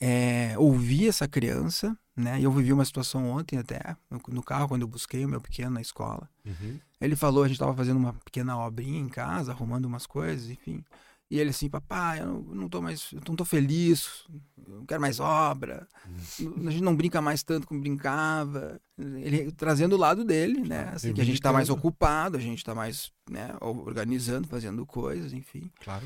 é, 0.02 0.58
ouvir 0.58 1.08
essa 1.08 1.28
criança, 1.28 1.96
né? 2.18 2.40
E 2.40 2.44
eu 2.44 2.52
vivi 2.52 2.74
uma 2.74 2.84
situação 2.84 3.30
ontem 3.30 3.60
até 3.60 3.96
no, 4.10 4.42
carro 4.42 4.68
quando 4.68 4.82
eu 4.82 4.88
busquei 4.88 5.24
o 5.24 5.30
meu 5.30 5.40
pequeno 5.40 5.70
na 5.70 5.82
escola. 5.82 6.28
Uhum. 6.44 6.80
Ele 7.00 7.16
falou, 7.16 7.44
a 7.44 7.48
gente 7.48 7.56
estava 7.56 7.76
fazendo 7.76 7.98
uma 7.98 8.14
pequena 8.14 8.58
obrinha 8.58 9.00
em 9.00 9.08
casa, 9.08 9.52
arrumando 9.52 9.86
umas 9.86 10.08
coisas, 10.08 10.50
enfim. 10.50 10.84
E 11.30 11.40
ele 11.40 11.52
assim, 11.52 11.70
papai, 11.70 12.20
eu 12.20 12.26
não, 12.26 12.42
não 12.42 12.68
tô 12.68 12.82
mais, 12.82 13.12
eu 13.14 13.22
não 13.26 13.36
tô 13.36 13.46
feliz, 13.46 14.26
eu 14.68 14.80
não 14.80 14.86
quero 14.86 15.00
mais 15.00 15.20
obra, 15.20 15.88
a 16.10 16.72
gente 16.72 16.84
não 16.84 16.96
brinca 16.96 17.22
mais 17.22 17.44
tanto 17.44 17.68
como 17.68 17.80
brincava. 17.80 18.82
Ele 18.98 19.52
trazendo 19.52 19.94
o 19.96 20.00
lado 20.00 20.26
dele, 20.26 20.62
né? 20.62 20.90
Assim, 20.94 21.14
que 21.14 21.22
a 21.22 21.24
gente 21.24 21.40
tá 21.40 21.54
mais 21.54 21.70
ocupado, 21.70 22.38
a 22.38 22.42
gente 22.42 22.66
tá 22.66 22.74
mais, 22.74 23.12
né, 23.30 23.56
organizando, 23.62 24.48
fazendo 24.48 24.86
coisas, 24.86 25.32
enfim. 25.32 25.72
Claro. 25.82 26.06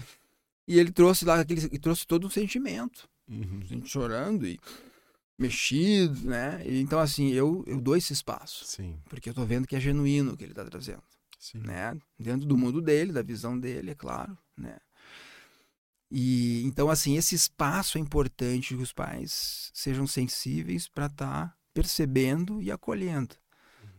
E 0.67 0.77
ele 0.77 0.91
trouxe 0.91 1.23
lá, 1.25 1.39
aquele, 1.39 1.63
ele 1.65 1.79
trouxe 1.79 2.05
todo 2.05 2.27
um 2.27 2.29
sentimento, 2.29 3.10
Uhum. 3.27 3.61
gente 3.65 3.89
chorando 3.89 4.45
e 4.47 4.59
mexido, 5.38 6.27
né? 6.27 6.61
E, 6.65 6.79
então, 6.79 6.99
assim, 6.99 7.29
eu, 7.29 7.63
eu 7.67 7.81
dou 7.81 7.95
esse 7.95 8.13
espaço, 8.13 8.65
Sim, 8.65 8.99
porque 9.09 9.29
eu 9.29 9.33
tô 9.33 9.45
vendo 9.45 9.67
que 9.67 9.75
é 9.75 9.79
genuíno 9.79 10.33
o 10.33 10.38
que 10.38 10.43
ele 10.43 10.53
tá 10.53 10.63
trazendo 10.63 11.03
sim. 11.45 11.59
né? 11.59 11.97
Dentro 12.17 12.47
do 12.47 12.57
mundo 12.57 12.81
dele, 12.81 13.11
da 13.11 13.21
visão 13.21 13.59
dele, 13.59 13.91
é 13.91 13.95
claro, 13.95 14.38
né? 14.57 14.77
E 16.09 16.63
então 16.65 16.89
assim, 16.89 17.17
esse 17.17 17.35
espaço 17.35 17.97
é 17.97 18.01
importante 18.01 18.75
que 18.75 18.81
os 18.81 18.93
pais 18.93 19.71
sejam 19.73 20.07
sensíveis 20.07 20.88
para 20.88 21.07
estar 21.07 21.57
percebendo 21.73 22.61
e 22.61 22.71
acolhendo, 22.71 23.35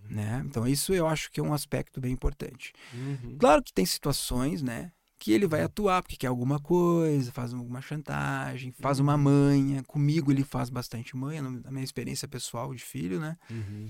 né? 0.08 0.42
Então 0.46 0.66
isso 0.66 0.94
eu 0.94 1.06
acho 1.06 1.30
que 1.30 1.40
é 1.40 1.42
um 1.42 1.52
aspecto 1.52 2.00
bem 2.00 2.12
importante. 2.12 2.72
Uhum. 2.92 3.36
Claro 3.38 3.62
que 3.62 3.72
tem 3.72 3.84
situações, 3.84 4.62
né, 4.62 4.92
que 5.18 5.32
ele 5.32 5.46
vai 5.46 5.62
atuar 5.62 6.02
porque 6.02 6.16
quer 6.16 6.26
alguma 6.26 6.58
coisa, 6.60 7.32
faz 7.32 7.54
alguma 7.54 7.80
chantagem, 7.80 8.72
faz 8.72 8.98
uma 9.00 9.16
manha. 9.16 9.82
Comigo 9.84 10.30
ele 10.30 10.44
faz 10.44 10.68
bastante 10.70 11.16
manha, 11.16 11.42
na 11.42 11.70
minha 11.70 11.84
experiência 11.84 12.28
pessoal 12.28 12.74
de 12.74 12.82
filho, 12.84 13.18
né? 13.18 13.36
Uhum. 13.50 13.88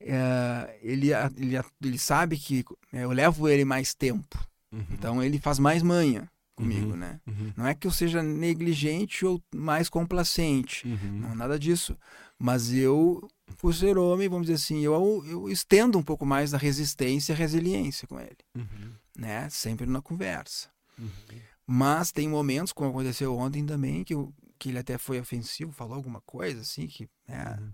É, 0.00 0.78
ele, 0.82 1.10
ele, 1.36 1.56
ele 1.82 1.98
sabe 1.98 2.36
que 2.36 2.64
é, 2.92 3.04
eu 3.04 3.10
levo 3.12 3.48
ele 3.48 3.64
mais 3.64 3.94
tempo. 3.94 4.38
Uhum. 4.72 4.84
Então 4.90 5.22
ele 5.22 5.38
faz 5.38 5.58
mais 5.58 5.82
manha 5.82 6.30
comigo, 6.54 6.90
Uhum. 6.90 6.96
né? 6.96 7.20
Uhum. 7.26 7.52
Não 7.56 7.66
é 7.66 7.74
que 7.74 7.86
eu 7.86 7.90
seja 7.90 8.22
negligente 8.22 9.24
ou 9.26 9.42
mais 9.54 9.88
complacente, 9.88 10.86
Uhum. 10.86 11.20
não 11.20 11.34
nada 11.34 11.58
disso. 11.58 11.96
Mas 12.38 12.72
eu, 12.72 13.26
por 13.58 13.74
ser 13.74 13.96
homem, 13.96 14.28
vamos 14.28 14.46
dizer 14.46 14.56
assim, 14.56 14.80
eu, 14.80 15.24
eu 15.26 15.48
estendo 15.50 15.98
um 15.98 16.02
pouco 16.02 16.26
mais 16.26 16.52
a 16.54 16.58
resistência 16.58 17.32
e 17.32 17.34
a 17.34 17.38
resiliência 17.38 18.06
com 18.08 18.18
ele, 18.20 18.36
Uhum. 18.54 18.92
né? 19.16 19.48
Sempre 19.48 19.86
na 19.86 20.02
conversa. 20.02 20.68
Uhum. 20.98 21.10
Mas 21.66 22.12
tem 22.12 22.28
momentos, 22.28 22.72
como 22.72 22.90
aconteceu 22.90 23.36
ontem 23.36 23.64
também, 23.64 24.04
que, 24.04 24.14
eu, 24.14 24.32
que 24.58 24.68
ele 24.70 24.78
até 24.78 24.98
foi 24.98 25.18
ofensivo, 25.20 25.72
falou 25.72 25.94
alguma 25.94 26.20
coisa 26.20 26.60
assim, 26.60 26.86
que 26.86 27.08
né, 27.26 27.56
Uhum. 27.60 27.72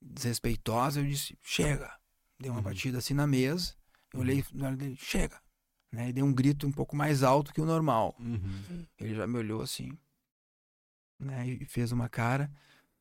desrespeitosa. 0.00 1.00
Eu 1.00 1.06
disse, 1.06 1.36
chega. 1.42 1.92
Dei 2.38 2.50
uma 2.50 2.58
Uhum. 2.58 2.64
batida 2.64 2.98
assim 2.98 3.14
na 3.14 3.26
mesa. 3.26 3.74
Eu 4.14 4.20
olhei 4.20 4.44
no 4.52 4.66
olho 4.66 4.76
dele, 4.76 4.96
chega. 4.96 5.40
Né? 5.92 6.10
E 6.10 6.12
dei 6.12 6.22
um 6.22 6.32
grito 6.32 6.66
um 6.66 6.72
pouco 6.72 6.94
mais 6.96 7.22
alto 7.22 7.52
que 7.52 7.60
o 7.60 7.64
normal. 7.66 8.14
Uhum. 8.18 8.86
Ele 8.98 9.14
já 9.14 9.26
me 9.26 9.36
olhou 9.38 9.60
assim, 9.62 9.90
né? 11.18 11.46
E 11.48 11.64
fez 11.64 11.92
uma 11.92 12.08
cara. 12.08 12.50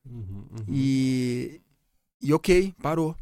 Uhum. 0.05 0.47
Uhum. 0.51 0.65
E, 0.69 1.61
e 2.21 2.33
ok, 2.33 2.73
parou, 2.81 3.15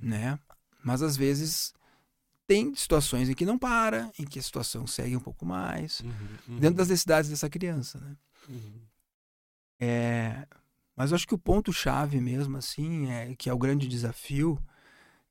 né? 0.00 0.38
Mas 0.84 1.02
às 1.02 1.16
vezes 1.16 1.74
tem 2.46 2.74
situações 2.74 3.28
em 3.28 3.34
que 3.34 3.46
não 3.46 3.58
para, 3.58 4.10
em 4.18 4.24
que 4.24 4.38
a 4.38 4.42
situação 4.42 4.86
segue 4.86 5.16
um 5.16 5.20
pouco 5.20 5.46
mais, 5.46 6.00
Uhum, 6.00 6.38
uhum, 6.48 6.60
dentro 6.60 6.76
das 6.76 6.88
necessidades 6.88 7.30
dessa 7.30 7.48
criança, 7.50 7.98
né? 8.00 8.16
uhum. 8.48 8.80
É, 9.78 10.46
mas 10.96 11.10
eu 11.10 11.14
acho 11.16 11.26
que 11.26 11.34
o 11.34 11.38
ponto 11.38 11.72
chave 11.72 12.20
mesmo, 12.20 12.56
assim, 12.56 13.10
é 13.10 13.34
que 13.34 13.48
é 13.48 13.52
o 13.52 13.58
grande 13.58 13.88
desafio, 13.88 14.58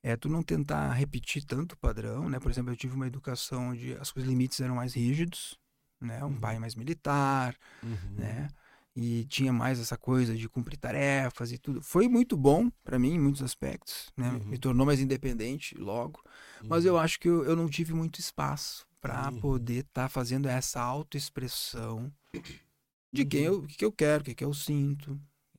é 0.02 0.16
tu 0.16 0.28
não 0.28 0.42
tentar 0.42 0.92
repetir 0.92 1.44
tanto 1.44 1.72
o 1.72 1.78
padrão, 1.78 2.28
né? 2.28 2.40
Por 2.40 2.50
exemplo, 2.50 2.72
eu 2.72 2.76
tive 2.76 2.94
uma 2.94 3.06
educação 3.06 3.70
onde 3.70 3.94
os 3.94 4.12
limites 4.24 4.60
eram 4.60 4.76
mais 4.76 4.94
rígidos, 4.94 5.58
né? 6.00 6.24
Um 6.24 6.30
Uhum. 6.30 6.40
pai 6.40 6.58
mais 6.58 6.74
militar, 6.74 7.56
Uhum. 7.82 8.14
né? 8.16 8.48
E 8.94 9.24
tinha 9.26 9.52
mais 9.52 9.78
essa 9.78 9.96
coisa 9.96 10.34
de 10.36 10.48
cumprir 10.48 10.76
tarefas 10.76 11.52
e 11.52 11.58
tudo. 11.58 11.80
Foi 11.80 12.08
muito 12.08 12.36
bom 12.36 12.68
para 12.84 12.98
mim 12.98 13.14
em 13.14 13.20
muitos 13.20 13.40
aspectos, 13.42 14.10
né? 14.16 14.30
Uhum. 14.32 14.44
Me 14.46 14.58
tornou 14.58 14.84
mais 14.84 15.00
independente 15.00 15.76
logo, 15.78 16.20
mas 16.64 16.84
eu 16.84 16.98
acho 16.98 17.18
que 17.20 17.28
eu, 17.28 17.44
eu 17.44 17.54
não 17.54 17.68
tive 17.68 17.94
muito 17.94 18.18
espaço 18.18 18.84
para 19.00 19.30
Uhum. 19.30 19.38
poder 19.40 19.84
estar 19.84 20.08
fazendo 20.08 20.48
essa 20.48 20.80
autoexpressão 20.80 22.12
de 23.12 23.24
quem 23.24 23.46
Uhum. 23.46 23.54
eu, 23.54 23.62
que 23.62 23.76
que 23.76 23.84
eu 23.84 23.92
quero, 23.92 24.22
o 24.22 24.24
que 24.24 24.34
que 24.34 24.44
eu 24.44 24.52
sinto, 24.52 25.12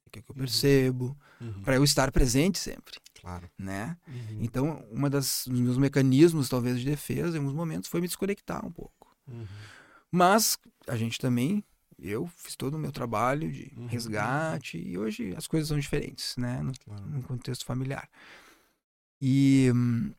o 0.05 0.09
que 0.11 0.21
que 0.21 0.29
eu 0.29 0.35
Uhum. 0.35 0.41
percebo, 0.41 1.17
Uhum. 1.39 1.61
para 1.63 1.75
eu 1.75 1.83
estar 1.83 2.11
presente 2.11 2.59
sempre, 2.59 2.99
Claro. 3.19 3.49
né? 3.57 3.97
Uhum. 4.07 4.37
Então, 4.41 4.85
uma 4.91 5.09
das 5.09 5.45
dos 5.47 5.59
meus 5.59 5.77
mecanismos 5.77 6.49
talvez 6.49 6.79
de 6.79 6.85
defesa 6.85 7.37
em 7.37 7.39
alguns 7.39 7.55
momentos 7.55 7.89
foi 7.89 8.01
me 8.01 8.07
desconectar 8.07 8.65
um 8.65 8.71
pouco. 8.71 9.15
Uhum. 9.27 9.47
Mas 10.11 10.57
a 10.87 10.95
gente 10.97 11.17
também, 11.17 11.63
eu 12.01 12.27
fiz 12.27 12.55
todo 12.55 12.75
o 12.75 12.79
meu 12.79 12.91
trabalho 12.91 13.51
de 13.51 13.71
Uhum. 13.77 13.87
resgate 13.87 14.77
e 14.77 14.97
hoje 14.97 15.33
as 15.35 15.47
coisas 15.47 15.67
são 15.69 15.79
diferentes, 15.79 16.35
né? 16.37 16.61
No, 16.61 16.71
Claro. 16.83 17.05
no 17.07 17.23
contexto 17.23 17.65
familiar. 17.65 18.09
E 19.21 19.71
hum, 19.73 20.11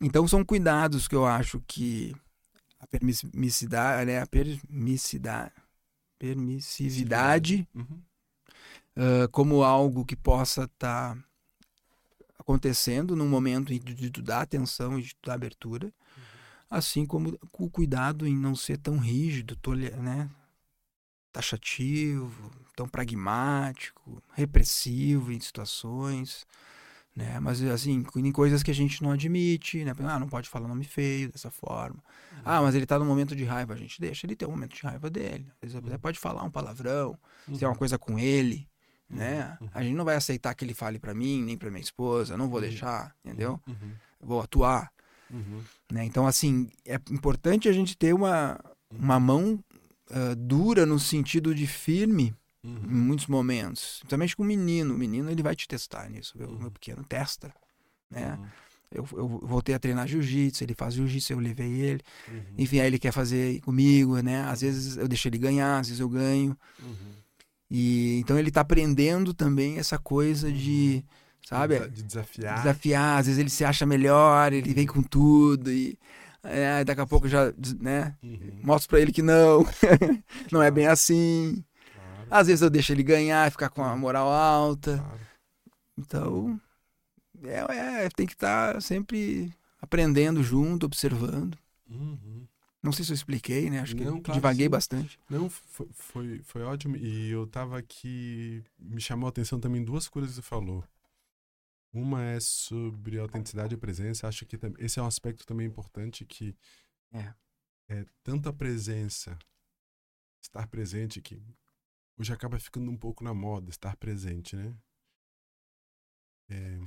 então 0.00 0.28
são 0.28 0.44
cuidados 0.44 1.08
que 1.08 1.14
eu 1.14 1.24
acho 1.24 1.62
que 1.66 2.14
a 2.78 2.86
permissividade, 2.86 4.06
né? 4.06 4.20
A 4.20 4.26
permissividade, 4.26 5.52
permissividade 6.18 7.68
Uhum. 7.74 8.02
ah, 8.96 9.28
como 9.32 9.62
algo 9.62 10.04
que 10.04 10.16
possa 10.16 10.64
estar 10.64 11.16
acontecendo 12.38 13.16
num 13.16 13.28
momento 13.28 13.72
de 13.78 14.10
tu 14.10 14.20
dar 14.20 14.42
atenção 14.42 14.98
e 14.98 15.02
de 15.02 15.14
tu 15.14 15.26
dar 15.26 15.34
abertura, 15.34 15.92
assim 16.68 17.06
como 17.06 17.38
o 17.52 17.70
cuidado 17.70 18.26
em 18.26 18.36
não 18.36 18.54
ser 18.54 18.76
tão 18.78 18.98
rígido, 18.98 19.56
né? 20.02 20.28
Taxativo, 21.34 22.50
tão 22.76 22.88
pragmático, 22.88 24.22
repressivo 24.34 25.32
em 25.32 25.40
situações, 25.40 26.46
né? 27.14 27.38
Mas 27.40 27.62
assim, 27.64 28.04
em 28.16 28.32
coisas 28.32 28.62
que 28.62 28.70
a 28.70 28.74
gente 28.74 29.02
não 29.02 29.10
admite, 29.10 29.84
né? 29.84 29.92
Ah, 30.00 30.18
não 30.18 30.28
pode 30.28 30.48
falar 30.48 30.68
nome 30.68 30.84
feio 30.84 31.30
dessa 31.30 31.50
forma. 31.50 32.02
Ah, 32.44 32.62
mas 32.62 32.74
ele 32.74 32.86
tá 32.86 32.98
num 32.98 33.04
momento 33.04 33.34
de 33.34 33.44
raiva, 33.44 33.74
a 33.74 33.76
gente 33.76 34.00
deixa 34.00 34.26
ele 34.26 34.36
ter 34.36 34.46
um 34.46 34.50
momento 34.52 34.74
de 34.74 34.82
raiva 34.82 35.10
dele. 35.10 35.46
Vezes 35.60 35.76
até 35.76 35.98
pode 35.98 36.18
falar 36.18 36.42
um 36.44 36.50
palavrão, 36.50 37.18
se 37.52 37.58
tem 37.58 37.68
uma 37.68 37.76
coisa 37.76 37.98
com 37.98 38.18
ele, 38.18 38.68
né? 39.10 39.58
Uhum. 39.60 39.68
A 39.74 39.82
gente 39.82 39.94
não 39.96 40.04
vai 40.04 40.16
aceitar 40.16 40.54
que 40.54 40.64
ele 40.64 40.74
fale 40.74 40.98
pra 40.98 41.14
mim, 41.14 41.42
nem 41.42 41.56
pra 41.58 41.70
minha 41.70 41.82
esposa, 41.82 42.36
não 42.36 42.48
vou 42.48 42.60
Uhum. 42.60 42.68
deixar, 42.68 43.14
entendeu? 43.24 43.60
Uhum. 43.66 43.92
Vou 44.20 44.40
atuar, 44.40 44.92
Uhum. 45.30 45.62
né? 45.90 46.04
Então, 46.04 46.26
assim, 46.26 46.70
é 46.84 46.94
importante 47.10 47.68
a 47.68 47.72
gente 47.72 47.96
ter 47.96 48.12
uma, 48.14 48.58
uma 48.90 49.18
mão 49.20 49.62
ah, 50.10 50.34
dura 50.36 50.84
no 50.86 50.98
sentido 50.98 51.54
de 51.54 51.66
firme 51.66 52.34
em 52.62 52.68
Uhum. 52.68 52.80
muitos 52.88 53.26
momentos, 53.26 53.98
principalmente 54.00 54.34
com 54.36 54.42
o 54.42 54.46
menino. 54.46 54.94
O 54.94 54.98
menino 54.98 55.30
ele 55.30 55.42
vai 55.42 55.54
te 55.54 55.68
testar 55.68 56.08
nisso. 56.08 56.32
O 56.38 56.42
Uhum. 56.44 56.58
meu 56.60 56.70
pequeno 56.70 57.04
testa, 57.04 57.52
né? 58.10 58.38
Uhum. 58.40 58.46
Eu, 58.90 59.08
eu 59.12 59.28
voltei 59.42 59.74
a 59.74 59.78
treinar 59.78 60.06
jiu-jitsu, 60.06 60.62
ele 60.62 60.74
faz 60.74 60.94
jiu-jitsu, 60.94 61.32
eu 61.32 61.40
levei 61.40 61.72
ele. 61.72 62.00
Uhum. 62.28 62.42
Enfim, 62.56 62.78
aí 62.78 62.86
ele 62.86 62.98
quer 62.98 63.12
fazer 63.12 63.60
comigo, 63.62 64.16
né? 64.20 64.42
Às 64.44 64.60
vezes 64.62 64.96
eu 64.96 65.08
deixo 65.08 65.26
ele 65.28 65.36
ganhar, 65.36 65.78
às 65.80 65.88
vezes 65.88 66.00
eu 66.00 66.08
ganho. 66.08 66.56
Uhum. 66.82 67.14
E 67.70 68.18
então 68.20 68.38
ele 68.38 68.50
tá 68.50 68.60
aprendendo 68.60 69.34
também 69.34 69.78
essa 69.78 69.98
coisa 69.98 70.50
de, 70.52 71.04
sabe? 71.46 71.80
De 71.88 72.02
desafiar. 72.02 72.58
Desafiar, 72.58 73.18
às 73.18 73.26
vezes 73.26 73.40
ele 73.40 73.50
se 73.50 73.64
acha 73.64 73.84
melhor, 73.84 74.52
ele 74.52 74.72
vem 74.72 74.86
com 74.86 75.02
tudo 75.02 75.72
e 75.72 75.98
é, 76.44 76.84
daqui 76.84 77.00
a 77.00 77.06
pouco 77.06 77.28
já, 77.28 77.52
né? 77.80 78.16
Uhum. 78.22 78.60
Mostro 78.62 78.88
pra 78.90 79.00
ele 79.00 79.12
que 79.12 79.22
não, 79.22 79.64
não 80.52 80.62
é 80.62 80.70
bem 80.70 80.86
assim. 80.86 81.64
Claro, 81.94 82.28
Às 82.30 82.46
vezes 82.46 82.62
eu 82.62 82.70
deixo 82.70 82.92
ele 82.92 83.02
ganhar, 83.02 83.50
ficar 83.50 83.68
com 83.70 83.82
a 83.82 83.96
moral 83.96 84.28
alta. 84.28 84.98
claro. 84.98 85.20
Então, 85.96 86.60
é, 87.44 88.04
é, 88.04 88.08
tem 88.10 88.26
que 88.26 88.32
estar 88.34 88.80
sempre 88.82 89.52
aprendendo 89.80 90.42
junto, 90.42 90.86
observando. 90.86 91.56
Uhum. 91.88 92.46
Não 92.82 92.92
sei 92.92 93.04
se 93.04 93.12
eu 93.12 93.14
expliquei, 93.14 93.70
né? 93.70 93.80
Acho 93.80 93.96
que 93.96 94.04
Não, 94.04 94.20
claro, 94.20 94.38
divaguei 94.38 94.66
sim. 94.66 94.70
bastante. 94.70 95.18
Não, 95.30 95.48
foi, 95.48 95.88
foi, 95.92 96.40
foi 96.44 96.62
ótimo. 96.62 96.96
E 96.96 97.30
eu 97.30 97.46
tava 97.46 97.78
aqui. 97.78 98.62
Me 98.78 99.00
chamou 99.00 99.26
a 99.26 99.30
atenção 99.30 99.58
também 99.58 99.82
duas 99.82 100.06
coisas 100.06 100.32
que 100.32 100.36
você 100.36 100.42
falou. 100.42 100.84
Uma 101.94 102.24
é 102.24 102.40
sobre 102.40 103.20
autenticidade 103.20 103.72
e 103.76 103.78
presença. 103.78 104.26
Acho 104.26 104.44
que 104.44 104.58
esse 104.80 104.98
é 104.98 105.02
um 105.02 105.06
aspecto 105.06 105.46
também 105.46 105.68
importante 105.68 106.24
que 106.24 106.56
É. 107.12 107.32
é 107.88 108.04
tanto 108.24 108.48
a 108.48 108.52
presença, 108.52 109.38
estar 110.42 110.66
presente, 110.66 111.22
que 111.22 111.40
hoje 112.18 112.32
acaba 112.32 112.58
ficando 112.58 112.90
um 112.90 112.96
pouco 112.96 113.22
na 113.22 113.32
moda, 113.32 113.70
estar 113.70 113.96
presente, 113.96 114.56
né? 114.56 114.76
É, 116.48 116.80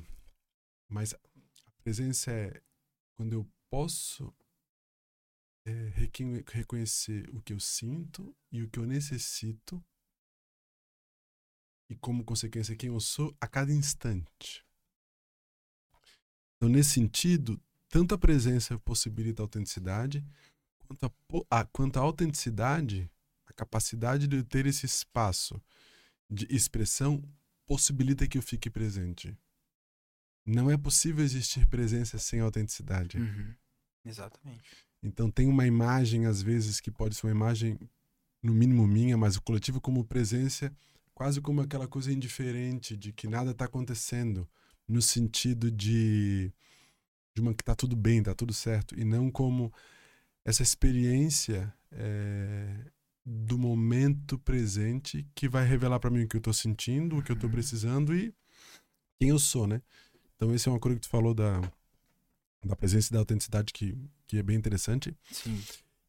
mas 0.90 1.14
a 1.14 1.72
presença 1.84 2.30
é 2.30 2.62
quando 3.16 3.32
eu 3.32 3.50
posso 3.70 4.36
é, 5.66 5.72
reconhecer 6.52 7.30
o 7.34 7.42
que 7.42 7.54
eu 7.54 7.62
sinto 7.62 8.36
e 8.52 8.62
o 8.62 8.70
que 8.70 8.78
eu 8.78 8.86
necessito 8.86 9.82
e 11.90 11.96
como 11.96 12.26
consequência 12.26 12.76
quem 12.76 12.90
eu 12.90 13.00
sou 13.00 13.34
a 13.40 13.48
cada 13.48 13.72
instante. 13.72 14.67
Então, 16.58 16.70
nesse 16.70 16.92
sentido, 16.92 17.60
tanto 17.88 18.16
a 18.16 18.18
presença 18.18 18.78
possibilita 18.80 19.42
a 19.42 19.46
autenticidade, 19.46 20.26
quanto 20.80 21.06
a, 21.06 21.60
a, 21.60 21.66
quanto 21.66 21.98
a 21.98 22.02
autenticidade, 22.02 23.10
a 23.46 23.54
capacidade 23.54 24.28
de 24.28 24.44
ter 24.44 24.66
esse 24.66 24.86
espaço 24.86 25.62
de 26.30 26.46
expressão, 26.54 27.24
possibilita 27.66 28.28
que 28.28 28.38
eu 28.38 28.42
fique 28.42 28.70
presente. 28.70 29.38
Não 30.46 30.72
é 30.72 30.78
possível 30.78 31.24
existir 31.24 31.66
presença 31.68 32.18
sem 32.18 32.40
autenticidade. 32.40 33.18
Uhum. 33.18 33.54
Exatamente. 34.06 34.64
Então 35.04 35.30
tem 35.30 35.48
uma 35.48 35.68
imagem, 35.68 36.26
às 36.26 36.42
vezes, 36.42 36.80
que 36.80 36.90
pode 36.90 37.16
ser 37.16 37.28
uma 37.28 37.34
imagem, 37.34 37.78
no 38.42 38.54
mínimo 38.54 38.88
minha, 38.88 39.18
mas 39.18 39.36
o 39.36 39.42
coletivo 39.42 39.82
como 39.82 40.06
presença, 40.06 40.74
quase 41.14 41.42
como 41.42 41.62
aquela 41.62 41.88
coisa 41.88 42.12
indiferente 42.12 42.96
de 42.96 43.12
que 43.12 43.28
nada 43.28 43.52
está 43.52 43.66
acontecendo, 43.66 44.48
no 44.88 45.02
sentido 45.02 45.70
de, 45.72 46.52
de 47.36 47.42
uma 47.42 47.54
que 47.54 47.62
está 47.62 47.76
tudo 47.76 47.96
bem, 47.96 48.20
está 48.20 48.34
tudo 48.34 48.54
certo, 48.54 48.98
e 49.00 49.04
não 49.04 49.30
como 49.30 49.72
essa 50.46 50.64
experiência 50.64 51.74
eh, 51.92 52.86
do 53.26 53.58
momento 53.58 54.40
presente 54.40 55.28
que 55.36 55.50
vai 55.50 55.66
revelar 55.66 56.00
para 56.00 56.10
mim 56.10 56.24
o 56.24 56.28
que 56.28 56.38
eu 56.38 56.40
estou 56.40 56.54
sentindo, 56.54 57.18
o 57.18 57.24
que 57.24 57.32
eu 57.32 57.36
estou 57.36 57.50
Uhum. 57.50 57.54
precisando 57.54 58.16
e 58.16 58.34
quem 59.20 59.30
eu 59.30 59.40
sou, 59.40 59.68
né? 59.68 59.82
Então 60.36 60.54
esse 60.54 60.70
é 60.70 60.72
uma 60.72 60.80
coisa 60.80 60.96
que 60.98 61.08
tu 61.08 61.10
falou 61.10 61.34
da, 61.34 61.60
da 62.66 62.76
presença 62.76 63.10
e 63.10 63.14
da 63.14 63.20
autenticidade 63.20 63.74
que, 63.74 63.98
que 64.26 64.38
é 64.38 64.44
bem 64.44 64.56
interessante. 64.56 65.16
Sim. 65.32 65.62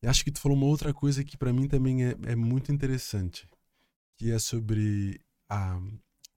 E 0.02 0.06
acho 0.06 0.22
que 0.24 0.30
tu 0.30 0.40
falou 0.40 0.56
uma 0.56 0.66
outra 0.66 0.94
coisa 0.94 1.24
que 1.24 1.36
para 1.36 1.52
mim 1.52 1.66
também 1.66 2.04
é, 2.04 2.16
é 2.26 2.36
muito 2.36 2.70
interessante, 2.70 3.48
que 4.16 4.30
é 4.30 4.38
sobre 4.38 5.20
a, 5.48 5.80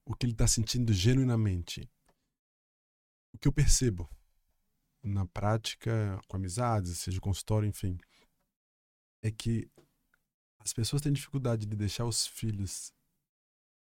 o 0.04 0.14
que 0.16 0.26
ele 0.26 0.32
está 0.32 0.48
sentindo 0.48 0.92
genuinamente. 0.92 1.88
Que 3.42 3.48
eu 3.48 3.52
percebo 3.52 4.08
na 5.02 5.26
prática, 5.26 6.18
com 6.28 6.36
amizades, 6.36 6.98
seja 6.98 7.20
consultório, 7.20 7.68
enfim, 7.68 7.98
é 9.20 9.30
que 9.30 9.68
as 10.60 10.72
pessoas 10.72 11.02
têm 11.02 11.12
dificuldade 11.12 11.66
de 11.66 11.76
deixar 11.76 12.04
os 12.04 12.26
filhos 12.26 12.92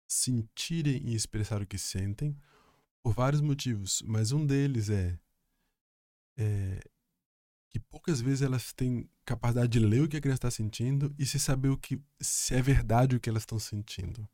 sentirem 0.07 1.09
e 1.09 1.15
expressar 1.15 1.61
o 1.61 1.67
que 1.67 1.77
sentem 1.77 2.37
por 3.01 3.13
vários 3.13 3.41
motivos, 3.41 4.03
mas 4.03 4.31
um 4.31 4.45
deles 4.45 4.89
é, 4.89 5.19
é 6.37 6.79
que 7.69 7.79
poucas 7.79 8.21
vezes 8.21 8.41
elas 8.41 8.71
têm 8.73 9.09
capacidade 9.25 9.71
de 9.71 9.79
ler 9.79 10.03
o 10.03 10.07
que 10.07 10.17
a 10.17 10.21
criança 10.21 10.47
está 10.47 10.51
sentindo 10.51 11.13
e 11.17 11.25
se 11.25 11.39
saber 11.39 11.69
o 11.69 11.77
que 11.77 11.99
se 12.19 12.53
é 12.53 12.61
verdade 12.61 13.15
o 13.15 13.19
que 13.19 13.29
elas 13.29 13.43
estão 13.43 13.57
sentindo. 13.57 14.27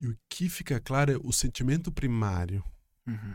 E 0.00 0.08
o 0.08 0.18
que 0.28 0.48
fica 0.48 0.80
claro 0.80 1.12
é 1.12 1.16
o 1.16 1.32
sentimento 1.32 1.90
primário. 1.90 2.64
Uhum. 3.06 3.34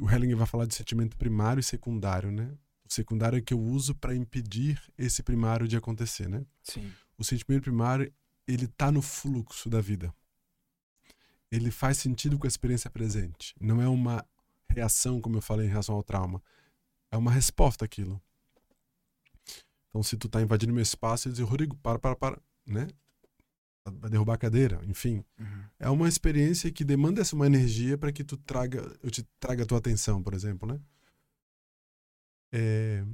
O 0.00 0.10
Hellinger 0.10 0.36
vai 0.36 0.46
falar 0.46 0.66
de 0.66 0.74
sentimento 0.74 1.16
primário 1.16 1.60
e 1.60 1.64
secundário, 1.64 2.30
né? 2.30 2.56
O 2.88 2.92
secundário 2.92 3.38
é 3.38 3.40
que 3.40 3.54
eu 3.54 3.60
uso 3.60 3.94
para 3.94 4.14
impedir 4.14 4.80
esse 4.96 5.22
primário 5.22 5.66
de 5.66 5.76
acontecer, 5.76 6.28
né? 6.28 6.44
Sim. 6.62 6.92
O 7.18 7.24
sentimento 7.24 7.62
primário, 7.62 8.12
ele 8.46 8.68
tá 8.68 8.92
no 8.92 9.02
fluxo 9.02 9.68
da 9.68 9.80
vida. 9.80 10.14
ele 11.50 11.70
faz 11.70 11.98
sentido 11.98 12.38
com 12.38 12.46
a 12.46 12.48
experiência 12.48 12.90
presente. 12.90 13.54
Não 13.60 13.80
é 13.80 13.88
uma 13.88 14.24
reação, 14.68 15.20
como 15.20 15.36
eu 15.36 15.42
falei 15.42 15.66
em 15.66 15.70
relação 15.70 15.94
ao 15.94 16.02
trauma. 16.02 16.42
É 17.10 17.16
uma 17.16 17.30
resposta 17.30 17.84
àquilo. 17.84 18.20
Então, 19.88 20.02
se 20.02 20.16
tu 20.16 20.28
tá 20.28 20.42
invadindo 20.42 20.72
meu 20.72 20.82
espaço, 20.82 21.28
eu 21.28 21.32
digo, 21.32 21.48
Rodrigo, 21.48 21.76
para, 21.76 21.98
para, 21.98 22.16
para, 22.16 22.42
né? 22.66 22.88
Vai 23.90 24.10
derrubar 24.10 24.34
a 24.34 24.38
cadeira, 24.38 24.80
enfim. 24.84 25.24
Uhum. 25.38 25.64
É 25.78 25.88
uma 25.88 26.08
experiência 26.08 26.70
que 26.72 26.84
demanda 26.84 27.20
essa 27.20 27.36
uma 27.36 27.46
energia 27.46 27.96
para 27.96 28.12
que 28.12 28.24
tu 28.24 28.36
traga, 28.36 28.96
eu 29.02 29.10
te 29.10 29.22
traga 29.38 29.62
a 29.62 29.66
tua 29.66 29.78
atenção, 29.78 30.22
por 30.22 30.34
exemplo, 30.34 30.68
né? 30.68 30.80
É, 32.52 33.04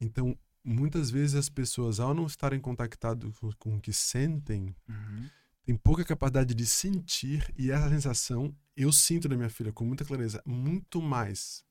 então, 0.00 0.38
muitas 0.64 1.10
vezes 1.10 1.34
as 1.34 1.48
pessoas, 1.48 2.00
ao 2.00 2.14
não 2.14 2.26
estarem 2.26 2.60
contactadas 2.60 3.36
com, 3.38 3.52
com 3.52 3.76
o 3.76 3.80
que 3.80 3.92
sentem, 3.92 4.74
uhum. 4.88 5.28
têm 5.64 5.76
pouca 5.76 6.04
capacidade 6.04 6.54
de 6.54 6.66
sentir 6.66 7.52
e 7.56 7.70
essa 7.70 7.88
sensação 7.88 8.54
eu 8.76 8.90
sinto 8.92 9.28
na 9.28 9.36
minha 9.36 9.50
filha 9.50 9.72
com 9.72 9.84
muita 9.84 10.04
clareza, 10.04 10.42
muito 10.46 11.00
mais 11.02 11.64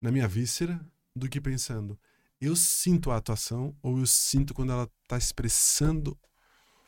na 0.00 0.10
minha 0.10 0.26
víscera 0.26 0.84
do 1.14 1.28
que 1.28 1.40
pensando. 1.40 1.98
Eu 2.40 2.56
sinto 2.56 3.10
a 3.10 3.16
atuação 3.16 3.76
ou 3.80 3.98
eu 3.98 4.06
sinto 4.06 4.52
quando 4.52 4.72
ela 4.72 4.90
está 5.02 5.16
expressando 5.16 6.18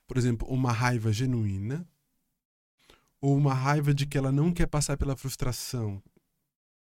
por 0.06 0.16
exemplo, 0.16 0.48
uma 0.48 0.72
raiva 0.72 1.12
genuína 1.12 1.88
ou 3.20 3.36
uma 3.36 3.54
raiva 3.54 3.94
de 3.94 4.06
que 4.06 4.18
ela 4.18 4.30
não 4.30 4.52
quer 4.52 4.66
passar 4.66 4.96
pela 4.96 5.16
frustração. 5.16 6.02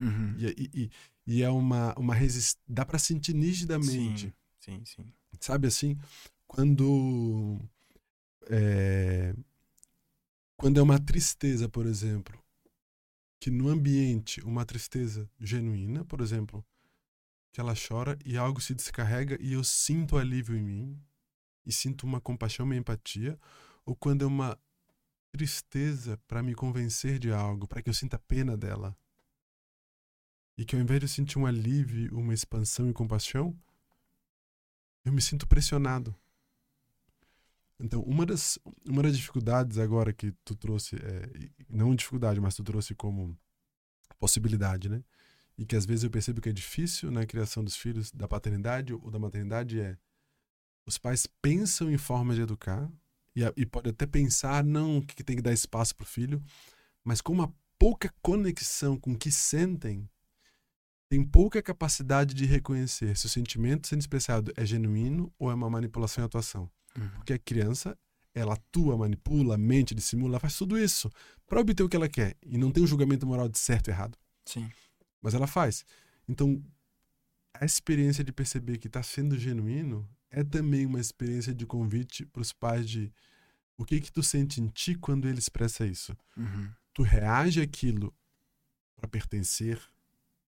Uhum. 0.01 0.35
E, 0.37 0.71
e, 0.73 0.91
e, 1.27 1.43
é 1.43 1.49
uma, 1.49 1.93
uma 1.97 2.15
resistência. 2.15 2.59
Dá 2.67 2.83
para 2.85 2.97
sentir 2.97 3.33
nitidamente. 3.33 4.33
Sim, 4.59 4.83
sim, 4.83 5.03
sim. 5.03 5.13
Sabe 5.39 5.67
assim? 5.67 5.97
Quando. 6.47 7.59
É, 8.49 9.33
quando 10.57 10.79
é 10.79 10.83
uma 10.83 10.99
tristeza, 10.99 11.69
por 11.69 11.85
exemplo, 11.85 12.41
que 13.39 13.51
no 13.51 13.69
ambiente, 13.69 14.41
uma 14.41 14.65
tristeza 14.65 15.29
genuína, 15.39 16.03
por 16.05 16.21
exemplo, 16.21 16.65
que 17.51 17.59
ela 17.59 17.75
chora 17.75 18.17
e 18.25 18.37
algo 18.37 18.59
se 18.59 18.73
descarrega 18.73 19.37
e 19.39 19.53
eu 19.53 19.63
sinto 19.63 20.17
alívio 20.17 20.55
em 20.55 20.63
mim, 20.63 21.01
e 21.65 21.71
sinto 21.71 22.05
uma 22.05 22.19
compaixão, 22.21 22.65
uma 22.65 22.75
empatia, 22.75 23.39
ou 23.85 23.95
quando 23.95 24.23
é 24.23 24.27
uma 24.27 24.57
tristeza 25.31 26.17
para 26.27 26.43
me 26.43 26.53
convencer 26.53 27.17
de 27.17 27.31
algo, 27.31 27.67
para 27.67 27.81
que 27.81 27.89
eu 27.89 27.93
sinta 27.93 28.19
pena 28.19 28.55
dela. 28.55 28.95
E 30.57 30.63
que 30.63 30.75
ao 30.75 30.81
invés 30.81 30.99
de 30.99 31.07
sentir 31.07 31.39
um 31.39 31.45
alívio, 31.45 32.15
uma 32.17 32.33
expansão 32.33 32.89
e 32.89 32.93
compaixão, 32.93 33.57
eu 35.03 35.11
me 35.11 35.21
sinto 35.21 35.47
pressionado. 35.47 36.15
Então, 37.79 38.01
uma 38.03 38.25
das, 38.25 38.59
uma 38.87 39.01
das 39.01 39.17
dificuldades 39.17 39.77
agora 39.77 40.13
que 40.13 40.31
tu 40.45 40.55
trouxe, 40.55 40.95
é, 40.97 41.49
não 41.67 41.95
dificuldade, 41.95 42.39
mas 42.39 42.55
tu 42.55 42.63
trouxe 42.63 42.93
como 42.93 43.37
possibilidade, 44.19 44.87
né? 44.87 45.03
E 45.57 45.65
que 45.65 45.75
às 45.75 45.85
vezes 45.85 46.03
eu 46.03 46.09
percebo 46.09 46.39
que 46.39 46.49
é 46.49 46.53
difícil 46.53 47.11
na 47.11 47.25
criação 47.25 47.63
dos 47.63 47.75
filhos, 47.75 48.11
da 48.11 48.27
paternidade 48.27 48.93
ou 48.93 49.11
da 49.11 49.19
maternidade, 49.19 49.79
é 49.79 49.97
os 50.85 50.97
pais 50.97 51.27
pensam 51.41 51.91
em 51.91 51.97
forma 51.97 52.33
de 52.35 52.41
educar 52.41 52.89
e, 53.35 53.41
e 53.57 53.65
pode 53.65 53.89
até 53.89 54.05
pensar 54.05 54.63
não 54.63 55.01
que 55.01 55.23
tem 55.23 55.35
que 55.35 55.41
dar 55.41 55.53
espaço 55.53 55.95
para 55.95 56.03
o 56.03 56.07
filho, 56.07 56.41
mas 57.03 57.21
com 57.21 57.33
uma 57.33 57.53
pouca 57.77 58.13
conexão 58.21 58.97
com 58.97 59.13
o 59.13 59.17
que 59.17 59.31
sentem, 59.31 60.07
tem 61.09 61.23
pouca 61.23 61.61
capacidade 61.61 62.33
de 62.33 62.45
reconhecer 62.45 63.15
se 63.17 63.25
o 63.25 63.29
sentimento 63.29 63.87
sendo 63.87 64.01
expressado 64.01 64.51
é 64.55 64.65
genuíno 64.65 65.31
ou 65.37 65.51
é 65.51 65.53
uma 65.53 65.69
manipulação 65.69 66.23
e 66.23 66.25
atuação. 66.25 66.69
Uhum. 66.97 67.09
Porque 67.09 67.33
a 67.33 67.39
criança, 67.39 67.97
ela 68.33 68.53
atua, 68.53 68.97
manipula, 68.97 69.57
mente, 69.57 69.93
dissimula, 69.93 70.39
faz 70.39 70.57
tudo 70.57 70.77
isso 70.77 71.11
para 71.45 71.59
obter 71.59 71.83
o 71.83 71.89
que 71.89 71.95
ela 71.95 72.09
quer 72.09 72.35
e 72.41 72.57
não 72.57 72.71
tem 72.71 72.83
um 72.83 72.87
julgamento 72.87 73.27
moral 73.27 73.47
de 73.47 73.59
certo 73.59 73.89
e 73.89 73.91
errado. 73.91 74.17
Sim. 74.45 74.69
Mas 75.21 75.33
ela 75.33 75.45
faz. 75.45 75.85
Então, 76.27 76.63
a 77.53 77.65
experiência 77.65 78.23
de 78.23 78.31
perceber 78.31 78.77
que 78.77 78.87
está 78.87 79.03
sendo 79.03 79.37
genuíno 79.37 80.09
é 80.33 80.43
também 80.43 80.85
uma 80.85 80.99
experiência 80.99 81.53
de 81.53 81.65
convite 81.65 82.25
para 82.25 82.41
os 82.41 82.51
pais 82.51 82.89
de 82.89 83.13
o 83.77 83.85
que 83.85 84.01
que 84.01 84.11
tu 84.11 84.23
sente 84.23 84.59
em 84.59 84.67
ti 84.67 84.95
quando 84.95 85.27
ele 85.27 85.37
expressa 85.37 85.85
isso. 85.85 86.17
Uhum. 86.35 86.71
Tu 86.91 87.03
reage 87.03 87.61
àquilo 87.61 88.13
para 88.95 89.07
pertencer 89.07 89.79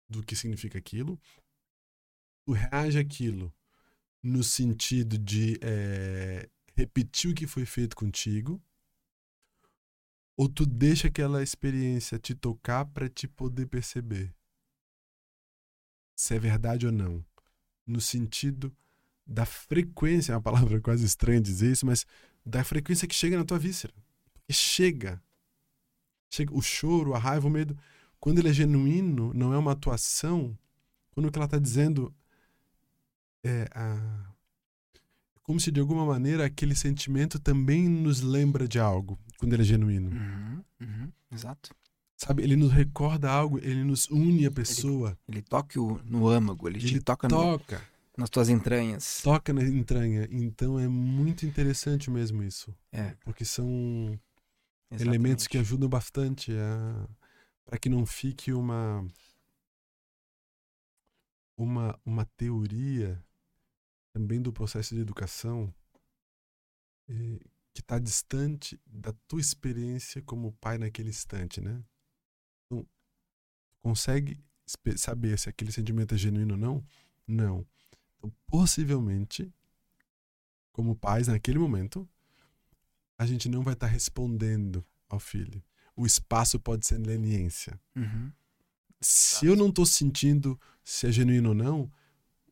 do 0.08 0.22
que 0.22 0.34
significa 0.34 0.78
aquilo. 0.78 1.20
Tu 2.46 2.52
reage 2.52 2.98
àquilo 2.98 3.52
no 4.22 4.42
sentido 4.42 5.18
de 5.18 5.58
é, 5.60 6.48
repetir 6.74 7.30
o 7.30 7.34
que 7.34 7.46
foi 7.46 7.66
feito 7.66 7.94
contigo. 7.94 8.62
Ou 10.34 10.48
tu 10.48 10.64
deixa 10.64 11.08
aquela 11.08 11.42
experiência 11.42 12.18
te 12.18 12.34
tocar 12.34 12.86
para 12.86 13.08
te 13.08 13.28
poder 13.28 13.66
perceber 13.66 14.34
se 16.16 16.34
é 16.34 16.38
verdade 16.38 16.86
ou 16.86 16.92
não. 16.92 17.24
No 17.86 18.00
sentido 18.00 18.74
da 19.26 19.46
frequência, 19.46 20.32
é 20.32 20.36
uma 20.36 20.42
palavra 20.42 20.80
quase 20.80 21.04
estranha 21.04 21.40
dizer 21.40 21.72
isso, 21.72 21.86
mas 21.86 22.06
da 22.44 22.62
frequência 22.62 23.08
que 23.08 23.14
chega 23.14 23.36
na 23.36 23.44
tua 23.44 23.58
víscera. 23.58 23.92
Porque 24.32 24.52
chega. 24.52 25.22
Chega 26.30 26.54
o 26.54 26.60
choro, 26.60 27.14
a 27.14 27.18
raiva, 27.18 27.46
o 27.46 27.50
medo. 27.50 27.76
Quando 28.20 28.38
ele 28.38 28.48
é 28.48 28.52
genuíno, 28.52 29.32
não 29.34 29.52
é 29.52 29.58
uma 29.58 29.72
atuação. 29.72 30.56
Quando 31.12 31.26
o 31.26 31.32
que 31.32 31.38
ela 31.38 31.46
está 31.46 31.58
dizendo 31.58 32.12
é 33.42 33.68
a... 33.74 34.32
como 35.42 35.60
se 35.60 35.70
de 35.70 35.80
alguma 35.80 36.04
maneira 36.04 36.44
aquele 36.44 36.74
sentimento 36.74 37.38
também 37.38 37.88
nos 37.88 38.20
lembra 38.20 38.66
de 38.66 38.78
algo, 38.78 39.18
quando 39.38 39.52
ele 39.52 39.62
é 39.62 39.66
genuíno. 39.66 40.10
Uhum, 40.10 40.64
uhum, 40.80 41.12
exato. 41.30 41.74
Sabe, 42.16 42.42
ele 42.42 42.56
nos 42.56 42.72
recorda 42.72 43.30
algo, 43.30 43.58
ele 43.58 43.84
nos 43.84 44.08
une 44.08 44.46
a 44.46 44.50
pessoa. 44.50 45.16
Ele, 45.28 45.38
ele 45.38 45.42
toca 45.42 45.80
o, 45.80 46.00
no 46.04 46.26
âmago, 46.28 46.68
ele, 46.68 46.78
ele 46.78 46.88
te 46.88 47.00
toca, 47.00 47.28
toca. 47.28 47.76
No 47.76 47.93
nas 48.16 48.30
tuas 48.30 48.48
entranhas. 48.48 49.20
Toca 49.22 49.52
na 49.52 49.62
entranha. 49.62 50.28
Então 50.30 50.78
é 50.78 50.88
muito 50.88 51.44
interessante 51.46 52.10
mesmo 52.10 52.42
isso. 52.42 52.74
É. 52.92 53.14
Porque 53.24 53.44
são 53.44 54.18
Exatamente. 54.90 55.08
elementos 55.08 55.46
que 55.46 55.58
ajudam 55.58 55.88
bastante 55.88 56.52
a 56.52 57.08
para 57.64 57.78
que 57.78 57.88
não 57.88 58.04
fique 58.04 58.52
uma 58.52 59.04
uma 61.56 61.98
uma 62.04 62.24
teoria 62.36 63.22
também 64.12 64.40
do 64.40 64.52
processo 64.52 64.94
de 64.94 65.00
educação 65.00 65.74
eh, 67.08 67.38
que 67.72 67.80
está 67.80 67.98
distante 67.98 68.80
da 68.86 69.12
tua 69.26 69.40
experiência 69.40 70.22
como 70.22 70.52
pai 70.52 70.78
naquele 70.78 71.08
instante, 71.08 71.60
né? 71.60 71.82
Então, 72.66 72.86
consegue 73.82 74.40
saber 74.96 75.36
se 75.38 75.48
aquele 75.48 75.72
sentimento 75.72 76.14
é 76.14 76.18
genuíno 76.18 76.54
ou 76.54 76.60
não? 76.60 76.86
Não. 77.26 77.66
Então, 78.24 78.32
possivelmente, 78.46 79.52
como 80.72 80.96
pais, 80.96 81.28
naquele 81.28 81.58
momento, 81.58 82.08
a 83.18 83.26
gente 83.26 83.48
não 83.48 83.62
vai 83.62 83.74
estar 83.74 83.86
tá 83.86 83.92
respondendo 83.92 84.84
ao 85.08 85.20
filho. 85.20 85.62
O 85.94 86.06
espaço 86.06 86.58
pode 86.58 86.86
ser 86.86 86.98
leniência. 86.98 87.78
Uhum. 87.94 88.32
Se 89.00 89.46
eu 89.46 89.54
não 89.54 89.68
estou 89.68 89.84
sentindo 89.84 90.58
se 90.82 91.06
é 91.06 91.12
genuíno 91.12 91.50
ou 91.50 91.54
não, 91.54 91.92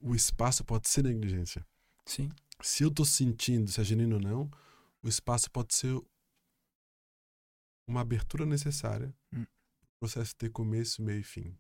o 0.01 0.15
espaço 0.15 0.63
pode 0.63 0.89
ser 0.89 1.05
negligência. 1.05 1.67
Sim. 2.05 2.31
Se 2.61 2.85
eu 2.85 2.89
estou 2.89 3.07
sentindo 3.07 3.71
se 3.71 3.81
é 3.81 3.85
genuíno 3.85 4.17
ou 4.17 4.23
não, 4.23 4.51
o 5.03 5.09
espaço 5.09 5.51
pode 5.51 5.75
ser 5.75 5.99
uma 7.87 8.03
abertura 8.03 8.45
necessária 8.45 9.13
hum. 9.33 9.45
para 9.45 9.95
o 9.97 9.99
processo 10.01 10.37
ter 10.37 10.51
começo, 10.51 11.03
meio 11.03 11.21
e 11.21 11.25
fim. 11.25 11.57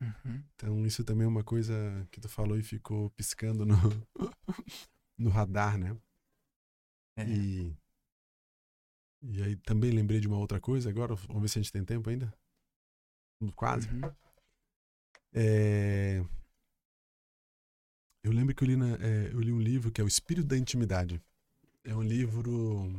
Uhum. 0.00 0.44
Então 0.54 0.86
isso 0.86 1.04
também 1.04 1.24
é 1.24 1.28
uma 1.28 1.42
coisa 1.42 2.06
que 2.10 2.20
tu 2.20 2.28
falou 2.28 2.56
e 2.56 2.62
ficou 2.62 3.10
piscando 3.10 3.66
no, 3.66 3.74
no 5.18 5.30
radar, 5.30 5.76
né? 5.76 5.96
É. 7.16 7.28
E, 7.28 7.76
e 9.22 9.42
aí 9.42 9.56
também 9.56 9.90
lembrei 9.90 10.20
de 10.20 10.28
uma 10.28 10.38
outra 10.38 10.60
coisa 10.60 10.88
agora, 10.88 11.14
vamos 11.14 11.42
ver 11.42 11.48
se 11.48 11.58
a 11.58 11.62
gente 11.62 11.72
tem 11.72 11.84
tempo 11.84 12.08
ainda. 12.08 12.32
Quase. 13.54 13.88
Uhum. 13.88 14.00
É... 15.32 16.24
Eu 18.22 18.32
lembro 18.32 18.54
que 18.54 18.62
eu 18.62 18.68
li, 18.68 18.76
na, 18.76 18.94
é, 18.96 19.32
eu 19.32 19.40
li 19.40 19.52
um 19.52 19.60
livro 19.60 19.90
que 19.90 20.00
é 20.00 20.04
O 20.04 20.08
Espírito 20.08 20.46
da 20.46 20.56
Intimidade. 20.56 21.22
É 21.84 21.94
um 21.94 22.02
livro 22.02 22.92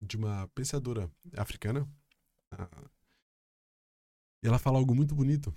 de 0.00 0.16
uma 0.16 0.48
pensadora 0.48 1.10
africana. 1.36 1.88
E 4.42 4.46
ela 4.46 4.58
fala 4.58 4.78
algo 4.78 4.94
muito 4.94 5.14
bonito, 5.14 5.54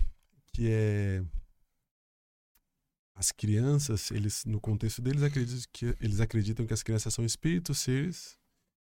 que 0.53 0.69
é 0.69 1.23
as 3.15 3.31
crianças, 3.31 4.11
eles 4.11 4.45
no 4.45 4.59
contexto 4.59 5.01
deles 5.01 5.21
acreditam 5.21 5.69
que 5.71 5.97
eles 5.99 6.19
acreditam 6.19 6.65
que 6.65 6.73
as 6.73 6.81
crianças 6.81 7.13
são 7.13 7.25
espíritos, 7.25 7.79
seres 7.79 8.37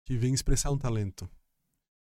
que 0.06 0.18
vêm 0.18 0.34
expressar 0.34 0.72
um 0.72 0.78
talento. 0.78 1.30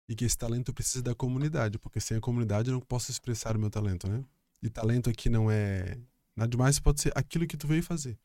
E 0.07 0.15
que 0.15 0.25
esse 0.25 0.37
talento 0.37 0.73
precisa 0.73 1.03
da 1.03 1.13
comunidade, 1.13 1.77
porque 1.77 1.99
sem 1.99 2.17
a 2.17 2.21
comunidade 2.21 2.69
eu 2.69 2.73
não 2.73 2.81
posso 2.81 3.11
expressar 3.11 3.55
o 3.55 3.59
meu 3.59 3.69
talento, 3.69 4.09
né? 4.09 4.23
E 4.61 4.69
talento 4.69 5.09
aqui 5.09 5.29
não 5.29 5.51
é 5.51 5.99
nada 6.35 6.49
demais, 6.49 6.79
pode 6.79 7.01
ser 7.01 7.11
aquilo 7.15 7.45
que 7.45 7.55
tu 7.55 7.67
veio 7.67 7.83
fazer. 7.83 8.17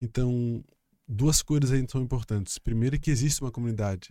Então, 0.00 0.64
duas 1.06 1.42
coisas 1.42 1.70
aí 1.70 1.84
são 1.88 2.00
importantes. 2.00 2.58
Primeiro, 2.58 2.98
que 2.98 3.10
existe 3.10 3.42
uma 3.42 3.50
comunidade 3.50 4.10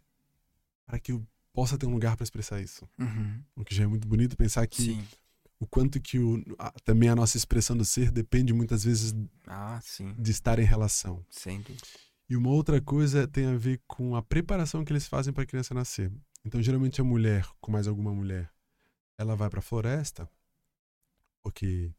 para 0.85 0.99
que 0.99 1.19
possa 1.51 1.77
ter 1.77 1.87
um 1.87 1.93
lugar 1.93 2.15
para 2.15 2.23
expressar 2.23 2.61
isso. 2.61 2.87
Uhum. 2.99 3.41
O 3.55 3.65
que 3.65 3.73
já 3.73 3.83
é 3.83 3.87
muito 3.87 4.07
bonito 4.07 4.37
pensar 4.37 4.67
que 4.67 4.83
Sim. 4.83 5.07
O 5.63 5.67
quanto 5.67 5.99
que 5.99 6.19
o, 6.19 6.43
a, 6.59 6.71
também 6.83 7.09
a 7.09 7.15
nossa 7.15 7.37
expressão 7.37 7.75
do 7.75 7.85
ser 7.85 8.11
depende 8.11 8.53
muitas 8.53 8.83
vezes 8.83 9.13
Ah, 9.47 9.79
de 10.17 10.31
estar 10.31 10.59
em 10.59 10.65
relação. 10.65 11.25
Sem 11.29 11.61
dúvida. 11.61 11.87
E 12.29 12.35
uma 12.35 12.49
outra 12.49 12.81
coisa 12.81 13.27
tem 13.27 13.45
a 13.45 13.55
ver 13.57 13.81
com 13.87 14.15
a 14.15 14.21
preparação 14.21 14.83
que 14.83 14.91
eles 14.91 15.07
fazem 15.07 15.33
para 15.33 15.43
a 15.43 15.45
criança 15.45 15.73
nascer. 15.73 16.11
Então, 16.45 16.61
geralmente 16.61 16.99
a 16.99 17.03
mulher, 17.03 17.47
com 17.61 17.71
mais 17.71 17.87
alguma 17.87 18.13
mulher, 18.13 18.49
ela 19.17 19.35
vai 19.35 19.49
para 19.49 19.59
a 19.59 19.61
floresta, 19.61 20.29
porque 21.41 21.91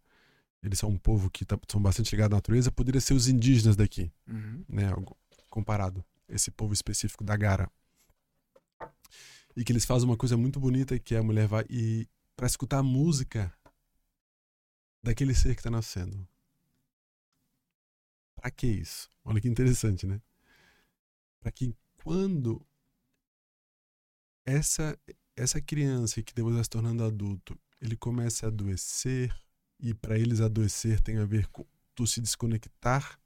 eles 0.62 0.78
são 0.78 0.90
um 0.90 0.98
povo 0.98 1.30
que 1.30 1.44
tá, 1.44 1.58
são 1.70 1.80
bastante 1.80 2.10
ligados 2.12 2.34
à 2.34 2.36
natureza, 2.38 2.70
poderia 2.72 3.00
ser 3.00 3.14
os 3.14 3.28
indígenas 3.28 3.76
daqui, 3.76 4.10
Uhum. 4.26 4.64
né, 4.68 4.90
comparado 5.48 6.04
esse 6.28 6.50
povo 6.50 6.72
específico 6.72 7.22
da 7.24 7.36
Gara. 7.36 7.70
E 9.56 9.62
que 9.62 9.70
eles 9.72 9.84
fazem 9.84 10.08
uma 10.08 10.16
coisa 10.16 10.36
muito 10.36 10.58
bonita 10.58 10.98
que 10.98 11.14
a 11.14 11.22
mulher 11.22 11.46
vai 11.46 11.64
e 11.70 12.08
para 12.37 12.47
escutar 12.47 12.78
a 12.78 12.82
música 12.82 13.53
daquele 15.03 15.35
ser 15.35 15.55
que 15.55 15.61
está 15.61 15.70
nascendo. 15.70 16.26
Para 18.35 18.51
que 18.51 18.66
isso? 18.66 19.11
Olha 19.24 19.41
que 19.41 19.49
interessante, 19.49 20.07
né? 20.07 20.20
Para 21.41 21.53
que 21.53 21.74
quando 22.03 22.66
essa 24.45 24.99
essa 25.37 25.61
criança 25.61 26.22
que 26.22 26.32
depois 26.32 26.55
vai 26.55 26.64
se 26.64 26.70
tornando 26.70 27.05
adulto, 27.05 27.59
ele 27.80 27.97
começa 27.97 28.47
a 28.47 28.49
adoecer 28.49 29.35
e 29.80 29.93
para 29.93 30.18
eles 30.18 30.41
adoecer 30.41 31.01
tem 31.01 31.18
a 31.18 31.24
ver 31.24 31.49
com 31.49 31.66
tu 31.95 32.07
se 32.07 32.20
desconectar 32.20 33.18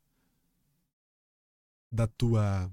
da 1.91 2.07
tua 2.07 2.73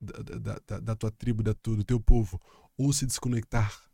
da, 0.00 0.18
da, 0.22 0.58
da, 0.66 0.80
da 0.80 0.96
tua 0.96 1.10
tribo, 1.10 1.42
da 1.42 1.54
tu, 1.54 1.76
do 1.76 1.84
teu 1.84 2.00
povo, 2.00 2.40
ou 2.76 2.92
se 2.92 3.06
desconectar 3.06 3.87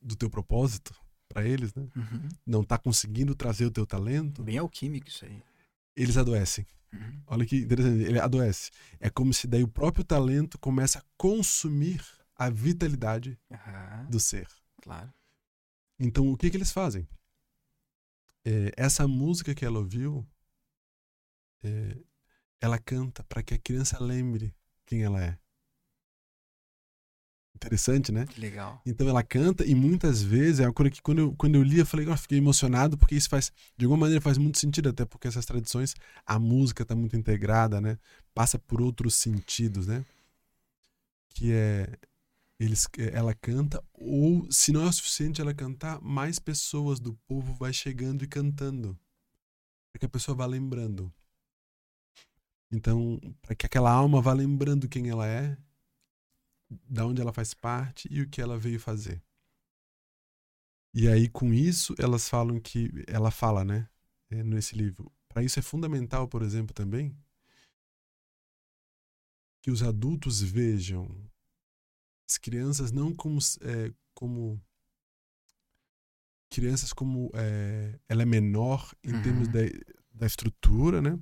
do 0.00 0.16
teu 0.16 0.30
propósito 0.30 0.94
para 1.28 1.46
eles, 1.46 1.74
né? 1.74 1.88
Uhum. 1.94 2.28
Não 2.46 2.64
tá 2.64 2.78
conseguindo 2.78 3.34
trazer 3.34 3.66
o 3.66 3.70
teu 3.70 3.86
talento, 3.86 4.42
Bem 4.42 4.58
alquímico 4.58 5.08
isso 5.08 5.24
aí. 5.24 5.42
eles 5.96 6.16
adoecem. 6.16 6.66
Uhum. 6.92 7.22
Olha 7.26 7.44
que 7.44 7.56
interessante, 7.56 8.02
ele 8.02 8.18
adoece. 8.18 8.70
É 8.98 9.10
como 9.10 9.32
se 9.34 9.46
daí 9.46 9.62
o 9.62 9.68
próprio 9.68 10.04
talento 10.04 10.58
começa 10.58 10.98
a 11.00 11.04
consumir 11.18 12.02
a 12.34 12.48
vitalidade 12.48 13.38
Aham, 13.50 14.06
do 14.08 14.18
ser. 14.18 14.48
claro. 14.80 15.12
Então, 16.00 16.30
o 16.32 16.36
que 16.36 16.48
que 16.48 16.56
eles 16.56 16.70
fazem? 16.70 17.06
É, 18.44 18.72
essa 18.76 19.06
música 19.08 19.54
que 19.54 19.64
ela 19.64 19.80
ouviu, 19.80 20.24
é, 21.62 21.98
ela 22.60 22.78
canta 22.78 23.22
para 23.24 23.42
que 23.42 23.52
a 23.54 23.58
criança 23.58 24.02
lembre 24.02 24.54
quem 24.86 25.02
ela 25.02 25.22
é. 25.22 25.38
Interessante, 27.58 28.12
né? 28.12 28.24
Que 28.26 28.40
legal. 28.40 28.80
Então 28.86 29.08
ela 29.08 29.22
canta 29.22 29.66
e 29.66 29.74
muitas 29.74 30.22
vezes 30.22 30.60
é 30.60 30.66
uma 30.66 30.72
coisa 30.72 30.92
que 30.92 31.02
quando 31.02 31.18
eu, 31.18 31.34
quando 31.36 31.56
eu 31.56 31.62
li 31.62 31.80
eu 31.80 31.86
falei, 31.86 32.08
ah, 32.08 32.16
fiquei 32.16 32.38
emocionado 32.38 32.96
porque 32.96 33.16
isso 33.16 33.28
faz, 33.28 33.52
de 33.76 33.84
alguma 33.84 34.02
maneira 34.02 34.22
faz 34.22 34.38
muito 34.38 34.58
sentido, 34.58 34.88
até 34.88 35.04
porque 35.04 35.26
essas 35.26 35.44
tradições, 35.44 35.94
a 36.24 36.38
música 36.38 36.84
está 36.84 36.94
muito 36.94 37.16
integrada, 37.16 37.80
né? 37.80 37.98
Passa 38.32 38.60
por 38.60 38.80
outros 38.80 39.14
sentidos, 39.16 39.88
né? 39.88 40.04
Que 41.30 41.52
é 41.52 41.98
eles, 42.60 42.88
ela 43.12 43.34
canta 43.34 43.82
ou 43.92 44.46
se 44.50 44.72
não 44.72 44.82
é 44.82 44.88
o 44.88 44.92
suficiente 44.92 45.40
ela 45.40 45.52
cantar, 45.52 46.00
mais 46.00 46.38
pessoas 46.38 47.00
do 47.00 47.14
povo 47.26 47.54
vai 47.54 47.72
chegando 47.72 48.22
e 48.24 48.28
cantando, 48.28 48.96
para 49.92 49.98
que 49.98 50.06
a 50.06 50.08
pessoa 50.08 50.36
vá 50.36 50.46
lembrando. 50.46 51.12
Então, 52.70 53.18
para 53.42 53.54
que 53.56 53.66
aquela 53.66 53.90
alma 53.90 54.20
vá 54.20 54.32
lembrando 54.32 54.88
quem 54.88 55.08
ela 55.08 55.26
é, 55.26 55.56
da 56.70 57.06
onde 57.06 57.20
ela 57.20 57.32
faz 57.32 57.54
parte 57.54 58.08
e 58.10 58.20
o 58.22 58.28
que 58.28 58.40
ela 58.40 58.58
veio 58.58 58.78
fazer. 58.80 59.22
E 60.94 61.08
aí, 61.08 61.28
com 61.28 61.52
isso, 61.52 61.94
elas 61.98 62.28
falam 62.28 62.58
que. 62.60 62.90
Ela 63.06 63.30
fala, 63.30 63.64
né? 63.64 63.88
é, 64.30 64.42
nesse 64.42 64.76
livro. 64.76 65.10
Para 65.28 65.42
isso 65.42 65.58
é 65.58 65.62
fundamental, 65.62 66.26
por 66.28 66.42
exemplo, 66.42 66.74
também, 66.74 67.16
que 69.62 69.70
os 69.70 69.82
adultos 69.82 70.40
vejam 70.42 71.08
as 72.28 72.38
crianças 72.38 72.92
não 72.92 73.14
como. 73.14 73.38
é, 73.62 73.92
como 74.14 74.60
crianças 76.50 76.92
como. 76.92 77.30
é, 77.34 77.98
ela 78.08 78.22
é 78.22 78.26
menor 78.26 78.92
em 79.04 79.14
Uhum. 79.14 79.22
termos 79.22 79.48
da, 79.48 79.60
da 80.12 80.26
estrutura, 80.26 81.00
né? 81.00 81.18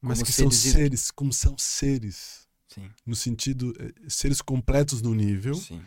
Mas 0.00 0.18
Como 0.18 0.26
que 0.26 0.32
são 0.32 0.50
seres- 0.50 0.72
seres, 0.72 1.10
como 1.10 1.32
são 1.32 1.56
seres 1.58 2.48
Sim, 2.74 2.90
no 3.04 3.14
sentido 3.14 3.72
eh, 3.78 3.92
seres 4.08 4.40
completos 4.40 5.02
no 5.02 5.14
nível, 5.14 5.54
sim. 5.54 5.82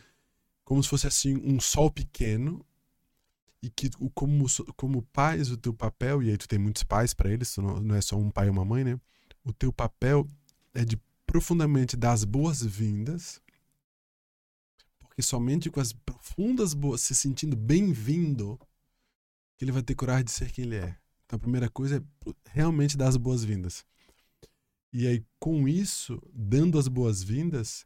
como 0.64 0.82
se 0.84 0.90
fosse 0.90 1.08
assim 1.08 1.38
um 1.38 1.60
sol 1.60 1.90
pequeno 1.90 2.66
e 3.62 3.70
que 3.70 3.90
como 4.14 4.46
como 4.76 5.02
pais 5.02 5.50
o 5.50 5.58
teu 5.58 5.74
papel 5.74 6.22
e 6.22 6.30
aí 6.30 6.38
tu 6.38 6.48
tem 6.48 6.60
muitos 6.60 6.84
pais 6.84 7.14
para 7.14 7.32
eles, 7.32 7.58
não, 7.58 7.80
não 7.80 7.96
é 7.96 8.02
só 8.02 8.16
um 8.16 8.30
pai 8.30 8.48
e 8.48 8.50
uma 8.50 8.64
mãe, 8.64 8.84
né? 8.84 9.00
O 9.44 9.52
teu 9.52 9.72
papel 9.74 10.30
é 10.74 10.86
de 10.86 11.00
profundamente 11.26 11.98
dar 11.98 12.14
as 12.14 12.24
boas-vindas, 12.24 13.42
porque 15.00 15.22
somente 15.22 15.70
com 15.70 15.80
as 15.80 15.94
profundas 15.94 16.74
boas, 16.74 17.02
se 17.02 17.16
sentindo 17.16 17.56
bem-vindo, 17.56 18.60
que 19.58 19.66
ele 19.66 19.72
vai 19.72 19.82
ter 19.82 19.96
coragem 19.96 20.26
de 20.26 20.32
ser 20.32 20.52
quem 20.52 20.66
ele 20.66 20.76
é. 20.76 20.98
Então 21.26 21.38
a 21.38 21.40
primeira 21.40 21.70
coisa 21.70 21.98
é 21.98 22.32
realmente 22.52 22.96
dar 22.96 23.08
as 23.08 23.18
boas-vindas. 23.18 23.84
E 24.98 25.06
aí, 25.08 25.26
com 25.38 25.68
isso, 25.68 26.22
dando 26.34 26.80
as 26.80 26.88
boas-vindas, 26.88 27.86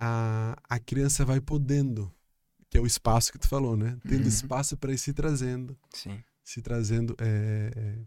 a, 0.00 0.56
a 0.68 0.80
criança 0.80 1.24
vai 1.24 1.40
podendo, 1.40 2.12
que 2.68 2.76
é 2.76 2.80
o 2.80 2.86
espaço 2.86 3.30
que 3.30 3.38
tu 3.38 3.46
falou, 3.46 3.76
né? 3.76 3.96
Tendo 4.08 4.22
Uhum. 4.22 4.28
espaço 4.28 4.76
para 4.76 4.92
ir 4.92 4.98
se 4.98 5.12
trazendo, 5.12 5.78
Sim. 5.92 6.20
se 6.42 6.60
trazendo 6.60 7.14
é, 7.20 8.04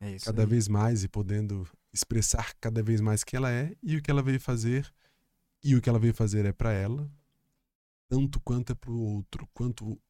é, 0.00 0.14
É 0.14 0.18
cada 0.20 0.40
aí. 0.42 0.48
vez 0.48 0.68
mais 0.68 1.04
e 1.04 1.08
podendo 1.08 1.68
expressar 1.92 2.54
cada 2.62 2.82
vez 2.82 2.98
mais 3.02 3.22
quem 3.22 3.36
ela 3.36 3.50
é 3.50 3.76
e 3.82 3.98
o 3.98 4.02
que 4.02 4.10
ela 4.10 4.22
veio 4.22 4.40
fazer. 4.40 4.90
E 5.62 5.76
o 5.76 5.82
que 5.82 5.88
ela 5.90 5.98
veio 5.98 6.14
fazer 6.14 6.46
é 6.46 6.52
para 6.52 6.72
ela, 6.72 7.10
tanto 8.08 8.40
quanto 8.40 8.72
é 8.72 8.74
para 8.74 8.90
o 8.90 8.98
outro, 8.98 9.46
quanto, 9.52 10.00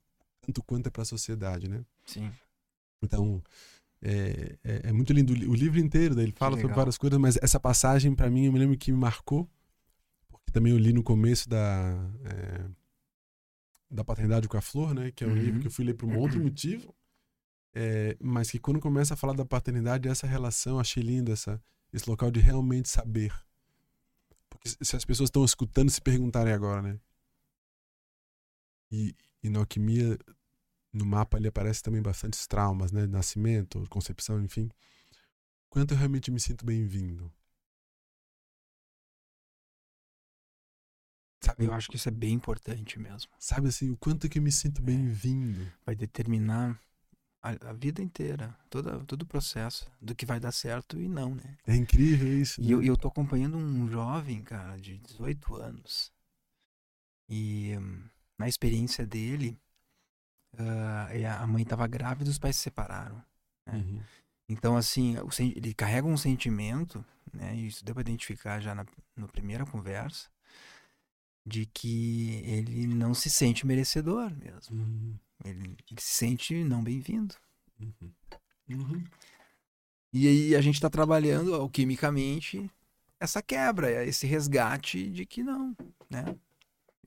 tanto 0.40 0.62
quanto 0.62 0.86
é 0.86 0.90
para 0.90 1.02
a 1.02 1.06
sociedade, 1.06 1.66
né? 1.68 1.84
Sim. 2.04 2.30
Então, 3.02 3.42
é, 4.03 4.59
é, 4.64 4.88
é 4.88 4.92
muito 4.92 5.12
lindo. 5.12 5.32
O 5.32 5.36
li- 5.36 5.47
O 5.49 5.55
livro 5.55 5.78
inteiro, 5.78 6.14
daí 6.14 6.24
ele 6.24 6.32
fala 6.32 6.57
sobre 6.57 6.74
várias 6.76 6.99
coisas, 6.99 7.18
mas 7.18 7.36
essa 7.42 7.59
passagem, 7.61 8.14
para 8.14 8.30
mim, 8.30 8.47
eu 8.47 8.53
me 8.53 8.59
lembro 8.59 8.76
que 8.76 8.92
me 8.92 8.99
marcou, 8.99 9.49
porque 10.28 10.53
também 10.53 10.72
eu 10.72 10.78
li 10.78 10.92
no 10.92 11.03
começo 11.03 11.49
da, 11.49 12.11
é, 12.24 12.64
da 13.90 14.05
Paternidade 14.05 14.49
com 14.49 14.57
a 14.57 14.61
Flor, 14.61 14.94
né? 14.94 15.11
Que 15.12 15.24
é 15.24 15.26
um 15.26 15.30
Uhum. 15.30 15.36
livro 15.36 15.61
que 15.61 15.66
eu 15.66 15.70
fui 15.70 15.84
ler 15.84 15.94
por 15.94 16.09
um 16.09 16.16
outro 16.16 16.40
motivo, 16.40 16.94
é, 17.74 18.16
mas 18.20 18.51
que 18.51 18.59
quando 18.59 18.80
começa 18.80 19.14
a 19.14 19.16
falar 19.16 19.32
da 19.34 19.44
paternidade, 19.44 20.09
essa 20.09 20.26
relação, 20.26 20.78
achei 20.78 21.03
lindo 21.03 21.32
essa, 21.32 21.62
esse 21.92 22.09
local 22.09 22.30
de 22.30 22.40
realmente 22.40 22.88
saber. 22.88 23.32
Porque 24.49 24.68
se- 24.68 24.78
se 24.80 24.97
as 24.97 25.05
pessoas 25.05 25.28
estão 25.28 25.44
escutando, 25.44 25.90
se 25.90 26.01
perguntarem 26.01 26.53
agora, 26.53 26.80
né? 26.82 26.99
E, 28.90 29.14
e 29.42 29.49
na 29.51 29.59
alquimia 29.61 30.16
no 30.97 31.05
mapa 31.05 31.36
ali 31.36 31.49
aparece 31.49 31.82
também 31.82 32.03
bastantes 32.03 32.47
traumas, 32.47 32.90
né? 32.90 33.07
Nascimento, 33.07 33.84
concepção, 33.88 34.42
enfim. 34.42 34.70
Quanto 35.68 35.92
eu 35.94 35.99
realmente 35.99 36.30
me 36.30 36.40
sinto 36.40 36.64
bem-vindo. 36.64 37.32
Sabe, 41.42 41.66
Eu 41.66 41.74
acho 41.74 41.88
que 41.88 41.97
isso 41.97 42.09
é 42.09 42.12
bem 42.12 42.32
importante 42.32 42.99
mesmo. 42.99 43.30
sabe 43.38 43.68
assim, 43.68 43.90
o 43.90 43.97
quanto 43.97 44.28
que 44.28 44.38
eu 44.38 44.42
me 44.42 44.51
sinto 44.51 44.82
bem-vindo. 44.82 45.70
Vai 45.84 45.94
determinar 45.94 46.80
a, 47.42 47.70
a 47.70 47.72
vida 47.72 48.03
inteira, 48.03 48.57
toda, 48.68 48.99
todo 49.05 49.22
o 49.22 49.26
processo 49.26 49.86
do 50.01 50.14
que 50.14 50.26
vai 50.26 50.40
dar 50.40 50.51
certo 50.51 50.99
e 51.01 51.09
não, 51.09 51.34
né? 51.34 51.57
É 51.66 51.76
incrível 51.76 52.40
isso. 52.40 52.61
E 52.61 52.70
eu, 52.70 52.80
né? 52.80 52.88
eu 52.88 52.97
tô 52.97 53.09
acompanhando 53.09 53.57
um 53.57 53.88
jovem, 53.88 54.42
cara, 54.42 54.76
de 54.76 54.99
18 54.99 55.55
anos. 55.55 56.12
E 57.28 57.76
hum, 57.78 58.03
na 58.38 58.49
experiência 58.49 59.07
dele, 59.07 59.61
ah, 60.59 61.09
e 61.16 61.24
a 61.24 61.46
mãe 61.46 61.64
tava 61.64 61.86
grávida 61.86 62.28
e 62.28 62.32
os 62.32 62.38
pais 62.38 62.57
se 62.57 62.62
separaram. 62.62 63.16
né? 63.66 63.74
Uhum. 63.74 64.00
Então, 64.48 64.76
assim, 64.76 65.16
ele 65.57 65.74
carrega 65.74 66.07
um 66.07 66.16
sentimento, 66.16 67.04
né? 67.32 67.54
E 67.57 67.66
isso 67.66 67.84
deu 67.84 67.94
pra 67.94 68.00
identificar 68.02 68.61
já 68.61 68.74
na, 68.74 68.86
na 69.16 69.26
primeira 69.28 69.66
conversa, 69.66 70.28
de 71.44 71.66
que 71.66 72.42
ele 72.44 72.86
não 72.86 73.14
se 73.14 73.30
sente 73.30 73.66
merecedor 73.66 74.30
mesmo. 74.36 74.76
Uhum. 74.82 75.14
Ele, 75.44 75.76
ele 75.90 76.00
se 76.00 76.14
sente 76.14 76.64
não 76.64 76.82
bem-vindo. 76.82 77.34
Uhum. 77.80 78.12
Uhum. 78.70 79.04
E 80.12 80.26
aí 80.28 80.57
a 80.57 80.61
gente 80.61 80.80
tá 80.80 80.88
trabalhando 80.88 81.54
alquimicamente 81.54 82.70
essa 83.20 83.42
quebra, 83.42 84.04
esse 84.04 84.26
resgate 84.26 85.11
de 85.11 85.26
que 85.26 85.42
não, 85.42 85.76
né? 86.11 86.24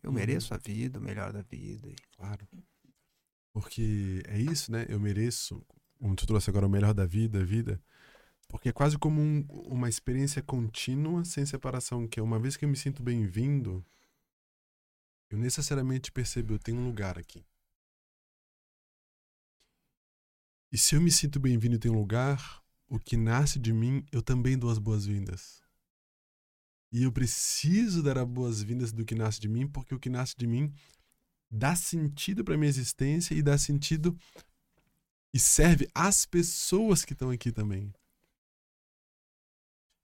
Eu 0.02 0.10
Uhum. 0.10 0.16
mereço 0.16 0.54
a 0.54 0.58
vida, 0.58 1.00
o 1.00 1.02
melhor 1.02 1.34
da 1.34 1.41
vida. 1.41 1.89
Claro. 2.16 2.47
Porque 3.52 4.22
é 4.28 4.39
isso, 4.39 4.72
né? 4.72 4.86
Eu 4.89 5.00
mereço, 5.00 5.66
como 6.00 6.16
tu 6.16 6.26
trouxe 6.26 6.50
agora, 6.50 6.68
o 6.68 6.70
melhor 6.70 6.93
da 6.93 7.06
vida, 7.06 7.43
vida. 7.43 7.82
Porque 8.47 8.70
é 8.70 8.72
quase 8.72 8.97
como 8.97 9.22
um- 9.22 9.45
uma 9.68 9.89
experiência 9.89 10.41
contínua 10.41 11.24
sem 11.26 11.45
separação, 11.45 12.08
que 12.08 12.20
é 12.20 12.24
uma 12.24 12.39
vez 12.39 12.58
que 12.58 12.66
eu 12.66 12.70
me 12.70 12.76
sinto 12.76 13.04
bem-vindo, 13.04 13.86
eu 15.30 15.38
necessariamente 15.38 16.12
percebo, 16.12 16.54
eu 16.54 16.60
tenho 16.60 16.80
um 16.80 16.86
lugar 16.88 17.18
aqui. 17.18 17.45
E 20.72 20.78
se 20.78 20.95
eu 20.95 21.02
me 21.02 21.12
sinto 21.12 21.39
bem-vindo 21.39 21.76
e 21.76 21.80
tenho 21.80 21.93
um 21.95 22.00
lugar, 22.00 22.64
o 22.88 23.00
que 23.00 23.18
nasce 23.18 23.60
de 23.60 23.72
mim, 23.74 24.06
eu 24.12 24.22
também 24.22 24.58
dou 24.58 24.70
as 24.70 24.80
boas-vindas. 24.80 25.62
E 26.91 27.04
eu 27.04 27.12
preciso 27.12 28.02
dar 28.02 28.18
as 28.18 28.28
boas-vindas 28.28 28.91
do 28.91 29.06
que 29.06 29.14
nasce 29.14 29.39
de 29.39 29.47
mim, 29.47 29.68
porque 29.68 29.93
o 29.93 30.00
que 30.00 30.10
nasce 30.10 30.36
de 30.36 30.47
mim 30.47 30.74
dá 31.50 31.76
sentido 31.76 32.43
para 32.43 32.58
minha 32.58 32.70
existência 32.70 33.34
e 33.34 33.41
dá 33.41 33.58
sentido 33.58 34.18
e 35.34 35.39
serve 35.39 35.88
às 35.93 36.26
pessoas 36.26 37.06
que 37.06 37.14
estão 37.14 37.30
aqui 37.30 37.52
também. 37.52 37.93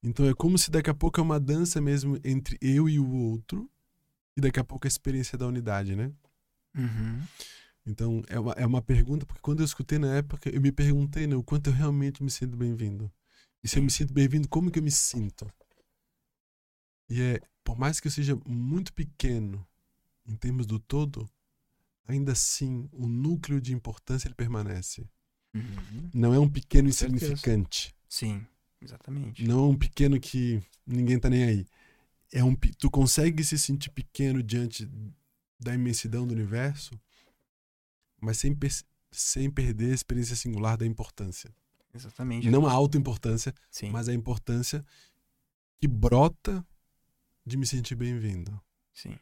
Então 0.04 0.28
é 0.28 0.34
como 0.34 0.58
se 0.58 0.70
daqui 0.70 0.90
a 0.90 0.94
pouco 0.94 1.20
é 1.20 1.24
uma 1.24 1.40
dança 1.40 1.82
mesmo 1.82 2.20
entre 2.24 2.58
eu 2.62 2.88
e 2.88 3.00
o 3.00 3.12
outro, 3.12 3.70
e 4.38 4.42
daqui 4.42 4.60
a 4.60 4.64
pouco 4.64 4.86
a 4.86 4.90
experiência 4.90 5.38
da 5.38 5.48
unidade, 5.48 5.96
né? 5.96 6.12
Uhum. 6.76 7.22
Então 7.86 8.24
é 8.28 8.40
uma, 8.40 8.52
é 8.54 8.66
uma 8.66 8.82
pergunta, 8.82 9.26
porque 9.26 9.42
quando 9.42 9.62
eu 9.62 9.66
escutei 9.66 9.98
na 9.98 10.16
época, 10.16 10.50
eu 10.50 10.62
me 10.62 10.72
perguntei 10.72 11.26
né, 11.26 11.36
o 11.36 11.44
quanto 11.44 11.70
eu 11.70 11.74
realmente 11.74 12.22
me 12.22 12.30
sinto 12.30 12.56
bem-vindo. 12.56 13.12
E 13.64 13.68
se 13.68 13.80
eu 13.80 13.84
me 13.84 13.90
sinto 13.90 14.14
bem-vindo, 14.14 14.48
como 14.48 14.70
que 14.70 14.78
eu 14.78 14.84
me 14.84 14.92
sinto? 14.92 15.52
E 17.10 17.22
é, 17.22 17.42
por 17.64 17.78
mais 17.78 18.00
que 18.00 18.08
eu 18.08 18.12
seja 18.12 18.36
muito 18.46 18.94
pequeno 18.94 19.66
em 20.26 20.36
termos 20.36 20.66
do 20.66 20.80
todo, 20.80 21.30
ainda 22.08 22.32
assim 22.32 22.88
o 22.92 23.08
núcleo 23.08 23.60
de 23.62 23.74
importância 23.74 24.28
ele 24.28 24.36
permanece. 24.36 25.08
Uhum. 25.54 26.10
Não 26.14 26.34
é 26.34 26.40
um 26.40 26.50
pequeno 26.50 26.90
insignificante. 26.90 27.96
Sim, 28.10 28.46
exatamente. 28.82 29.44
Não 29.44 29.66
é 29.66 29.68
um 29.70 29.78
pequeno 29.78 30.20
que 30.20 30.62
ninguém 30.86 31.20
tá 31.20 31.30
nem 31.30 31.44
aí. 31.44 31.68
É 32.32 32.44
um, 32.44 32.56
tu 32.56 32.90
consegue 32.92 33.44
se 33.44 33.58
sentir 33.58 33.90
pequeno 33.92 34.44
diante 34.44 34.90
da 35.60 35.74
imensidão 35.74 36.28
do 36.28 36.34
universo, 36.34 37.00
mas 38.22 38.38
sem, 38.38 38.54
per- 38.54 38.84
sem 39.12 39.50
perder 39.50 39.92
a 39.92 39.96
experiência 39.96 40.36
singular 40.36 40.78
da 40.78 40.86
importância. 40.86 41.54
Exatamente. 41.94 42.50
Não 42.50 42.68
a 42.68 42.72
autoimportância, 42.72 43.54
Sim. 43.72 43.90
mas 43.90 44.10
a 44.10 44.14
importância 44.14 44.86
que 45.80 45.88
brota 45.88 46.66
de 47.46 47.56
me 47.56 47.66
sentir 47.66 47.96
bem-vindo. 47.96 48.60
Sim. 48.94 49.18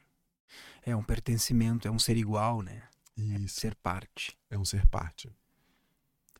É 0.83 0.95
um 0.95 1.03
pertencimento, 1.03 1.87
é 1.87 1.91
um 1.91 1.99
ser 1.99 2.17
igual, 2.17 2.61
né? 2.61 2.83
Isso. 3.15 3.59
Ser 3.59 3.75
parte. 3.75 4.37
é 4.49 4.57
um 4.57 4.65
ser 4.65 4.85
parte. 4.87 5.31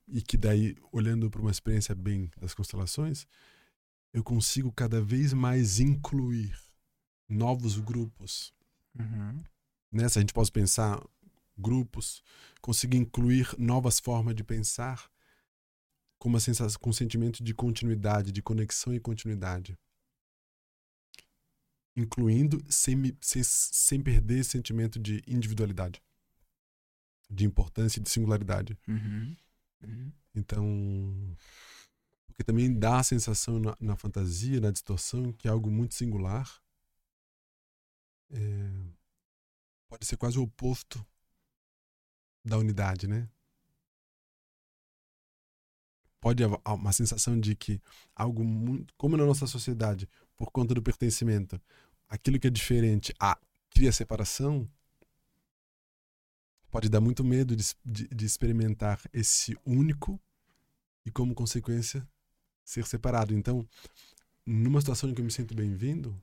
E 0.08 0.22
que 0.22 0.38
daí, 0.38 0.76
olhando 0.92 1.30
para 1.30 1.42
uma 1.42 1.52
experiência 1.52 1.96
bem 1.96 2.30
das 2.38 2.54
constelações, 2.54 3.26
eu 4.12 4.24
consigo 4.24 4.72
cada 4.72 5.02
vez 5.02 5.34
mais 5.34 5.80
incluir 5.80 6.58
novos 7.28 7.80
grupos. 7.80 8.54
Uhum. 8.98 9.44
Nessa 9.92 10.20
a 10.20 10.22
gente 10.22 10.34
pode 10.34 10.52
pensar 10.52 11.02
grupos, 11.58 12.24
conseguir 12.62 12.98
incluir 12.98 13.54
novas 13.58 14.00
formas 14.00 14.36
de 14.36 14.44
pensar 14.44 15.10
com 16.18 16.30
uma 16.30 16.40
sensação, 16.40 16.80
com 16.80 16.90
um 16.90 16.94
sentimento 16.94 17.44
de 17.44 17.54
continuidade, 17.54 18.32
de 18.32 18.42
conexão 18.42 18.94
e 18.94 19.00
continuidade. 19.00 19.78
Incluindo 21.96 22.64
sem, 22.70 23.16
sem, 23.22 23.44
sem 23.44 24.02
perder 24.02 24.40
esse 24.40 24.52
sentimento 24.52 25.00
de 25.00 25.22
individualidade, 25.28 26.02
de 27.30 27.46
importância 27.46 28.00
e 28.00 28.04
de 28.04 28.10
singularidade. 28.10 28.78
Uhum. 28.88 29.36
Uhum. 29.84 30.12
Então, 30.34 31.38
porque 32.26 32.44
também 32.44 32.74
dá 32.74 33.00
a 33.00 33.04
sensação 33.04 33.60
na, 33.60 33.78
na 33.80 33.96
fantasia, 33.96 34.60
na 34.60 34.72
distorção, 34.72 35.32
que 35.34 35.48
é 35.48 35.52
algo 35.52 35.70
muito 35.70 35.94
singular. 35.94 36.62
É, 38.32 38.72
pode 39.88 40.06
ser 40.08 40.18
quase 40.18 40.40
o 40.40 40.44
oposto 40.44 41.06
da 42.44 42.58
unidade, 42.58 43.08
né? 43.08 43.30
Pode 46.20 46.44
haver 46.44 46.60
uma 46.66 46.94
sensação 46.94 47.40
de 47.40 47.56
que 47.56 47.82
algo 48.16 48.44
muito, 48.44 48.94
como 48.98 49.16
na 49.16 49.26
nossa 49.26 49.46
sociedade, 49.46 50.10
por 50.38 50.52
conta 50.52 50.74
do 50.74 50.82
pertencimento, 50.82 51.62
aquilo 52.08 52.40
que 52.40 52.48
é 52.48 52.50
diferente 52.50 53.14
a 53.20 53.38
cria 53.70 53.92
separação, 53.92 54.70
pode 56.70 56.90
dar 56.90 57.02
muito 57.02 57.24
medo 57.24 57.56
de, 57.56 57.64
de, 57.86 58.08
de 58.08 58.26
experimentar 58.26 59.00
esse 59.14 59.58
único 59.66 60.20
e, 61.06 61.12
como 61.12 61.36
consequência, 61.36 62.08
ser 62.64 62.86
separado. 62.86 63.34
Então, 63.34 63.68
numa 64.46 64.80
situação 64.80 65.10
em 65.10 65.14
que 65.14 65.22
eu 65.22 65.26
me 65.26 65.32
sinto 65.32 65.54
bem-vindo, 65.54 66.20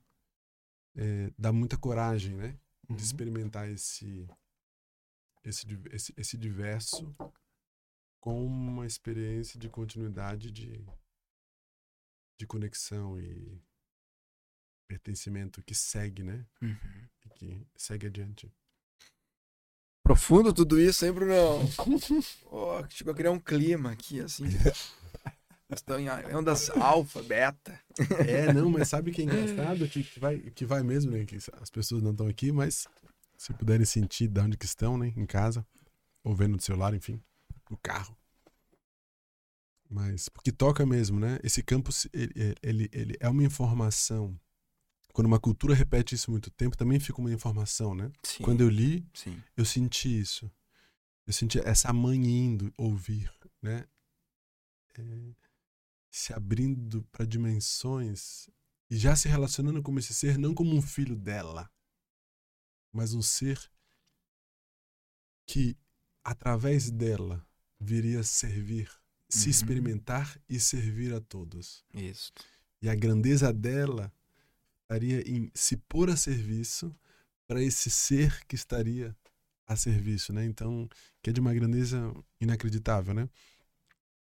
é, 0.96 1.30
dá 1.38 1.52
muita 1.52 1.76
coragem, 1.78 2.34
né? 2.36 2.58
De 2.88 2.94
Uhum. 2.94 2.96
experimentar 2.96 3.68
esse, 3.70 4.28
esse, 5.44 5.64
esse, 5.92 6.14
esse 6.16 6.36
diverso 6.36 7.14
com 8.18 8.44
uma 8.44 8.84
experiência 8.86 9.58
de 9.58 9.68
continuidade, 9.68 10.50
de, 10.50 10.84
de 12.36 12.46
conexão 12.46 13.20
e 13.20 13.62
pertencimento 14.90 15.62
que 15.62 15.72
segue, 15.72 16.24
né? 16.24 16.44
Uhum. 16.60 16.76
E 17.24 17.28
que 17.30 17.66
segue 17.76 18.08
adiante. 18.08 18.52
Profundo 20.02 20.52
tudo 20.52 20.80
isso, 20.80 21.06
hein, 21.06 21.12
Brunão? 21.12 21.60
oh, 22.50 22.84
chegou 22.88 23.12
a 23.12 23.16
criar 23.16 23.30
um 23.30 23.38
clima 23.38 23.92
aqui, 23.92 24.20
assim. 24.20 24.46
Estão 25.70 26.00
em 26.00 26.08
ondas 26.34 26.68
alfa, 26.70 27.22
beta. 27.22 27.78
É, 28.26 28.52
não, 28.52 28.68
mas 28.68 28.88
sabe 28.88 29.12
que 29.12 29.22
é 29.22 29.24
engraçado? 29.24 29.86
Que, 29.88 30.02
que, 30.02 30.18
vai, 30.18 30.38
que 30.38 30.66
vai 30.66 30.82
mesmo, 30.82 31.12
né? 31.12 31.24
Que 31.24 31.36
as 31.36 31.70
pessoas 31.70 32.02
não 32.02 32.10
estão 32.10 32.26
aqui, 32.26 32.50
mas 32.50 32.88
se 33.38 33.52
puderem 33.52 33.86
sentir 33.86 34.26
de 34.26 34.40
onde 34.40 34.56
que 34.56 34.64
estão, 34.64 34.98
né? 34.98 35.12
Em 35.16 35.24
casa, 35.24 35.64
ou 36.24 36.34
vendo 36.34 36.56
no 36.56 36.60
celular, 36.60 36.92
enfim, 36.92 37.22
no 37.70 37.76
carro. 37.76 38.18
Mas, 39.88 40.28
porque 40.28 40.50
toca 40.50 40.84
mesmo, 40.84 41.20
né? 41.20 41.38
Esse 41.44 41.62
campo, 41.62 41.90
ele, 42.12 42.56
ele, 42.60 42.90
ele 42.92 43.16
é 43.20 43.28
uma 43.28 43.44
informação. 43.44 44.36
Quando 45.12 45.26
uma 45.26 45.40
cultura 45.40 45.74
repete 45.74 46.14
isso 46.14 46.30
muito 46.30 46.50
tempo, 46.50 46.76
também 46.76 47.00
fica 47.00 47.20
uma 47.20 47.32
informação, 47.32 47.94
né? 47.94 48.10
Sim. 48.22 48.42
Quando 48.44 48.60
eu 48.60 48.68
li, 48.68 49.06
Sim. 49.14 49.42
eu 49.56 49.64
senti 49.64 50.20
isso. 50.20 50.50
Eu 51.26 51.32
senti 51.32 51.58
essa 51.60 51.92
mãe 51.92 52.16
indo 52.24 52.72
ouvir, 52.76 53.30
né? 53.62 53.86
É, 54.98 55.34
se 56.10 56.32
abrindo 56.32 57.02
para 57.12 57.24
dimensões 57.24 58.48
e 58.90 58.96
já 58.96 59.14
se 59.14 59.28
relacionando 59.28 59.82
com 59.82 59.96
esse 59.98 60.12
ser 60.12 60.36
não 60.38 60.52
como 60.54 60.74
um 60.74 60.82
filho 60.82 61.14
dela, 61.16 61.70
mas 62.92 63.14
um 63.14 63.22
ser 63.22 63.60
que 65.46 65.76
através 66.24 66.90
dela 66.90 67.46
viria 67.78 68.22
servir, 68.22 68.90
se 69.28 69.46
Uhum. 69.46 69.50
experimentar 69.50 70.40
e 70.48 70.58
servir 70.58 71.14
a 71.14 71.20
todos. 71.20 71.84
Isso. 71.94 72.32
E 72.82 72.88
a 72.88 72.94
grandeza 72.94 73.52
dela 73.52 74.12
estaria 74.90 75.22
em 75.28 75.50
se 75.54 75.76
pôr 75.76 76.10
a 76.10 76.16
serviço 76.16 76.92
para 77.46 77.62
esse 77.62 77.90
ser 77.90 78.44
que 78.46 78.56
estaria 78.56 79.14
a 79.66 79.76
serviço, 79.76 80.32
né? 80.32 80.44
Então, 80.44 80.88
que 81.22 81.30
é 81.30 81.32
de 81.32 81.40
uma 81.40 81.54
grandeza 81.54 82.12
inacreditável, 82.40 83.14
né? 83.14 83.28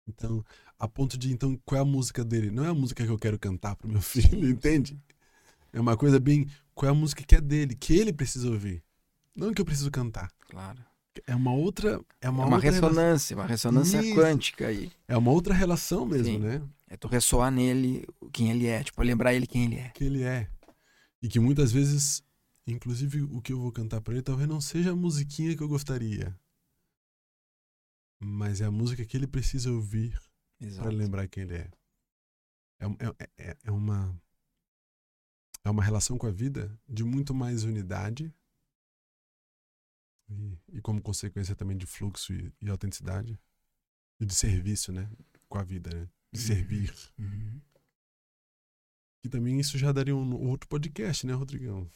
Então, 0.09 0.45
a 0.79 0.89
ponto 0.89 1.19
de, 1.19 1.33
então, 1.33 1.59
qual 1.65 1.79
é 1.79 1.83
a 1.83 1.87
música 1.87 2.25
dele? 2.25 2.51
Não 2.51 2.65
é 2.65 2.69
a 2.69 2.75
música 2.75 3.05
que 3.05 3.11
eu 3.11 3.19
quero 3.19 3.39
cantar 3.39 3.77
pro 3.77 3.89
meu 3.89 4.01
filho, 4.03 4.49
entende? 4.49 4.99
É 5.73 5.81
uma 5.81 5.97
coisa 5.97 6.19
bem, 6.19 6.47
qual 6.75 6.89
é 6.89 6.93
a 6.93 6.99
música 6.99 7.23
que 7.23 7.35
é 7.35 7.41
dele, 7.41 7.75
que 7.75 7.95
ele 7.95 8.13
precisa 8.13 8.49
ouvir. 8.51 8.83
Não 9.35 9.53
que 9.53 9.61
eu 9.61 9.67
preciso 9.67 9.91
cantar. 9.91 10.31
Claro. 10.49 10.83
É 11.27 11.35
uma 11.35 11.53
outra, 11.53 12.01
é 12.21 12.27
É 12.27 12.31
uma, 12.31 12.45
uma 12.47 12.57
outra 12.57 12.71
relação, 12.71 12.89
ressonância, 12.89 13.37
uma 13.37 13.47
ressonância 13.47 14.03
Isso. 14.03 14.15
quântica 14.15 14.67
aí. 14.67 14.91
é 15.07 15.17
uma 15.17 15.31
outra 15.31 15.55
relação 15.55 16.05
mesmo, 16.05 16.25
Sim. 16.25 16.39
né? 16.39 16.63
É 16.89 16.97
tu 16.97 17.09
ressoar 17.09 17.51
nele 17.51 18.07
quem 18.33 18.51
ele 18.51 18.67
é, 18.67 18.83
tipo, 18.83 19.03
lembrar 19.03 19.35
ele 19.35 19.47
quem 19.47 19.65
ele 19.65 19.77
é. 19.77 19.89
que 19.91 20.05
ele 20.05 20.23
é. 20.23 20.49
E 21.25 21.29
que 21.29 21.41
muitas 21.41 21.73
vezes, 21.73 22.23
inclusive 22.67 23.23
o 23.23 23.41
que 23.41 23.51
eu 23.55 23.59
vou 23.59 23.73
cantar 23.73 24.03
pra 24.03 24.13
ele, 24.13 24.23
talvez 24.23 24.47
não 24.47 24.61
seja 24.61 24.91
a 24.93 24.95
musiquinha 24.95 25.57
que 25.57 25.63
eu 25.63 25.69
gostaria. 25.69 26.39
Mas 28.21 28.61
é 28.61 28.67
a 28.67 28.71
música 28.71 29.07
que 29.07 29.17
ele 29.17 29.27
precisa 29.27 29.73
ouvir 29.73 30.21
para 30.77 30.91
lembrar 30.91 31.27
quem 31.27 31.45
ele 31.45 31.55
é. 31.57 31.71
É, 32.79 32.87
um- 32.87 32.97
é, 33.19 33.31
é, 33.39 33.57
é 33.65 33.71
uma 33.71 34.15
é 35.65 35.71
uma 35.71 35.83
relação 35.83 36.19
com 36.19 36.27
a 36.27 36.31
vida 36.31 36.79
de 36.87 37.03
muito 37.03 37.33
mais 37.35 37.65
unidade 37.65 38.31
e, 40.29 40.59
e 40.75 40.81
como 40.83 41.01
consequência 41.01 41.57
também 41.57 41.75
de 41.79 41.87
fluxo 41.87 42.35
e, 42.35 42.53
e 42.61 42.69
autenticidade 42.69 43.39
e 44.21 44.27
de 44.27 44.35
serviço, 44.35 44.93
né, 44.93 45.11
com 45.49 45.57
a 45.57 45.63
vida, 45.63 45.89
né, 45.89 46.07
de 46.31 46.39
Uhum. 46.41 46.47
servir. 46.47 46.95
Uhum. 47.19 47.61
E 49.25 49.29
também 49.29 49.59
isso 49.59 49.79
já 49.79 49.91
daria 49.91 50.15
um 50.15 50.49
outro 50.49 50.69
podcast, 50.69 51.27
né, 51.27 51.33
Rodrigão? 51.33 51.89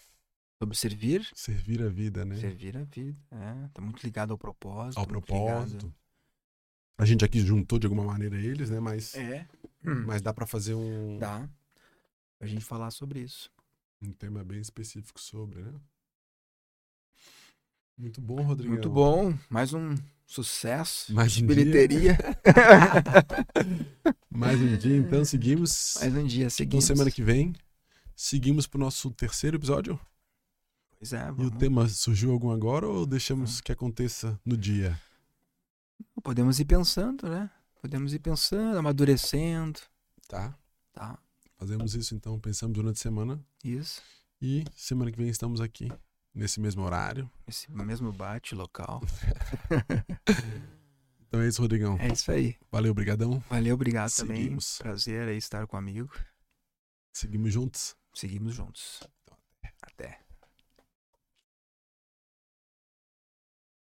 Sobre 0.60 0.76
servir, 0.76 1.28
Servir 1.34 1.82
a 1.82 1.88
vida, 1.88 2.24
né? 2.24 2.36
servir 2.36 2.76
a 2.76 2.82
vida. 2.82 3.16
É, 3.30 3.68
tá 3.72 3.80
muito 3.82 4.02
ligado 4.02 4.32
ao 4.32 4.38
propósito. 4.38 4.98
Ao 4.98 5.06
propósito. 5.06 5.94
A 6.96 7.04
gente 7.04 7.24
aqui 7.24 7.38
juntou 7.38 7.78
de 7.78 7.86
alguma 7.86 8.02
maneira 8.02 8.36
eles, 8.36 8.70
né? 8.70 8.80
Mas, 8.80 9.14
É. 9.14 9.46
Mas 10.06 10.20
dá 10.20 10.32
pra 10.34 10.46
fazer 10.46 10.74
um, 10.74 11.18
Dá. 11.18 11.48
Pra 12.38 12.48
gente 12.48 12.64
falar 12.64 12.90
sobre 12.90 13.20
isso. 13.20 13.50
um 14.02 14.10
tema 14.12 14.42
bem 14.42 14.60
específico 14.60 15.20
sobre, 15.20 15.62
né? 15.62 15.72
Muito 17.98 18.20
bom, 18.20 18.40
Rodrigo. 18.42 18.72
Muito 18.72 18.88
bom. 18.88 19.36
Mais 19.50 19.72
um 19.74 19.94
sucesso. 20.24 21.12
Mais 21.12 21.36
um 21.38 21.46
bilheteria. 21.46 22.16
Mais 24.30 24.60
um 24.60 24.76
dia, 24.76 24.96
então 24.96 25.24
seguimos. 25.24 25.96
Mais 26.00 26.14
um 26.14 26.24
dia, 26.26 26.44
Então 26.44 26.50
seguimos. 26.50 26.84
semana 26.84 27.10
que 27.10 27.22
vem 27.22 27.52
seguimos 28.14 28.66
pro 28.66 28.78
nosso 28.78 29.10
terceiro 29.10 29.56
episódio. 29.56 29.98
Pois 30.98 31.12
é, 31.12 31.26
E 31.26 31.30
o 31.30 31.34
vamos. 31.34 31.58
tema 31.58 31.88
surgiu 31.88 32.30
algum 32.32 32.50
agora 32.50 32.86
ou 32.88 33.04
deixamos 33.06 33.60
que 33.60 33.72
aconteça 33.72 34.38
no 34.44 34.56
dia? 34.56 34.98
Podemos 36.22 36.58
ir 36.60 36.64
pensando, 36.64 37.28
né? 37.28 37.50
Podemos 37.80 38.12
ir 38.12 38.18
pensando, 38.20 38.76
amadurecendo. 38.78 39.80
Tá? 40.28 40.56
Tá, 40.92 41.18
Fazemos 41.56 41.94
isso 41.94 42.14
então, 42.14 42.38
pensamos 42.38 42.74
durante 42.74 42.96
a 42.96 43.02
semana. 43.02 43.40
isso. 43.64 44.00
E 44.40 44.64
semana 44.76 45.10
que 45.10 45.18
vem 45.18 45.28
estamos 45.28 45.60
aqui, 45.60 45.90
nesse 46.38 46.60
mesmo 46.60 46.82
horário. 46.82 47.30
Esse 47.46 47.70
mesmo 47.70 48.12
bate 48.12 48.54
local. 48.54 49.02
Então 51.30 51.42
é 51.42 51.46
isso, 51.46 51.60
Rodrigão. 51.60 51.98
É 52.00 52.08
isso 52.08 52.32
aí. 52.32 52.56
Valeu, 52.72 52.94
brigadão. 52.94 53.38
Valeu, 53.50 53.74
obrigado 53.74 54.10
também. 54.16 54.44
Seguimos. 54.44 54.78
Prazer 54.78 55.28
aí 55.28 55.36
estar 55.36 55.66
com 55.66 55.76
amigo. 55.76 56.10
Seguimos 57.12 57.52
juntos. 57.52 57.94
Seguimos 58.14 58.54
juntos. 58.54 59.02